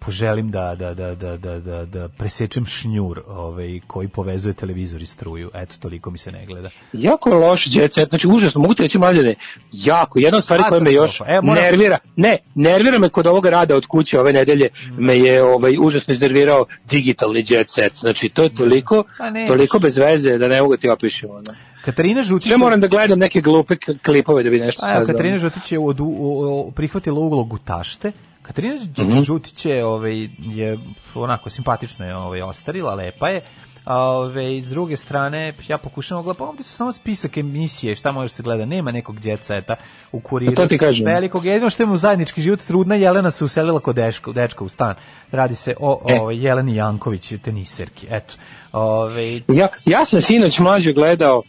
[0.00, 5.06] poželim da da da da da da da presečem šnjur, ovaj koji povezuje televizor i
[5.06, 5.50] struju.
[5.54, 6.68] Eto toliko mi se ne gleda.
[6.92, 9.34] jako je loš jet set, znači užasno, mogu ti reći mlađane,
[9.72, 11.20] jako, jedna od stvari koja me još.
[11.20, 15.42] E, moram- nervira, ne, nervira me kod ovoga rada od kuće ove nedelje, me je
[15.44, 19.48] ovaj, užasno iznervirao digitalni jet set, znači to je toliko, Pa nećeš.
[19.48, 21.30] toliko bez veze da ne mogu ti opišem.
[21.30, 21.42] Ono.
[21.84, 25.14] Katarina Žutić Sve moram da gledam neke glupe klipove da bi nešto A evo, saznao.
[25.14, 28.12] Katarina Žutić je od, u, u- prihvatila ulogu tašte.
[28.42, 29.20] Katarina Mhm.
[29.20, 30.78] Žutić je, ovaj, je
[31.14, 33.42] onako simpatično je ovaj, ostarila, lepa je.
[33.84, 38.12] A ove, s druge strane, ja pokušavam gledati, pa ovdje su samo spisak emisije, šta
[38.12, 39.76] može se gleda, nema nekog djeceta
[40.12, 40.54] u kuriru.
[40.54, 41.06] Pa to ti kažem.
[41.06, 44.68] Velikog, jedino što ima u zajednički život, trudna Jelena se uselila kod dečka, dečka u
[44.68, 44.94] stan.
[45.30, 46.20] Radi se o, E.
[46.20, 48.34] o Jeleni Janković, teniserki, eto.
[48.72, 51.44] Ove, Ja, ja sam sinoć mlađe gledao uh,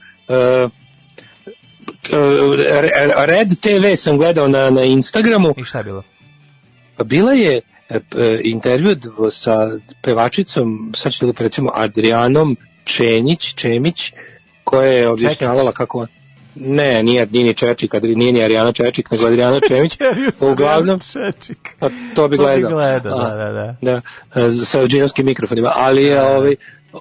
[2.12, 2.56] uh,
[3.26, 5.54] Red TV sam gledao na, na Instagramu.
[5.58, 6.04] I šta je bilo?
[7.04, 8.00] Bila je e,
[8.44, 8.96] intervju
[9.32, 9.56] sa
[10.02, 14.14] pevačicom, sad ću da recimo Adrianom Čenjić, Čemić,
[14.64, 16.08] koja je objašnjavala kako
[16.56, 19.98] Ne, nije, nije ni Čečik, Adri- nije ni Arijana Čečik, nego Adriana Čemić.
[20.42, 21.58] Uglavnom, Čečik.
[21.80, 22.72] pa to bi To bi gledao.
[22.72, 24.02] gledao, A, da, da, da.
[24.32, 26.56] da, e, sa džinovskim mikrofonima, ali je, ovaj,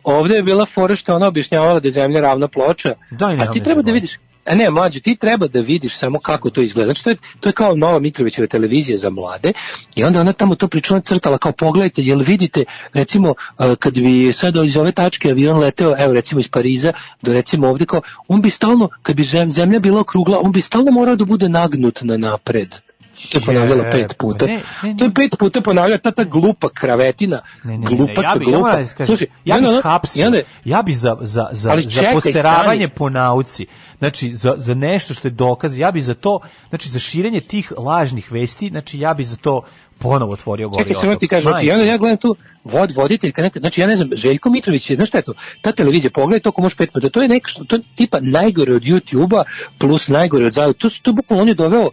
[0.04, 3.62] ovde je bila fora što ona objašnjavala da je zemlja ravna ploča, ne, a ti
[3.62, 6.86] treba da vidiš, a ne, mlađe, ti treba da vidiš samo kako to izgleda.
[6.86, 9.52] Znači, to je, to je kao nova Mitrovićeva televizija za mlade
[9.94, 14.32] i onda ona tamo to pričala crtala kao pogledajte, jel vidite, recimo, e, kad bi
[14.32, 18.42] sad iz ove tačke avion leteo, evo recimo iz Pariza, do recimo ovde kao, on
[18.42, 22.02] bi stalno, kad bi zem- zemlja bila okrugla, on bi stalno morao da bude nagnut
[22.02, 22.89] na napred.
[23.23, 24.47] To je ponavljala pet puta.
[24.47, 27.42] Ne, ne, To je pet puta ponavljala ta, ta glupa kravetina.
[27.65, 28.70] Ne, ne, ne, glupaca, ja bi, glupa.
[28.70, 31.70] ja, da kažem, Slušaj, ja bih ona- hapsio, i onda- ja bi za, za, za,
[31.70, 32.89] Ali za čekaj, poseravanje stani.
[32.89, 33.66] po nauci,
[33.99, 37.73] znači za, za nešto što je dokaz, ja bi za to, znači za širenje tih
[37.78, 39.62] lažnih vesti, znači ja bi za to
[40.00, 43.42] ponovo otvorio gori Čekaj, samo ti kažem, znači, i onda ja gledam tu vod, voditeljka,
[43.42, 46.40] neka, znači ja ne znam, Željko Mitrović je, znaš šta je to, ta televizija, pogledaj
[46.40, 49.44] to ako možeš pet puta, to je nešto, to je tipa najgore od YouTube-a
[49.78, 51.90] plus najgore od zadu, to, su- to bukvalno on je doveo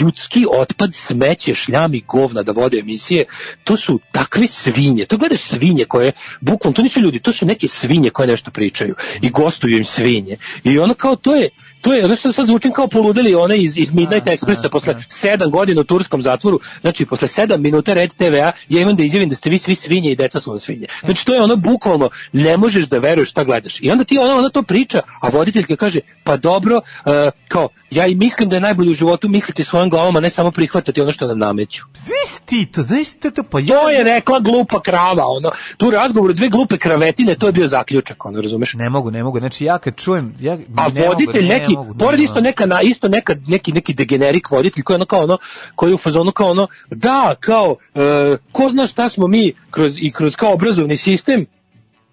[0.00, 3.24] ljudski otpad, smeće, šljami, govna da vode emisije,
[3.64, 7.68] to su takve svinje, to gledaš svinje koje, bukvalno, to nisu ljudi, to su neke
[7.68, 10.36] svinje koje nešto pričaju i gostuju im svinje.
[10.64, 11.48] I ono kao to je,
[11.80, 15.80] to je, znači sad zvučim kao poludeli ona iz, iz Midnight Expressa posle sedam godina
[15.80, 19.50] u turskom zatvoru, znači posle sedam minuta Red TV-a ja imam da izjavim da ste
[19.50, 20.86] vi svi svinje i deca su vam svinje.
[21.04, 23.80] Znači to je ono bukvalno, ne možeš da veruješ šta gledaš.
[23.80, 28.06] I onda ti ona, ona to priča, a voditeljka kaže, pa dobro, e, kao, ja
[28.06, 31.12] i mislim da je najbolje u životu misliti svojom glavom, a ne samo prihvatati ono
[31.12, 31.84] što nam nameću.
[31.94, 33.66] Znaš ti to, znaš ti to, pa ja...
[33.66, 35.50] To je rekla glupa krava, ono.
[35.76, 38.74] Tu razgovor dve glupe kravetine, to je bio zaključak, ono, razumeš?
[38.74, 39.38] Ne mogu, ne mogu.
[39.38, 42.24] Znači ja kad čujem, ja A ne voditelj mogu, ne neki, mogu, ne pored mogu.
[42.24, 45.38] isto neka na isto neka neki neki degenerik voditelj koji ono kao ono
[45.74, 50.12] koji u fazonu kao ono da kao e, ko zna šta smo mi kroz i
[50.12, 51.46] kroz kao obrazovni sistem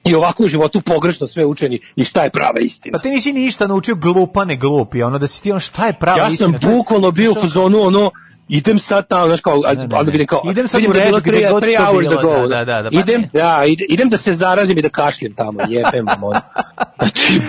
[0.03, 2.97] i ovako u životu pogrešno sve učeni i šta je prava istina.
[2.97, 5.93] Pa ti nisi ništa naučio glupa ne glupi, ono da si ti ono šta je
[5.93, 8.11] pravo ja sam bukvalno bio u fazonu ono
[8.49, 11.19] idem sad tamo, znaš kao, a- onda vidim kao, Idem sad u da red bilo
[11.19, 12.47] gde god to hours bilo, ago.
[12.47, 15.59] da, da, da, pa idem, da, ide- idem da se zarazim i da kašljem tamo,
[15.69, 16.41] jebem vam ono.
[16.97, 17.39] Znači,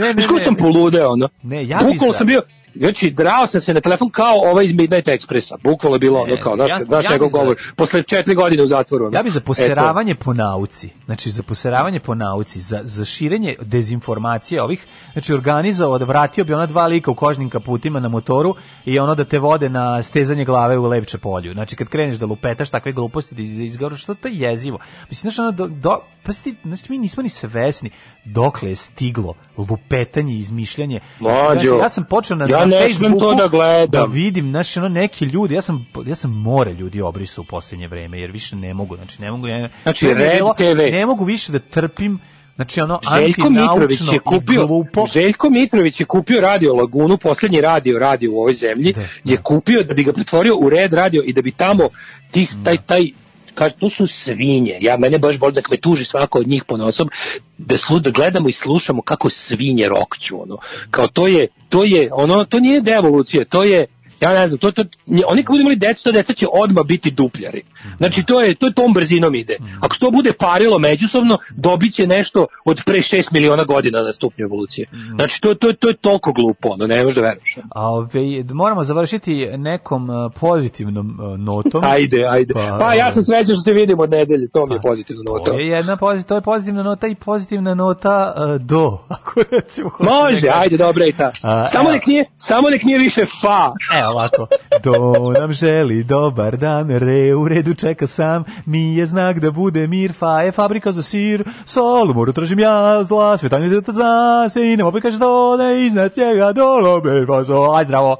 [0.00, 1.28] ne, znaš kako sam poludeo, ono.
[1.42, 2.42] Ne, ja za- sam bio,
[2.78, 5.54] Znači, drao sam se na telefon kao ovaj iz Midnight Expressa.
[5.62, 7.56] Bukvalno je bilo ono Ne, kao, znaš, ja- znaš ja njegov za- govor.
[7.76, 9.10] Posle četiri godine u zatvoru.
[9.12, 9.46] Ja bi za Eto.
[9.46, 15.98] poseravanje po nauci, znači za poseravanje po nauci, za, za širenje dezinformacije ovih, znači organizovao
[15.98, 19.38] da vratio bi ona dva lika u kožnim kaputima na motoru i ono da te
[19.38, 21.52] vode na stezanje glave u Lepče polju.
[21.52, 24.78] Znači kad kreneš da lupetaš takve gluposti da iz- izgovoraš, što to je jezivo.
[25.08, 27.90] Mislim, znači ono, do, do, pa ti, znači mi nismo ni svesni
[28.26, 31.00] dokle je stiglo lupetanje, izmišljanje.
[31.20, 33.90] Mlađo, Znači, ja sam počeo na, ja ne Facebooku to da gledam.
[33.90, 37.88] da vidim, znači ono neki ljudi, ja sam ja sam more ljudi obrisu u posljednje
[37.88, 40.78] vreme jer više ne mogu, znači ne mogu ja, Znači, Red bilo- TV.
[40.92, 42.18] Ne mogu više da trpim
[42.56, 45.06] Znači ono Željko Mitrović je kupio glupo.
[45.06, 49.94] Željko Mitrović je kupio Radio Lagunu, poslednji radio radio u ovoj zemlji, je kupio da
[49.94, 51.88] bi ga pretvorio u Red radio i da bi tamo
[52.30, 53.10] ti taj taj
[53.56, 54.78] kaže to su svinje.
[54.80, 57.10] Ja mene baš boli da me tuži svako od njih ponosom
[57.58, 60.58] da slu da gledamo i slušamo kako svinje rokću ono.
[60.90, 63.86] Kao to je to je ono to nije devolucija, to je
[64.20, 64.84] ja ne znam, to, to,
[65.26, 67.62] oni kad budu imali decu, to deca će odmah biti dupljari.
[67.96, 69.56] Znači, to je, to je tom brzinom ide.
[69.80, 74.12] Ako se to bude parilo međusobno, dobit će nešto od pre 6 miliona godina na
[74.12, 74.88] stupnju evolucije.
[75.14, 77.56] Znači, to, to, to je toliko glupo, ono, ne možeš da veruješ.
[77.70, 81.84] A ove, moramo završiti nekom uh, pozitivnom uh, notom.
[81.94, 82.54] Ajde, ajde.
[82.54, 85.50] Pa, ja sam srećan što se vidimo od nedelje, to mi je pozitivno nota.
[85.50, 88.98] To je jedna pozitivna, to je pozitivna nota i pozitivna nota uh, do.
[89.16, 91.32] Ako recimo Može, ajde, dobra i ta.
[91.42, 93.72] A, Samo nek nije, samo nek nije više fa.
[94.02, 94.46] Evo ovako.
[94.82, 99.86] Do nam želi dobar dan, re u redu čeka sam, mi je znak da bude
[99.86, 104.72] mir, fa je fabrika za sir, sol moru tražim ja, zla, svetanje zeta za, se
[104.72, 108.16] i nema prikaže do, da iznad njega dolo, be, pa zo, aj zdravo.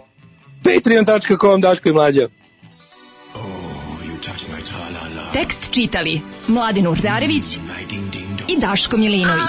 [0.64, 2.28] Patreon.com, Daško i Mlađa.
[5.32, 7.56] Tekst čitali Mladin Urdarević
[8.48, 9.48] i Daško Milinović.